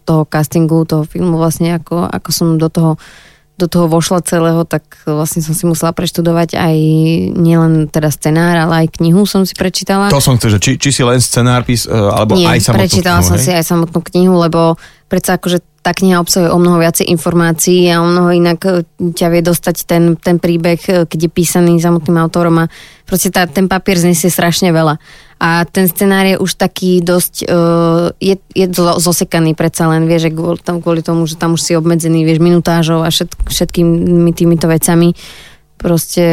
toho 0.02 0.22
castingu, 0.26 0.82
toho 0.82 1.06
filmu 1.06 1.38
vlastne, 1.38 1.78
ako, 1.78 2.10
ako 2.10 2.30
som 2.34 2.48
do 2.58 2.66
toho 2.66 2.98
do 3.62 3.70
toho 3.70 3.86
vošla 3.86 4.26
celého, 4.26 4.66
tak 4.66 4.82
vlastne 5.06 5.38
som 5.44 5.54
si 5.54 5.68
musela 5.68 5.94
preštudovať 5.94 6.58
aj 6.58 6.76
nielen 7.36 7.86
teda 7.86 8.10
scenár, 8.10 8.58
ale 8.58 8.86
aj 8.86 8.98
knihu 8.98 9.22
som 9.28 9.46
si 9.46 9.54
prečítala. 9.54 10.10
To 10.10 10.18
som 10.18 10.34
chcel, 10.40 10.56
že 10.56 10.58
či, 10.58 10.70
či 10.80 10.90
si 10.90 11.02
len 11.06 11.22
scenár 11.22 11.62
pís, 11.62 11.86
eh, 11.86 11.92
alebo 11.92 12.34
Nie, 12.34 12.58
aj 12.58 12.72
samotnú 12.72 12.80
prečítala 12.82 13.20
knihu, 13.22 13.28
som 13.28 13.36
hej? 13.38 13.44
si 13.44 13.50
aj 13.54 13.64
samotnú 13.68 14.00
knihu, 14.02 14.34
lebo 14.34 14.74
predsa 15.06 15.38
akože 15.38 15.62
tá 15.82 15.90
kniha 15.90 16.22
obsahuje 16.22 16.54
o 16.54 16.62
mnoho 16.62 16.78
viacej 16.78 17.10
informácií 17.10 17.90
a 17.90 17.98
o 17.98 18.06
mnoho 18.06 18.30
inak 18.30 18.60
e, 18.62 18.86
ťa 19.12 19.26
vie 19.34 19.42
dostať 19.42 19.76
ten, 19.82 20.14
ten 20.14 20.38
príbeh, 20.38 20.78
e, 20.86 20.94
keď 21.10 21.18
je 21.26 21.30
písaný 21.30 21.82
samotným 21.82 22.22
autorom 22.22 22.54
a 22.62 22.70
proste 23.02 23.34
tá, 23.34 23.50
ten 23.50 23.66
papier 23.66 23.98
znesie 23.98 24.30
strašne 24.30 24.70
veľa. 24.70 25.02
A 25.42 25.66
ten 25.66 25.90
scenár 25.90 26.22
je 26.22 26.38
už 26.38 26.54
taký 26.54 27.02
dosť, 27.02 27.50
uh, 27.50 28.14
je, 28.22 28.38
je 28.54 28.66
zo- 28.70 29.02
zosekaný 29.02 29.58
predsa 29.58 29.90
len, 29.90 30.06
vieš, 30.06 30.30
kvôli, 30.30 30.62
tam, 30.62 30.78
kvôli 30.78 31.02
tomu, 31.02 31.26
že 31.26 31.34
tam 31.34 31.58
už 31.58 31.66
si 31.66 31.74
obmedzený, 31.74 32.22
vieš, 32.22 32.38
minutážov 32.38 33.02
a 33.02 33.10
všet, 33.10 33.50
všetkými 33.50 34.30
týmito 34.38 34.70
vecami 34.70 35.18
proste 35.82 36.24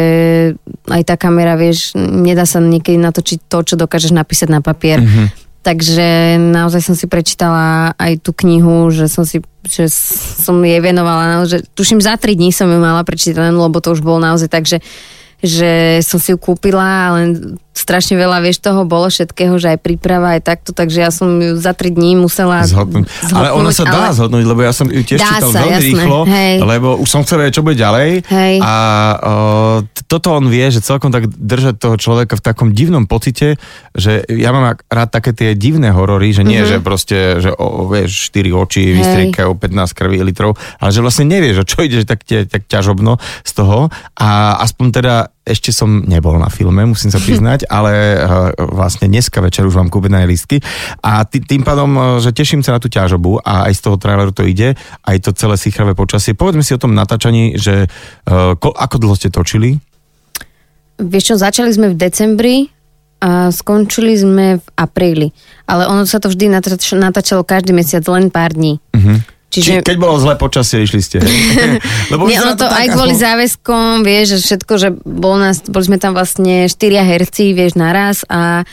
aj 0.85 1.01
tá 1.09 1.17
kamera, 1.17 1.57
vieš, 1.57 1.97
nedá 1.97 2.45
sa 2.45 2.61
niekedy 2.61 3.01
natočiť 3.01 3.49
to, 3.49 3.65
čo 3.65 3.75
dokážeš 3.81 4.13
napísať 4.13 4.53
na 4.53 4.61
papier. 4.61 5.01
Mhm. 5.01 5.09
Mm-hmm. 5.09 5.48
Takže 5.59 6.39
naozaj 6.39 6.81
som 6.81 6.95
si 6.95 7.05
prečítala 7.05 7.91
aj 7.99 8.23
tú 8.23 8.31
knihu, 8.31 8.89
že 8.89 9.11
som 9.11 9.27
si 9.27 9.43
že 9.59 9.91
som 9.91 10.55
jej 10.63 10.79
venovala, 10.79 11.35
naozaj, 11.35 11.67
tuším 11.75 11.99
za 11.99 12.15
tri 12.15 12.39
dní 12.39 12.55
som 12.55 12.71
ju 12.71 12.79
mala 12.79 13.03
prečítanú, 13.03 13.59
lebo 13.59 13.83
to 13.83 13.91
už 13.91 13.99
bolo 13.99 14.23
naozaj 14.23 14.47
tak, 14.47 14.63
že 14.63 14.79
že 15.39 16.03
som 16.03 16.19
si 16.19 16.35
ju 16.35 16.37
kúpila, 16.39 17.15
len 17.15 17.55
strašne 17.79 18.19
veľa, 18.19 18.43
vieš, 18.43 18.59
toho 18.59 18.83
bolo 18.83 19.07
všetkého, 19.07 19.55
že 19.55 19.73
aj 19.75 19.79
príprava, 19.79 20.35
aj 20.35 20.41
takto, 20.43 20.75
takže 20.75 20.99
ja 20.99 21.11
som 21.11 21.39
ju 21.39 21.55
za 21.55 21.71
tri 21.71 21.89
dní 21.89 22.19
musela 22.19 22.61
Zhodnúť. 22.67 23.07
Ale 23.31 23.55
ona 23.55 23.71
sa 23.71 23.87
dá 23.87 24.11
ale- 24.11 24.17
zhodnúť, 24.19 24.43
lebo 24.43 24.61
ja 24.61 24.75
som 24.75 24.91
ju 24.91 25.01
tiež 25.01 25.23
Dá 25.23 25.39
čítal 25.39 25.49
sa, 25.49 25.59
veľmi 25.63 25.73
jasné, 25.73 25.87
rýchlo, 25.87 26.19
hej. 26.27 26.55
lebo 26.59 26.87
už 26.99 27.07
som 27.07 27.23
chcel 27.23 27.41
vedieť, 27.41 27.55
čo 27.55 27.63
bude 27.63 27.77
ďalej. 27.79 28.09
Hej. 28.27 28.55
A 28.59 28.73
o, 28.75 29.33
toto 30.05 30.35
on 30.35 30.51
vie, 30.51 30.67
že 30.67 30.83
celkom 30.83 31.09
tak 31.09 31.31
držať 31.31 31.79
toho 31.79 31.95
človeka 31.95 32.35
v 32.35 32.43
takom 32.43 32.69
divnom 32.75 33.07
pocite, 33.07 33.55
že 33.95 34.27
ja 34.27 34.51
mám 34.51 34.75
rád 34.91 35.09
také 35.09 35.31
tie 35.31 35.49
divné 35.55 35.95
horory, 35.95 36.35
že 36.35 36.43
nie, 36.43 36.61
že 36.67 36.83
proste, 36.83 37.39
že 37.39 37.55
o, 37.55 37.87
vieš, 37.87 38.29
4 38.35 38.51
oči. 38.53 38.83
Hej. 38.91 38.95
vystriekajú 38.99 39.51
15 39.55 39.97
krví 39.97 40.19
litrov, 40.21 40.59
ale 40.81 40.89
že 40.91 40.99
vlastne 40.99 41.25
nevieš, 41.29 41.63
čo 41.63 41.85
ide, 41.85 42.03
že 42.03 42.07
tak, 42.07 42.25
tak 42.27 42.67
ťažobno 42.67 43.17
z 43.47 43.51
toho. 43.55 43.87
A 44.19 44.59
aspoň 44.59 44.87
teda 44.91 45.15
ešte 45.49 45.73
som 45.73 46.05
nebol 46.05 46.37
na 46.37 46.47
filme, 46.47 46.85
musím 46.85 47.09
sa 47.09 47.17
priznať, 47.17 47.65
ale 47.77 48.21
uh, 48.21 48.53
vlastne 48.69 49.09
dneska 49.09 49.41
večer 49.41 49.65
už 49.65 49.75
mám 49.81 49.89
kúpené 49.89 50.23
lístky 50.29 50.61
a 51.01 51.25
tý, 51.25 51.41
tým 51.41 51.65
pádom, 51.65 51.89
uh, 51.97 52.03
že 52.21 52.29
teším 52.29 52.61
sa 52.61 52.77
na 52.77 52.79
tú 52.79 52.87
ťažobu 52.87 53.41
a 53.41 53.65
aj 53.67 53.73
z 53.73 53.81
toho 53.89 53.97
traileru 53.97 54.29
to 54.29 54.45
ide, 54.45 54.77
aj 55.03 55.17
to 55.25 55.33
celé 55.33 55.57
sichravé 55.57 55.97
počasie. 55.97 56.37
Povedzme 56.37 56.61
si 56.61 56.77
o 56.77 56.81
tom 56.81 56.93
natáčaní, 56.93 57.57
že 57.57 57.89
uh, 57.89 58.53
ko, 58.55 58.69
ako 58.69 58.95
dlho 59.01 59.17
ste 59.17 59.33
točili? 59.33 59.81
Vieš 60.99 61.33
čo, 61.33 61.35
začali 61.41 61.71
sme 61.73 61.91
v 61.91 61.99
decembri 61.99 62.55
a 63.19 63.51
skončili 63.51 64.15
sme 64.15 64.59
v 64.59 64.65
apríli. 64.79 65.27
Ale 65.67 65.87
ono 65.87 66.07
sa 66.07 66.23
to 66.23 66.31
vždy 66.31 66.51
natáč- 66.51 66.95
natáčalo 66.95 67.43
každý 67.43 67.75
mesiac 67.75 68.03
len 68.07 68.31
pár 68.31 68.55
dní. 68.55 68.79
Uh-huh. 68.95 69.19
Čiže... 69.49 69.71
Či, 69.71 69.83
keď 69.83 69.97
bolo 69.97 70.15
zlé 70.15 70.33
počasie, 70.35 70.79
išli 70.79 70.99
ste. 70.99 71.17
hej? 71.17 71.29
Lebo 72.13 72.25
Nie, 72.25 72.37
ono 72.39 72.53
to 72.53 72.63
aj 72.63 72.85
tak, 72.85 72.93
kvôli 72.93 73.13
aspoň- 73.13 73.25
záväzkom, 73.25 73.85
vieš, 74.01 74.25
že 74.29 74.37
všetko, 74.45 74.73
že 74.75 74.89
bol 74.99 75.35
nás, 75.35 75.59
boli 75.63 75.83
sme 75.83 75.97
tam 75.97 76.13
vlastne 76.13 76.65
štyria 76.65 77.01
herci, 77.01 77.51
vieš, 77.51 77.73
naraz 77.73 78.21
a 78.25 78.61
e, 78.61 78.63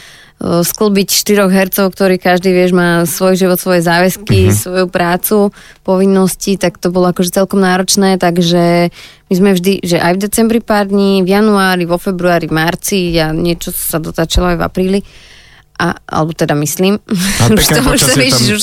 sklbiť 0.60 1.08
štyroch 1.08 1.48
hercov, 1.48 1.90
ktorí 1.90 2.16
každý, 2.18 2.52
vieš, 2.52 2.70
má 2.70 3.02
svoj 3.02 3.34
život, 3.34 3.56
svoje 3.56 3.80
záväzky, 3.80 4.46
Mhm. 4.46 4.54
svoju 4.54 4.86
prácu, 4.86 5.36
povinnosti, 5.80 6.54
tak 6.54 6.76
to 6.76 6.90
bolo 6.90 7.08
akože 7.08 7.32
celkom 7.32 7.58
náročné, 7.58 8.16
takže 8.16 8.92
my 9.26 9.34
sme 9.34 9.50
vždy, 9.52 9.80
že 9.80 9.96
aj 9.96 10.12
v 10.12 10.22
decembri 10.22 10.60
pár 10.60 10.86
dní, 10.86 11.20
v 11.20 11.30
januári, 11.30 11.82
vo 11.82 11.96
februári, 11.96 12.44
v 12.44 12.54
marci 12.54 13.16
a 13.16 13.30
niečo 13.30 13.70
sa 13.70 13.96
dotáčalo 13.96 14.52
aj 14.52 14.58
v 14.58 14.66
apríli. 14.66 15.00
A, 15.76 15.92
alebo 16.08 16.32
teda 16.32 16.56
myslím. 16.56 16.96
A 17.40 17.52
už 17.52 17.64
to 17.68 17.80
už 17.84 18.00
sa 18.00 18.14
vieš, 18.16 18.48
už 18.48 18.62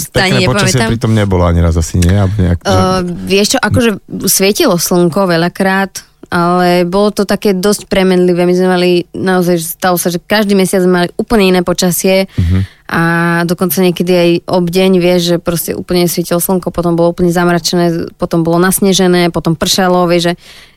počasie 0.50 0.82
nepamätám. 0.82 0.90
pritom 0.98 1.12
nebolo 1.14 1.46
ani 1.46 1.62
raz 1.62 1.78
asi, 1.78 2.02
nie? 2.02 2.10
Nejak, 2.10 2.60
že... 2.66 2.74
Uh, 2.74 3.02
vieš 3.06 3.48
čo, 3.54 3.60
akože 3.62 3.90
svietilo 4.26 4.76
slnko 4.82 5.30
veľakrát, 5.30 6.13
ale 6.32 6.88
bolo 6.88 7.12
to 7.12 7.28
také 7.28 7.52
dosť 7.52 7.92
premenlivé. 7.92 8.48
My 8.48 8.56
sme 8.56 8.68
mali, 8.70 8.90
naozaj 9.12 9.56
že 9.60 9.68
stalo 9.76 9.98
sa, 10.00 10.08
že 10.08 10.24
každý 10.24 10.56
mesiac 10.56 10.84
sme 10.84 11.04
mali 11.04 11.10
úplne 11.20 11.52
iné 11.52 11.62
počasie 11.66 12.26
Mhm. 12.40 12.60
a 12.94 13.02
dokonca 13.50 13.82
niekedy 13.82 14.14
aj 14.14 14.32
obdeň, 14.46 14.92
vieš, 15.02 15.22
že 15.34 15.38
proste 15.42 15.72
úplne 15.74 16.06
svietilo 16.06 16.38
slnko, 16.38 16.70
potom 16.70 16.94
bolo 16.94 17.10
úplne 17.10 17.34
zamračené, 17.34 18.14
potom 18.22 18.46
bolo 18.46 18.62
nasnežené, 18.62 19.34
potom 19.34 19.58
pršalo, 19.58 20.06
vieš, 20.06 20.22
že, 20.22 20.34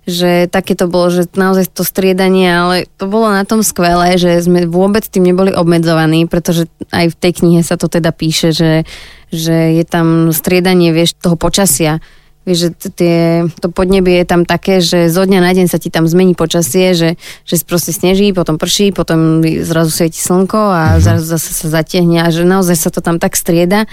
že 0.07 0.31
také 0.49 0.73
to 0.73 0.89
bolo, 0.89 1.13
že 1.13 1.29
naozaj 1.37 1.69
to 1.77 1.85
striedanie, 1.85 2.49
ale 2.49 2.75
to 2.97 3.05
bolo 3.05 3.29
na 3.29 3.45
tom 3.45 3.61
skvelé, 3.61 4.17
že 4.17 4.41
sme 4.41 4.65
vôbec 4.65 5.05
tým 5.05 5.29
neboli 5.29 5.53
obmedzovaní, 5.53 6.25
pretože 6.25 6.71
aj 6.89 7.13
v 7.13 7.19
tej 7.21 7.33
knihe 7.45 7.61
sa 7.61 7.77
to 7.77 7.91
teda 7.91 8.15
píše, 8.17 8.55
že, 8.55 8.89
že 9.29 9.77
je 9.77 9.85
tam 9.85 10.33
striedanie, 10.33 10.97
vieš, 10.97 11.19
toho 11.21 11.37
počasia 11.37 12.01
Vieš, 12.47 12.59
že 12.61 12.71
tie, 12.91 13.17
to 13.53 13.69
podnebie 13.69 14.17
je 14.17 14.25
tam 14.25 14.43
také, 14.43 14.79
že 14.79 15.07
zo 15.07 15.21
dňa 15.21 15.41
na 15.41 15.51
deň 15.51 15.67
sa 15.67 15.77
ti 15.77 15.91
tam 15.91 16.07
zmení 16.07 16.33
počasie, 16.33 16.95
že, 16.95 17.11
že 17.43 17.55
proste 17.61 17.91
sneží, 17.91 18.31
potom 18.31 18.55
prší, 18.55 18.91
potom 18.91 19.43
zrazu 19.43 19.91
svieti 19.91 20.17
slnko 20.17 20.55
a 20.57 20.83
Mhm. 20.95 21.01
zrazu 21.01 21.25
zase 21.29 21.51
sa 21.53 21.67
zatiahne 21.73 22.23
a 22.23 22.31
že 22.31 22.43
naozaj 22.43 22.77
sa 22.77 22.89
to 22.89 23.01
tam 23.01 23.19
tak 23.19 23.35
strieda, 23.35 23.91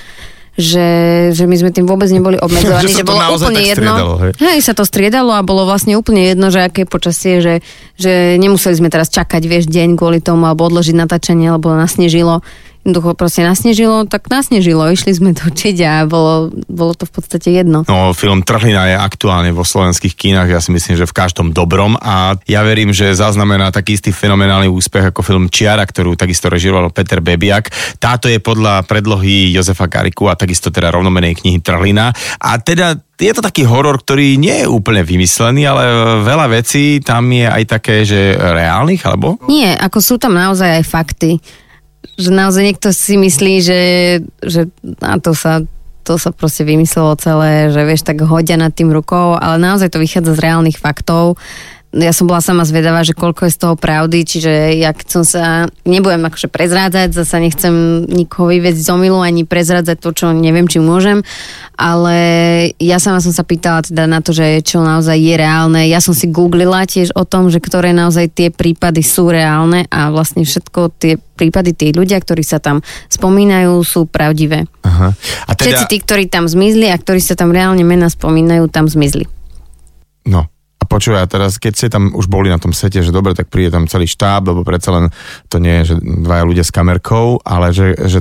že, 0.53 0.85
že 1.33 1.43
my 1.43 1.55
sme 1.57 1.73
tým 1.73 1.83
vôbec 1.83 2.05
neboli 2.07 2.37
obmedzovaní, 2.37 2.85
Že 2.87 2.93
že, 2.93 2.99
to 2.99 3.09
bolo 3.09 3.25
úplne 3.25 3.61
jedno. 3.63 3.93
hej? 4.21 4.31
hej, 4.37 4.59
sa 4.61 4.71
to 4.71 4.85
striedalo 4.85 5.33
a 5.33 5.41
bolo 5.41 5.65
vlastne 5.65 5.97
úplne 5.97 6.21
jedno, 6.23 6.53
že 6.53 6.61
aké 6.61 6.85
počasie, 6.85 7.41
že, 7.41 7.65
že 7.97 8.37
nemuseli 8.37 8.77
sme 8.77 8.87
teraz 8.87 9.09
čakať, 9.09 9.41
vieš, 9.41 9.65
deň 9.65 9.97
kvôli 9.97 10.21
tomu 10.21 10.45
alebo 10.45 10.61
odložiť 10.63 10.93
natáčanie, 10.93 11.49
lebo 11.49 11.73
nasnežilo. 11.73 12.45
Jednoducho 12.83 13.15
proste 13.15 13.47
nasnežilo, 13.47 14.03
tak 14.11 14.27
nasnežilo. 14.27 14.91
Išli 14.91 15.15
sme 15.15 15.31
točiť 15.31 15.75
a 15.87 15.93
bolo, 16.03 16.51
bolo 16.67 16.91
to 16.91 17.07
v 17.07 17.15
podstate 17.15 17.55
jedno. 17.55 17.87
No, 17.87 18.11
film 18.11 18.43
Trhlina 18.43 18.91
je 18.91 18.97
aktuálne 18.99 19.55
vo 19.55 19.63
slovenských 19.63 20.19
kínach, 20.19 20.51
ja 20.51 20.59
si 20.59 20.75
myslím, 20.75 20.99
že 20.99 21.07
v 21.07 21.15
každom 21.15 21.55
dobrom 21.55 21.95
a 21.95 22.35
ja 22.43 22.59
verím, 22.67 22.91
že 22.91 23.15
zaznamená 23.15 23.71
taký 23.71 23.95
istý 23.95 24.11
fenomenálny 24.11 24.67
úspech 24.67 25.15
ako 25.15 25.23
film 25.23 25.47
Čiara, 25.47 25.87
ktorú 25.87 26.19
takisto 26.19 26.51
režiroval 26.51 26.91
Peter 26.91 27.23
Bebiak. 27.23 27.71
Táto 28.03 28.27
je 28.27 28.43
podľa 28.43 28.83
predlohy 28.83 29.55
Jozefa 29.55 29.87
Kariku 29.87 30.27
a 30.27 30.35
takisto 30.35 30.67
teda 30.67 30.91
rovnomenej 30.91 31.39
knihy 31.39 31.63
Trhlina. 31.63 32.11
A 32.43 32.59
teda 32.59 32.99
je 33.15 33.31
to 33.31 33.39
taký 33.39 33.63
horor, 33.63 34.03
ktorý 34.03 34.35
nie 34.35 34.65
je 34.65 34.67
úplne 34.67 35.07
vymyslený, 35.07 35.63
ale 35.63 35.83
veľa 36.27 36.51
vecí 36.51 36.99
tam 36.99 37.31
je 37.31 37.47
aj 37.47 37.63
také, 37.63 38.03
že 38.03 38.35
reálnych, 38.35 38.99
alebo? 39.07 39.39
Nie, 39.47 39.79
ako 39.79 40.03
sú 40.03 40.15
tam 40.19 40.35
naozaj 40.35 40.81
aj 40.81 40.83
fakty. 40.83 41.31
Že 42.19 42.29
naozaj 42.29 42.63
niekto 42.63 42.89
si 42.91 43.15
myslí, 43.17 43.53
že, 43.63 43.81
že 44.43 44.67
a 45.01 45.17
to 45.17 45.33
sa 45.33 45.63
to 46.03 46.19
sa 46.19 46.35
proste 46.35 46.67
vymyslelo 46.67 47.15
celé, 47.15 47.71
že 47.71 47.79
vieš, 47.87 48.03
tak 48.03 48.19
hodia 48.27 48.59
nad 48.59 48.75
tým 48.75 48.91
rukou, 48.91 49.39
ale 49.39 49.55
naozaj 49.55 49.87
to 49.87 50.03
vychádza 50.03 50.35
z 50.35 50.43
reálnych 50.43 50.75
faktov. 50.75 51.39
Ja 51.93 52.09
som 52.09 52.25
bola 52.25 52.41
sama 52.41 52.65
zvedavá, 52.65 53.05
že 53.05 53.13
koľko 53.13 53.45
je 53.45 53.53
z 53.53 53.61
toho 53.61 53.75
pravdy, 53.77 54.25
čiže 54.25 54.81
ja 54.81 54.97
keď 54.97 55.07
som 55.13 55.21
sa, 55.21 55.69
nebudem 55.85 56.25
akože 56.25 56.49
prezrádzať, 56.49 57.13
zasa 57.13 57.37
nechcem 57.37 58.05
nikoho 58.09 58.49
vyvieť 58.49 58.81
z 58.81 58.89
omilu, 58.89 59.21
ani 59.21 59.45
prezrádzať 59.45 60.01
to, 60.01 60.09
čo 60.09 60.25
neviem, 60.33 60.65
či 60.65 60.81
môžem, 60.81 61.21
ale 61.77 62.17
ja 62.81 62.97
sama 62.97 63.21
som 63.21 63.29
sa 63.29 63.45
pýtala 63.45 63.85
teda 63.85 64.09
na 64.09 64.25
to, 64.25 64.33
že 64.33 64.65
čo 64.65 64.81
naozaj 64.81 65.21
je 65.21 65.35
reálne. 65.37 65.85
Ja 65.85 66.01
som 66.01 66.17
si 66.17 66.25
googlila 66.33 66.89
tiež 66.89 67.13
o 67.13 67.29
tom, 67.29 67.53
že 67.53 67.61
ktoré 67.61 67.93
naozaj 67.93 68.33
tie 68.33 68.49
prípady 68.49 69.05
sú 69.05 69.29
reálne 69.29 69.85
a 69.93 70.09
vlastne 70.09 70.49
všetko 70.49 70.97
tie 70.97 71.21
prípady, 71.21 71.73
tí 71.73 71.87
ľudia, 71.93 72.17
ktorí 72.21 72.45
sa 72.45 72.57
tam 72.57 72.81
spomínajú, 73.09 73.81
sú 73.85 74.09
pravdivé. 74.09 74.65
Aha. 74.85 75.13
A 75.49 75.51
Všetci 75.53 75.85
tí, 75.89 75.97
ktorí 76.01 76.29
tam 76.29 76.45
zmizli 76.45 76.89
a 76.89 76.97
ktorí 76.97 77.21
sa 77.21 77.33
tam 77.33 77.53
reálne 77.53 77.81
mena 77.81 78.09
spomínajú, 78.09 78.69
tam 78.69 78.85
zmizli. 78.85 79.25
No. 80.29 80.52
A 80.83 80.85
počúvaj, 80.85 81.23
a 81.23 81.31
teraz, 81.31 81.55
keď 81.55 81.73
ste 81.79 81.87
tam 81.87 82.11
už 82.11 82.27
boli 82.27 82.51
na 82.51 82.59
tom 82.59 82.75
sete, 82.75 82.99
že 82.99 83.15
dobre, 83.15 83.31
tak 83.31 83.47
príde 83.47 83.71
tam 83.71 83.87
celý 83.87 84.03
štáb, 84.03 84.51
lebo 84.51 84.67
predsa 84.67 84.91
len 84.91 85.07
to 85.47 85.55
nie 85.63 85.79
je, 85.79 85.95
že 85.95 86.03
dvaja 86.03 86.43
ľudia 86.43 86.67
s 86.67 86.75
kamerkou, 86.75 87.39
ale 87.39 87.71
že, 87.71 87.95
že 88.03 88.19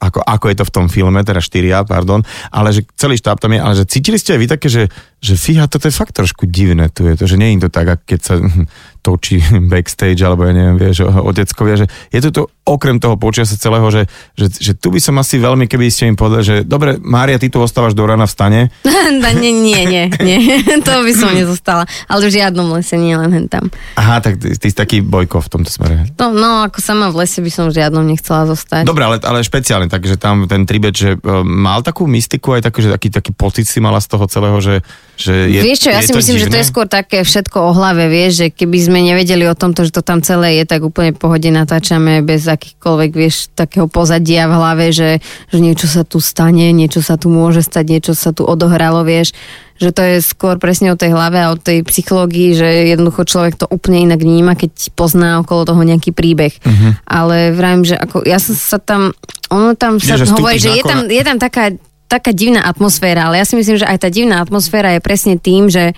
ako, 0.00 0.24
ako 0.24 0.46
je 0.48 0.56
to 0.56 0.64
v 0.64 0.72
tom 0.72 0.86
filme, 0.88 1.20
teda 1.20 1.44
štyria, 1.44 1.84
pardon, 1.84 2.24
ale 2.48 2.72
že 2.72 2.88
celý 2.96 3.20
štáb 3.20 3.36
tam 3.36 3.52
je, 3.52 3.60
ale 3.60 3.74
že 3.76 3.84
cítili 3.84 4.16
ste 4.16 4.32
aj 4.32 4.40
vy 4.40 4.46
také, 4.48 4.68
že, 4.72 4.88
že 5.18 5.34
fíha, 5.34 5.66
toto 5.66 5.90
je 5.90 5.94
fakt 5.94 6.14
trošku 6.14 6.46
divné, 6.46 6.86
tu 6.94 7.02
je 7.02 7.18
to, 7.18 7.26
že 7.26 7.34
nie 7.34 7.58
je 7.58 7.66
to 7.66 7.70
tak, 7.74 7.90
ako 7.90 8.02
keď 8.06 8.20
sa 8.22 8.34
točí 9.06 9.42
backstage, 9.72 10.20
alebo 10.22 10.46
ja 10.46 10.52
neviem, 10.54 10.78
vieš, 10.78 11.06
oteckovia, 11.06 11.84
že 11.84 11.86
je 12.14 12.20
to 12.24 12.30
tu 12.30 12.42
okrem 12.68 13.00
toho 13.00 13.16
počasia 13.16 13.56
celého, 13.56 13.88
že, 13.88 14.04
že, 14.36 14.46
že 14.52 14.72
tu 14.76 14.92
by 14.92 15.00
som 15.00 15.16
asi 15.16 15.40
veľmi, 15.40 15.64
keby 15.64 15.88
ste 15.88 16.12
im 16.12 16.14
povedali, 16.14 16.44
že 16.44 16.56
dobre, 16.62 17.00
Mária, 17.00 17.40
ty 17.40 17.48
tu 17.48 17.58
ostávaš 17.58 17.96
do 17.96 18.04
rána 18.04 18.28
v 18.28 18.32
stane, 18.32 18.60
nie, 19.42 19.54
nie, 19.56 19.82
nie, 19.88 20.04
nie, 20.20 20.38
to 20.84 20.92
by 21.02 21.12
som 21.16 21.32
nezostala. 21.32 21.88
Ale 22.06 22.28
v 22.28 22.38
žiadnom 22.38 22.68
lese, 22.76 23.00
nie 23.00 23.16
len 23.16 23.32
hen 23.32 23.46
tam. 23.48 23.72
Aha, 23.96 24.20
tak 24.20 24.36
ty, 24.36 24.52
ty 24.54 24.66
si 24.68 24.76
taký 24.76 25.00
bojko 25.00 25.40
v 25.40 25.48
tomto 25.48 25.70
smere. 25.72 26.12
No, 26.20 26.30
no, 26.30 26.68
ako 26.68 26.78
sama 26.84 27.08
v 27.08 27.24
lese 27.24 27.40
by 27.40 27.50
som 27.50 27.64
v 27.72 27.80
žiadnom 27.80 28.04
nechcela 28.04 28.44
zostať. 28.44 28.84
Dobre, 28.84 29.08
ale, 29.08 29.16
ale 29.24 29.40
špeciálne, 29.40 29.88
takže 29.88 30.20
tam 30.20 30.44
ten 30.44 30.68
tribet, 30.68 30.92
že 30.92 31.16
uh, 31.16 31.40
mal 31.42 31.80
takú 31.80 32.04
mystiku, 32.04 32.60
aj 32.60 32.68
taký, 32.68 32.84
že 32.84 32.90
taký, 32.92 33.08
taký 33.08 33.32
pocit 33.32 33.64
si 33.64 33.80
mala 33.80 33.98
z 34.04 34.12
toho 34.12 34.28
celého, 34.28 34.58
že, 34.60 34.84
že 35.18 35.50
je 35.50 35.60
vieš 35.66 35.82
čo, 35.82 35.90
ja 35.90 35.98
je 35.98 36.08
si 36.08 36.12
myslím, 36.14 36.38
že 36.38 36.46
to 36.46 36.54
divné? 36.54 36.62
je 36.62 36.70
skôr 36.70 36.86
také 36.86 37.26
všetko 37.26 37.58
o 37.58 37.70
hlave, 37.74 38.06
vieš, 38.06 38.32
že 38.38 38.46
keby 38.54 38.78
sme 38.78 38.98
nevedeli 39.02 39.50
o 39.50 39.58
tomto, 39.58 39.82
že 39.82 39.90
to 39.90 40.06
tam 40.06 40.22
celé 40.22 40.62
je, 40.62 40.64
tak 40.70 40.86
úplne 40.86 41.10
v 41.10 41.18
pohode 41.18 41.50
natáčame 41.50 42.22
bez 42.22 42.46
akýchkoľvek, 42.46 43.10
vieš, 43.10 43.50
takého 43.50 43.90
pozadia 43.90 44.46
v 44.46 44.54
hlave, 44.54 44.86
že, 44.94 45.18
že 45.50 45.58
niečo 45.58 45.90
sa 45.90 46.06
tu 46.06 46.22
stane, 46.22 46.70
niečo 46.70 47.02
sa 47.02 47.18
tu 47.18 47.34
môže 47.34 47.66
stať, 47.66 47.98
niečo 47.98 48.14
sa 48.14 48.30
tu 48.30 48.46
odohralo, 48.46 49.02
vieš, 49.02 49.34
že 49.78 49.94
to 49.94 50.02
je 50.02 50.16
skôr 50.22 50.58
presne 50.58 50.90
o 50.90 50.98
tej 50.98 51.14
hlave 51.14 51.38
a 51.38 51.54
o 51.54 51.56
tej 51.58 51.86
psychológii, 51.86 52.54
že 52.54 52.94
jednoducho 52.94 53.26
človek 53.26 53.54
to 53.58 53.66
úplne 53.70 54.10
inak 54.10 54.22
vníma, 54.22 54.58
keď 54.58 54.94
pozná 54.94 55.38
okolo 55.42 55.62
toho 55.66 55.82
nejaký 55.86 56.10
príbeh. 56.10 56.50
Uh-huh. 56.50 56.98
Ale 57.06 57.54
vrajím, 57.54 57.86
že 57.86 57.94
ako, 57.94 58.26
ja 58.26 58.42
som 58.42 58.58
sa 58.58 58.82
tam, 58.82 59.14
ono 59.50 59.78
tam 59.78 60.02
sa 60.02 60.18
Nie, 60.18 60.26
že 60.26 60.34
hovorí, 60.34 60.58
že 60.58 60.74
je 60.74 60.82
tam, 60.82 61.06
je 61.06 61.22
tam 61.22 61.38
taká, 61.38 61.78
taká 62.08 62.32
divná 62.32 62.64
atmosféra, 62.64 63.28
ale 63.28 63.38
ja 63.38 63.46
si 63.46 63.54
myslím, 63.54 63.78
že 63.78 63.86
aj 63.86 63.98
tá 64.00 64.08
divná 64.08 64.40
atmosféra 64.40 64.96
je 64.96 65.04
presne 65.04 65.36
tým, 65.36 65.68
že 65.68 65.92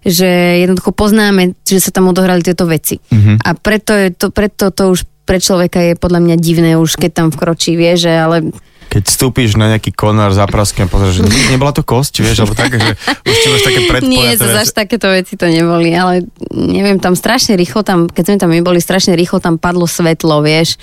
že 0.00 0.64
jednoducho 0.64 0.96
poznáme, 0.96 1.60
že 1.60 1.76
sa 1.76 1.92
tam 1.92 2.08
odohrali 2.08 2.40
tieto 2.40 2.64
veci. 2.64 2.96
Uh-huh. 3.12 3.36
A 3.44 3.52
preto, 3.52 3.92
je 3.92 4.08
to, 4.08 4.32
preto 4.32 4.72
to 4.72 4.96
už 4.96 5.04
pre 5.28 5.38
človeka 5.38 5.78
je 5.78 5.94
podľa 5.94 6.20
mňa 6.24 6.36
divné 6.40 6.74
už, 6.80 6.96
keď 6.96 7.10
tam 7.12 7.28
vkročí, 7.30 7.76
vie, 7.76 7.94
že 7.94 8.10
ale 8.10 8.50
Keď 8.90 9.02
vstúpiš 9.06 9.54
na 9.54 9.70
nejaký 9.70 9.94
konár 9.94 10.34
za 10.34 10.48
praskem, 10.50 10.90
pozrieš, 10.90 11.22
že 11.22 11.24
ne- 11.28 11.54
nebola 11.54 11.70
to 11.70 11.86
kosť, 11.86 12.26
vieš, 12.26 12.42
alebo 12.42 12.58
tak, 12.58 12.74
že 12.74 12.92
už 13.06 13.36
ti 13.38 13.48
máš 13.52 13.62
také 13.62 13.80
predpojaté 13.92 14.10
nie, 14.10 14.40
to 14.40 14.58
až 14.58 14.72
takéto 14.74 15.06
veci 15.06 15.38
to 15.38 15.46
neboli, 15.46 15.94
ale 15.94 16.26
neviem, 16.50 16.98
tam 16.98 17.14
strašne 17.14 17.54
rýchlo, 17.54 17.86
tam, 17.86 18.10
keď 18.10 18.24
sme 18.26 18.36
tam 18.42 18.50
my 18.50 18.64
boli, 18.64 18.82
strašne 18.82 19.14
rýchlo 19.14 19.38
tam 19.38 19.60
padlo 19.60 19.86
svetlo, 19.86 20.42
vieš. 20.42 20.80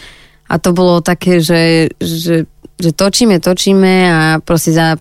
A 0.48 0.64
to 0.64 0.72
bolo 0.72 1.04
také, 1.04 1.44
že, 1.44 1.92
že, 2.00 2.48
že 2.78 2.94
točíme, 2.94 3.42
točíme 3.42 3.94
a 4.08 4.20
proste 4.42 4.74
za 4.74 4.98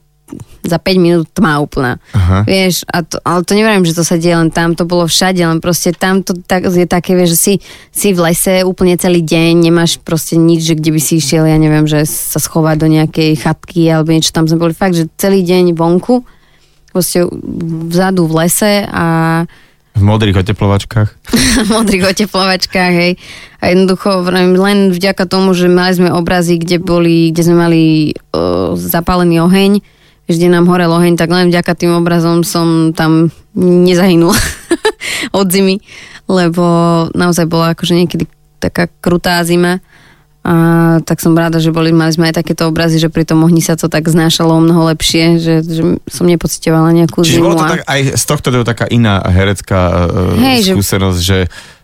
za 0.67 0.83
5 0.83 0.99
minút 0.99 1.31
tma 1.31 1.63
úplná. 1.63 2.03
Aha. 2.11 2.43
Vieš, 2.43 2.83
a 2.91 3.07
to, 3.07 3.23
ale 3.23 3.47
to 3.47 3.55
neviem, 3.55 3.87
že 3.87 3.95
to 3.95 4.03
sa 4.03 4.19
deje 4.19 4.35
len 4.35 4.51
tam, 4.51 4.75
to 4.75 4.83
bolo 4.83 5.07
všade, 5.07 5.39
len 5.39 5.63
proste 5.63 5.95
tam 5.95 6.27
to 6.27 6.35
tak, 6.35 6.67
je 6.67 6.85
také, 6.91 7.15
vieš, 7.15 7.39
že 7.39 7.39
si, 7.39 7.55
si 7.95 8.11
v 8.11 8.27
lese 8.27 8.67
úplne 8.67 8.99
celý 8.99 9.23
deň, 9.23 9.71
nemáš 9.71 10.03
proste 10.03 10.35
nič, 10.35 10.67
že 10.67 10.75
kde 10.75 10.91
by 10.91 11.01
si 11.01 11.23
išiel, 11.23 11.47
ja 11.47 11.55
neviem, 11.57 11.87
že 11.87 12.03
sa 12.05 12.43
schovať 12.43 12.77
do 12.83 12.89
nejakej 12.91 13.31
chatky 13.39 13.87
alebo 13.87 14.11
niečo, 14.11 14.35
tam 14.35 14.51
sme 14.51 14.59
boli 14.59 14.75
fakt, 14.75 14.99
že 14.99 15.07
celý 15.15 15.47
deň 15.47 15.79
vonku, 15.79 16.27
proste 16.91 17.23
vzadu 17.95 18.27
v 18.27 18.37
lese 18.43 18.83
a 18.91 19.07
V 19.97 20.03
modrých 20.05 20.45
oteplovačkách. 20.45 21.09
v 21.67 21.69
modrých 21.73 22.05
oteplovačkách, 22.13 22.93
hej. 22.93 23.13
A 23.65 23.73
jednoducho 23.73 24.29
len 24.29 24.93
vďaka 24.93 25.25
tomu, 25.25 25.57
že 25.57 25.73
mali 25.73 25.97
sme 25.97 26.13
obrazy, 26.13 26.61
kde 26.61 26.77
boli, 26.77 27.33
kde 27.33 27.43
sme 27.49 27.57
mali 27.57 27.83
uh, 28.37 28.77
zapálený 28.77 29.41
oheň, 29.41 29.81
kde 30.29 30.47
nám 30.53 30.69
horel 30.69 30.93
oheň, 30.93 31.17
tak 31.17 31.33
len 31.33 31.49
vďaka 31.49 31.73
tým 31.73 31.97
obrazom 31.97 32.45
som 32.45 32.93
tam 32.93 33.33
nezahynula 33.57 34.37
od 35.39 35.49
zimy, 35.49 35.81
lebo 36.29 36.65
naozaj 37.17 37.49
bola 37.49 37.73
akože 37.73 37.97
niekedy 37.97 38.29
taká 38.61 38.93
krutá 39.01 39.41
zima. 39.49 39.81
A 40.47 40.55
tak 41.03 41.19
som 41.19 41.35
rada, 41.35 41.59
že 41.59 41.75
boli, 41.75 41.91
mali 41.91 42.15
sme 42.15 42.31
aj 42.31 42.39
takéto 42.39 42.71
obrazy, 42.71 43.03
že 43.03 43.11
pri 43.11 43.27
tom 43.27 43.43
ohni 43.43 43.59
sa 43.59 43.75
to 43.75 43.91
tak 43.91 44.07
znášalo 44.07 44.55
o 44.55 44.63
mnoho 44.63 44.87
lepšie, 44.89 45.43
že, 45.43 45.55
že 45.61 45.83
som 46.07 46.23
nepocitovala 46.23 46.95
nejakú 46.95 47.27
Čiže 47.27 47.35
zimu. 47.35 47.45
bolo 47.45 47.59
to 47.59 47.67
a- 47.67 47.73
tak, 47.75 47.83
aj 47.83 48.01
z 48.15 48.25
tohto 48.25 48.49
to 48.49 48.57
je 48.57 48.65
taká 48.65 48.87
iná 48.87 49.27
herecká 49.27 50.07
uh, 50.07 50.39
Hej, 50.39 50.71
že- 50.71 50.75
skúsenosť, 50.79 51.19
že, 51.19 51.39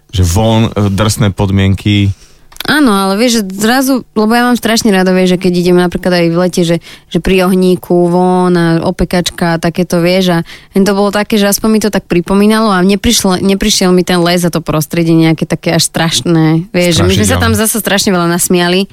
že 0.09 0.23
von, 0.23 0.71
uh, 0.71 0.87
drsné 0.87 1.35
podmienky. 1.35 2.15
Áno, 2.63 2.95
ale 2.95 3.19
vieš, 3.19 3.43
že 3.43 3.59
zrazu, 3.59 4.07
lebo 4.15 4.31
ja 4.31 4.47
mám 4.47 4.55
strašne 4.55 4.95
rada, 4.95 5.11
vieš, 5.11 5.35
že 5.35 5.43
keď 5.43 5.53
idem 5.53 5.77
napríklad 5.83 6.15
aj 6.15 6.27
v 6.31 6.37
lete, 6.39 6.63
že, 6.63 6.77
že 7.11 7.19
pri 7.19 7.51
ohníku, 7.51 8.07
von 8.07 8.55
a 8.55 8.79
opekačka 8.87 9.59
a 9.59 9.61
takéto, 9.61 9.99
vieš, 9.99 10.39
a 10.39 10.39
to 10.79 10.93
bolo 10.95 11.11
také, 11.11 11.43
že 11.43 11.51
aspoň 11.51 11.69
mi 11.69 11.81
to 11.83 11.91
tak 11.91 12.07
pripomínalo 12.07 12.71
a 12.71 12.79
neprišlo, 12.87 13.43
neprišiel 13.43 13.91
mi 13.91 14.07
ten 14.07 14.23
les 14.23 14.47
a 14.47 14.51
to 14.55 14.63
prostredie 14.63 15.11
nejaké 15.11 15.43
také 15.43 15.75
až 15.75 15.91
strašné, 15.91 16.71
vieš, 16.71 17.03
že 17.03 17.03
my 17.03 17.15
sme 17.19 17.27
sa 17.27 17.43
tam 17.43 17.53
zase 17.59 17.83
strašne 17.83 18.15
veľa 18.15 18.31
nasmiali 18.31 18.87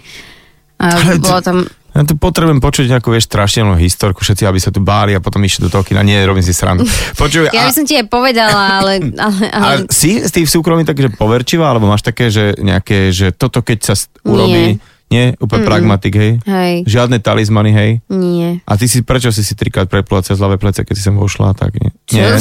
a 0.80 0.96
Ale 0.96 1.20
bolo 1.20 1.40
tam, 1.44 1.58
Ja 1.90 2.06
tu 2.06 2.14
potrebujem 2.16 2.62
počuť 2.62 2.86
nejakú, 2.86 3.10
vieš, 3.10 3.26
strašidelnú 3.26 3.74
historku, 3.82 4.22
všetci, 4.22 4.46
aby 4.46 4.60
sa 4.62 4.70
tu 4.70 4.78
báli 4.80 5.18
a 5.18 5.24
potom 5.24 5.42
išli 5.42 5.66
do 5.66 5.74
toho 5.74 5.82
kina. 5.82 6.06
Nie, 6.06 6.22
robím 6.22 6.46
si 6.46 6.54
srandu. 6.54 6.86
Počuj, 7.18 7.50
ja 7.50 7.66
a, 7.66 7.68
by 7.68 7.74
som 7.74 7.86
ti 7.86 7.98
aj 7.98 8.06
povedala, 8.06 8.82
ale, 8.82 8.94
ale, 9.26 9.44
ale 9.50 9.66
ale 9.66 9.76
si 9.90 10.22
s 10.22 10.30
tým 10.30 10.46
súkromí 10.46 10.86
takže 10.86 11.14
poverčivá, 11.18 11.74
alebo 11.74 11.90
máš 11.90 12.06
také, 12.06 12.30
že 12.30 12.54
nejaké, 12.62 13.10
že 13.10 13.34
toto 13.34 13.66
keď 13.66 13.80
sa 13.82 13.94
urobí, 14.22 14.78
nie, 15.10 15.34
úplne 15.42 15.66
pragmatik, 15.66 16.14
hej? 16.14 16.34
hej, 16.46 16.86
Žiadne 16.86 17.18
talizmany, 17.18 17.74
hej? 17.74 17.92
nie. 18.14 18.62
A 18.70 18.78
ty 18.78 18.86
si, 18.86 19.02
prečo 19.02 19.34
si 19.34 19.42
si 19.42 19.58
trikrát 19.58 19.90
preplula 19.90 20.22
cez 20.22 20.38
ľavé 20.38 20.62
plece, 20.62 20.86
keď 20.86 20.94
si 20.94 21.02
sem 21.02 21.18
vošla, 21.18 21.58
tak 21.58 21.74
nie. 21.82 21.90
nie. 22.14 22.30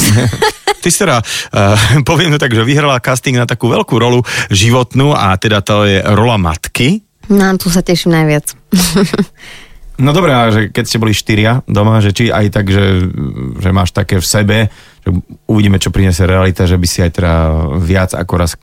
Ty 0.78 0.88
si 0.94 0.98
teda, 1.02 1.18
uh, 1.18 1.74
poviem 2.08 2.30
to 2.30 2.38
tak, 2.38 2.54
že 2.54 2.62
vyhrala 2.62 3.02
casting 3.02 3.34
na 3.34 3.50
takú 3.50 3.66
veľkú 3.66 3.98
rolu 3.98 4.22
životnú 4.52 5.10
a 5.10 5.34
teda 5.34 5.58
to 5.64 5.82
je 5.88 5.98
rola 6.14 6.38
matky. 6.38 7.07
No, 7.28 7.56
tu 7.60 7.68
sa 7.68 7.84
teším 7.84 8.16
najviac. 8.16 8.52
No 9.98 10.14
dobré, 10.14 10.30
a 10.30 10.46
že 10.54 10.70
keď 10.70 10.84
ste 10.86 11.02
boli 11.02 11.10
štyria 11.10 11.58
doma, 11.66 11.98
že 11.98 12.14
či 12.14 12.30
aj 12.30 12.54
tak, 12.54 12.70
že, 12.70 13.10
že 13.58 13.70
máš 13.74 13.90
také 13.90 14.22
v 14.22 14.26
sebe, 14.30 14.58
že 15.02 15.10
uvidíme, 15.50 15.82
čo 15.82 15.90
priniesie 15.90 16.22
realita, 16.22 16.70
že 16.70 16.78
by 16.78 16.86
si 16.86 17.02
aj 17.02 17.18
teda 17.18 17.34
viac 17.82 18.14
ako 18.14 18.34
raz 18.38 18.54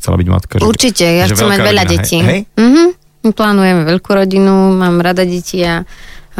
chcela 0.00 0.16
byť 0.16 0.28
matka. 0.32 0.56
Že, 0.56 0.64
Určite, 0.64 1.04
ja 1.04 1.28
že 1.28 1.36
chcem 1.36 1.52
mať 1.52 1.60
veľa 1.60 1.84
rodina, 1.84 1.92
detí. 2.00 2.18
Hej? 2.24 2.40
Mhm. 2.56 2.84
My 3.20 3.30
Plánujeme 3.36 3.82
veľkú 3.84 4.10
rodinu, 4.16 4.72
mám 4.72 5.04
rada 5.04 5.28
deti 5.28 5.60
a, 5.60 5.84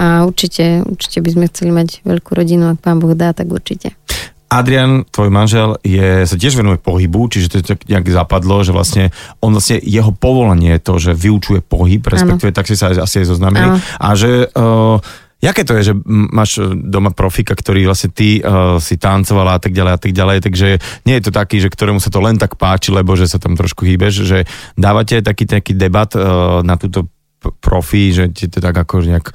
a 0.00 0.24
určite, 0.24 0.88
určite 0.88 1.20
by 1.20 1.30
sme 1.36 1.44
chceli 1.52 1.70
mať 1.76 2.00
veľkú 2.08 2.32
rodinu, 2.32 2.72
ak 2.72 2.80
pán 2.80 2.96
Boh 2.96 3.12
dá, 3.12 3.36
tak 3.36 3.52
určite. 3.52 3.92
Adrian, 4.50 5.06
tvoj 5.06 5.30
manžel, 5.30 5.78
je, 5.86 6.26
sa 6.26 6.34
tiež 6.34 6.58
venuje 6.58 6.82
pohybu, 6.82 7.30
čiže 7.30 7.46
to 7.46 7.56
je 7.62 7.64
tak 7.70 7.86
nejak 7.86 8.10
zapadlo, 8.10 8.66
že 8.66 8.74
vlastne 8.74 9.14
on 9.38 9.54
vlastne, 9.54 9.78
jeho 9.78 10.10
povolanie 10.10 10.74
je 10.74 10.82
to, 10.82 10.94
že 10.98 11.12
vyučuje 11.14 11.62
pohyb, 11.62 12.02
respektíve 12.02 12.50
tak 12.50 12.66
si 12.66 12.74
sa 12.74 12.90
asi 12.90 13.22
aj 13.22 13.26
zoznámili. 13.30 13.62
Áno. 13.62 13.78
A 13.78 14.08
že, 14.18 14.50
uh, 14.50 14.98
jaké 15.38 15.62
to 15.62 15.78
je, 15.78 15.94
že 15.94 15.94
máš 16.34 16.58
doma 16.82 17.14
profika, 17.14 17.54
ktorý 17.54 17.86
vlastne 17.86 18.10
ty 18.10 18.42
uh, 18.42 18.82
si 18.82 18.98
tancovala 18.98 19.56
a 19.56 19.60
tak 19.62 19.70
ďalej 19.70 19.92
a 19.94 20.00
tak 20.02 20.12
ďalej, 20.18 20.38
takže 20.42 20.68
nie 21.06 21.14
je 21.14 21.24
to 21.24 21.32
taký, 21.32 21.62
že 21.62 21.70
ktorému 21.70 22.02
sa 22.02 22.10
to 22.10 22.18
len 22.18 22.34
tak 22.34 22.58
páči, 22.58 22.90
lebo 22.90 23.14
že 23.14 23.30
sa 23.30 23.38
tam 23.38 23.54
trošku 23.54 23.86
hýbeš, 23.86 24.26
že 24.26 24.50
dávate 24.74 25.22
taký 25.22 25.46
taký 25.46 25.78
debat 25.78 26.10
uh, 26.18 26.66
na 26.66 26.74
túto 26.74 27.06
profi, 27.40 28.12
že 28.12 28.28
ti 28.28 28.52
tak 28.52 28.76
ako 28.76 29.00
nejak 29.00 29.26
uh, 29.32 29.34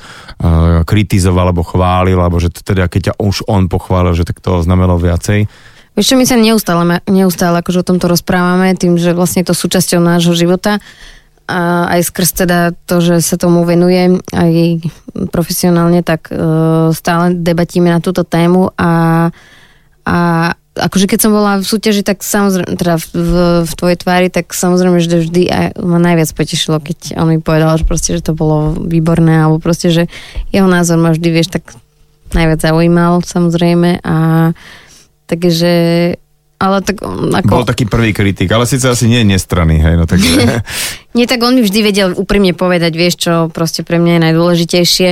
kritizoval 0.86 1.50
alebo 1.50 1.66
chválil, 1.66 2.18
alebo 2.22 2.38
že 2.38 2.54
to 2.54 2.62
teda 2.62 2.86
keď 2.86 3.02
ťa 3.12 3.14
už 3.18 3.50
on 3.50 3.66
pochválil, 3.66 4.14
že 4.14 4.28
tak 4.28 4.40
to 4.40 4.62
znamenalo 4.62 5.02
viacej. 5.02 5.50
Vieš 5.96 6.12
čo, 6.12 6.20
my 6.20 6.26
sa 6.28 6.36
neustále, 6.36 6.84
neustále 7.08 7.64
akože 7.64 7.82
o 7.82 7.88
tomto 7.88 8.12
rozprávame, 8.12 8.76
tým, 8.76 9.00
že 9.00 9.16
vlastne 9.16 9.42
je 9.42 9.50
to 9.50 9.56
súčasťou 9.56 10.04
nášho 10.04 10.36
života 10.36 10.84
a 11.46 11.94
aj 11.94 12.02
skrz 12.10 12.30
teda 12.46 12.74
to, 12.90 13.00
že 13.06 13.22
sa 13.22 13.38
tomu 13.38 13.64
venujem 13.64 14.18
aj 14.34 14.82
profesionálne, 15.30 16.02
tak 16.02 16.30
uh, 16.34 16.90
stále 16.90 17.38
debatíme 17.38 17.90
na 17.90 18.02
túto 18.02 18.26
tému 18.26 18.74
a, 18.76 19.30
a 20.04 20.18
akože 20.76 21.08
keď 21.08 21.20
som 21.24 21.32
bola 21.32 21.58
v 21.60 21.66
súťaži, 21.66 22.04
tak 22.04 22.22
samozrejme, 22.22 22.76
teda 22.76 22.96
v, 23.00 23.06
v, 23.16 23.34
v 23.64 23.74
tvojej 23.74 23.98
tvári, 23.98 24.28
tak 24.28 24.52
samozrejme, 24.52 25.00
že 25.00 25.24
vždy 25.24 25.44
aj, 25.48 25.68
ma 25.80 25.98
najviac 25.98 26.30
potešilo, 26.36 26.84
keď 26.84 27.16
on 27.16 27.32
mi 27.32 27.40
povedal, 27.40 27.80
že 27.80 27.88
proste, 27.88 28.16
že 28.20 28.28
to 28.28 28.36
bolo 28.36 28.76
výborné, 28.76 29.48
alebo 29.48 29.64
proste, 29.64 29.90
že 29.90 30.12
jeho 30.52 30.68
názor 30.68 31.00
ma 31.00 31.16
vždy, 31.16 31.30
vieš, 31.32 31.56
tak 31.56 31.72
najviac 32.36 32.60
zaujímal, 32.60 33.24
samozrejme 33.24 34.04
a 34.04 34.16
takže 35.26 35.74
ale 36.56 36.80
tak 36.80 37.04
on 37.04 37.36
ako... 37.36 37.52
Bol 37.52 37.68
taký 37.68 37.84
prvý 37.84 38.16
kritik, 38.16 38.48
ale 38.52 38.64
síce 38.64 38.88
asi 38.88 39.12
nie 39.12 39.22
je 39.24 39.28
nestranný, 39.36 39.84
hej, 39.84 39.96
no 40.00 40.08
takže... 40.08 40.64
Nie, 41.18 41.28
tak 41.28 41.44
on 41.44 41.56
mi 41.56 41.64
vždy 41.64 41.80
vedel 41.84 42.10
úprimne 42.16 42.56
povedať, 42.56 42.96
vieš 42.96 43.16
čo, 43.28 43.52
proste 43.52 43.84
pre 43.84 44.00
mňa 44.00 44.20
je 44.20 44.24
najdôležitejšie. 44.32 45.10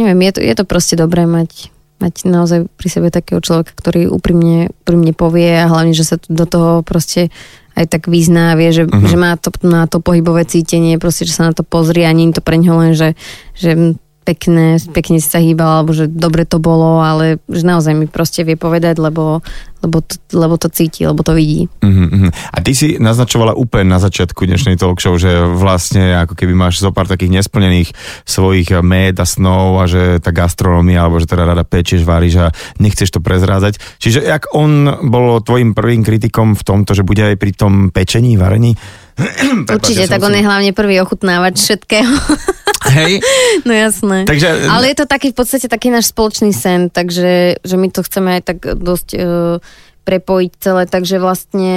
Neviem, 0.00 0.20
je 0.28 0.32
to, 0.36 0.40
je 0.40 0.54
to 0.56 0.64
proste 0.64 0.96
dobré 0.96 1.28
mať, 1.28 1.72
mať 2.04 2.28
naozaj 2.28 2.68
pri 2.68 2.88
sebe 2.92 3.08
takého 3.08 3.40
človeka, 3.40 3.72
ktorý 3.72 4.12
úprimne, 4.12 4.68
úprimne 4.84 5.16
povie 5.16 5.56
a 5.56 5.70
hlavne, 5.72 5.96
že 5.96 6.04
sa 6.04 6.16
do 6.28 6.44
toho 6.44 6.84
proste 6.84 7.32
aj 7.74 7.90
tak 7.90 8.02
vyzná, 8.06 8.54
vie, 8.54 8.70
že, 8.70 8.84
uh-huh. 8.86 9.08
že 9.08 9.16
má 9.18 9.34
to, 9.34 9.50
na 9.66 9.88
to 9.88 9.98
pohybové 9.98 10.46
cítenie, 10.46 11.00
proste, 11.00 11.26
že 11.26 11.34
sa 11.34 11.50
na 11.50 11.54
to 11.56 11.66
pozrie 11.66 12.06
a 12.06 12.14
nie 12.14 12.30
je 12.30 12.38
to 12.38 12.42
pre 12.44 12.60
ňo 12.60 12.74
len, 12.78 12.92
že, 12.94 13.18
že 13.58 13.98
pekné, 14.24 14.80
pekne 14.96 15.20
si 15.20 15.28
sa 15.28 15.38
hýbal, 15.38 15.84
alebo 15.84 15.92
že 15.92 16.08
dobre 16.08 16.48
to 16.48 16.56
bolo, 16.56 17.04
ale 17.04 17.38
že 17.46 17.62
naozaj 17.62 17.92
mi 17.92 18.08
proste 18.08 18.40
vie 18.42 18.56
povedať, 18.56 18.96
lebo, 18.96 19.44
lebo, 19.84 20.00
to, 20.00 20.16
lebo 20.32 20.56
to 20.56 20.72
cíti, 20.72 21.04
lebo 21.04 21.20
to 21.20 21.36
vidí. 21.36 21.68
Uh-huh. 21.84 22.32
A 22.32 22.58
ty 22.64 22.72
si 22.72 22.96
naznačovala 22.96 23.52
úplne 23.52 23.92
na 23.92 24.00
začiatku 24.00 24.48
dnešnej 24.48 24.80
talk 24.80 24.98
show, 24.98 25.14
že 25.20 25.44
vlastne 25.44 26.16
ako 26.24 26.32
keby 26.34 26.56
máš 26.56 26.80
zo 26.80 26.88
pár 26.90 27.04
takých 27.04 27.44
nesplnených 27.44 27.92
svojich 28.24 28.72
méd 28.80 29.20
a 29.20 29.28
snov 29.28 29.78
a 29.78 29.84
že 29.84 30.18
tá 30.24 30.32
gastronomia, 30.32 31.04
alebo 31.04 31.20
že 31.20 31.28
teda 31.28 31.44
rada 31.44 31.62
pečieš, 31.62 32.08
varíš 32.08 32.40
a 32.40 32.46
nechceš 32.80 33.12
to 33.12 33.20
prezrázať. 33.20 33.76
Čiže 34.00 34.24
jak 34.24 34.48
on 34.56 34.88
bol 35.04 35.44
tvojim 35.44 35.76
prvým 35.76 36.00
kritikom 36.00 36.56
v 36.56 36.62
tomto, 36.64 36.96
že 36.96 37.04
bude 37.04 37.20
aj 37.20 37.36
pri 37.36 37.52
tom 37.52 37.92
pečení, 37.92 38.40
varení? 38.40 38.72
Určite, 39.70 40.10
tak 40.10 40.20
on 40.22 40.34
je 40.34 40.42
hlavne 40.42 40.70
prvý 40.74 40.98
ochutnávač 40.98 41.58
všetkého. 41.58 42.14
Hej. 42.94 43.24
No 43.64 43.72
jasné. 43.72 44.28
Takže- 44.28 44.68
Ale 44.68 44.92
je 44.92 44.96
to 44.98 45.06
taký 45.08 45.32
v 45.32 45.36
podstate 45.40 45.66
taký 45.70 45.88
náš 45.88 46.12
spoločný 46.12 46.52
sen, 46.52 46.92
takže 46.92 47.56
že 47.62 47.76
my 47.80 47.88
to 47.88 48.04
chceme 48.04 48.38
aj 48.38 48.42
tak 48.44 48.58
dosť 48.76 49.08
uh, 49.16 49.56
prepojiť 50.04 50.52
celé, 50.60 50.84
takže 50.84 51.16
vlastne 51.16 51.74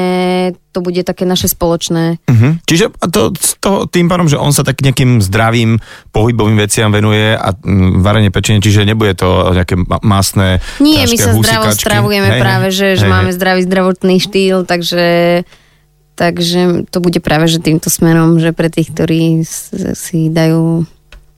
to 0.76 0.84
bude 0.84 1.00
také 1.08 1.24
naše 1.24 1.48
spoločné. 1.48 2.20
Uh-huh. 2.28 2.60
Čiže 2.68 2.92
to, 3.08 3.32
to, 3.64 3.88
tým 3.88 4.12
pádom, 4.12 4.28
že 4.28 4.36
on 4.36 4.52
sa 4.52 4.68
tak 4.68 4.84
nejakým 4.84 5.24
zdravým 5.24 5.80
pohybovým 6.12 6.60
veciam 6.60 6.92
venuje 6.92 7.34
a 7.34 7.56
mm, 7.56 8.04
varenie 8.04 8.28
pečenie, 8.28 8.60
čiže 8.60 8.84
nebude 8.84 9.16
to 9.16 9.56
nejaké 9.56 9.80
ma- 9.80 10.04
masné 10.04 10.60
Nie, 10.84 11.08
my 11.08 11.16
sa 11.16 11.32
zdravo 11.40 11.72
husikačky. 11.72 11.88
stravujeme 11.88 12.30
Hej, 12.36 12.42
práve, 12.44 12.68
že, 12.76 12.88
že 13.00 13.08
hej, 13.08 13.12
máme 13.16 13.32
hej. 13.32 13.38
zdravý 13.40 13.62
zdravotný 13.64 14.16
štýl, 14.20 14.68
takže 14.68 15.06
takže 16.18 16.90
to 16.90 16.98
bude 16.98 17.22
práve 17.22 17.46
že 17.46 17.62
týmto 17.62 17.94
smerom, 17.94 18.42
že 18.42 18.52
pre 18.52 18.74
tých, 18.74 18.90
ktorí 18.90 19.46
si 19.94 20.34
dajú 20.34 20.90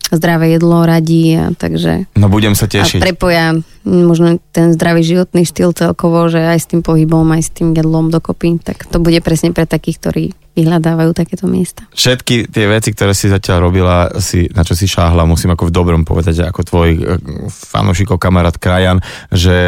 zdravé 0.09 0.57
jedlo 0.57 0.89
radí 0.89 1.37
a 1.37 1.53
takže 1.53 2.09
No 2.17 2.33
budem 2.33 2.57
sa 2.57 2.65
a 2.65 2.71
tešiť. 2.73 2.97
prepoja 2.97 3.61
možno 3.85 4.41
ten 4.49 4.73
zdravý 4.73 5.05
životný 5.05 5.45
štýl 5.45 5.69
celkovo, 5.77 6.25
že 6.31 6.41
aj 6.41 6.59
s 6.65 6.67
tým 6.71 6.81
pohybom, 6.81 7.29
aj 7.29 7.41
s 7.45 7.51
tým 7.53 7.77
jedlom 7.77 8.09
dokopy, 8.09 8.57
tak 8.57 8.89
to 8.89 8.97
bude 8.97 9.21
presne 9.21 9.53
pre 9.53 9.69
takých, 9.69 9.97
ktorí 10.01 10.23
vyhľadávajú 10.59 11.11
takéto 11.15 11.47
miesta. 11.47 11.87
Všetky 11.95 12.51
tie 12.51 12.65
veci, 12.67 12.91
ktoré 12.91 13.15
si 13.15 13.31
zatiaľ 13.31 13.71
robila, 13.71 14.11
si, 14.19 14.51
na 14.51 14.67
čo 14.67 14.75
si 14.75 14.85
šáhla, 14.85 15.23
musím 15.23 15.55
ako 15.55 15.71
v 15.71 15.75
dobrom 15.75 16.03
povedať, 16.03 16.43
ako 16.43 16.61
tvoj 16.67 16.89
eh, 16.91 16.99
fanúšikov 17.47 18.19
kamarát 18.19 18.55
Krajan, 18.59 18.99
že, 19.31 19.59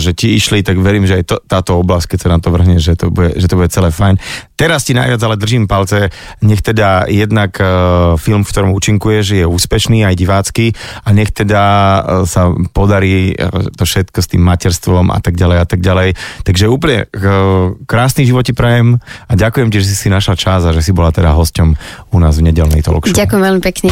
že 0.00 0.16
ti 0.16 0.36
išli, 0.36 0.64
tak 0.64 0.80
verím, 0.80 1.04
že 1.04 1.20
aj 1.20 1.24
to, 1.28 1.36
táto 1.44 1.76
oblasť, 1.76 2.16
keď 2.16 2.18
sa 2.18 2.28
na 2.32 2.38
to 2.40 2.48
vrhne, 2.48 2.76
že 2.80 2.96
to, 2.96 3.12
bude, 3.12 3.36
že 3.36 3.46
to 3.46 3.58
bude 3.60 3.68
celé 3.68 3.92
fajn. 3.92 4.16
Teraz 4.56 4.84
ti 4.84 4.92
najviac 4.92 5.20
ale 5.24 5.40
držím 5.40 5.64
palce, 5.64 6.12
nech 6.44 6.60
teda 6.60 7.08
jednak 7.08 7.56
uh, 7.56 8.16
film, 8.20 8.44
v 8.44 8.50
ktorom 8.52 8.76
účinkuješ, 8.76 9.40
je 9.40 9.44
úspešný 9.48 10.04
aj 10.04 10.14
divácky 10.20 10.76
a 11.00 11.08
nech 11.16 11.32
teda 11.32 11.62
uh, 11.64 12.02
sa 12.28 12.52
podarí 12.76 13.32
to 13.76 13.88
všetko 13.88 14.18
s 14.20 14.28
tým 14.28 14.44
materstvom 14.44 15.08
a 15.08 15.18
tak 15.24 15.36
ďalej 15.36 15.58
a 15.64 15.66
tak 15.66 15.80
ďalej. 15.80 16.08
Takže 16.44 16.68
úplne 16.68 17.08
krásny 17.88 18.28
život 18.28 18.44
ti 18.44 18.52
prajem 18.52 19.00
a 19.00 19.32
ďakujem 19.32 19.68
ti, 19.72 19.80
že 19.80 19.88
si 19.92 19.96
si 19.96 20.08
našla 20.30 20.38
čas 20.38 20.62
a 20.62 20.70
že 20.70 20.82
si 20.86 20.94
bola 20.94 21.10
teda 21.10 21.34
hosťom 21.34 21.74
u 22.14 22.18
nás 22.22 22.38
v 22.38 22.54
nedelnej 22.54 22.86
talk 22.86 23.02
show. 23.02 23.18
Ďakujem 23.18 23.42
veľmi 23.42 23.62
pekne. 23.66 23.90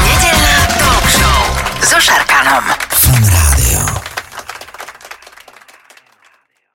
Nedelná 0.00 0.56
talk 0.80 1.04
show 1.12 1.40
so 1.84 2.00
Šarkanom. 2.00 2.85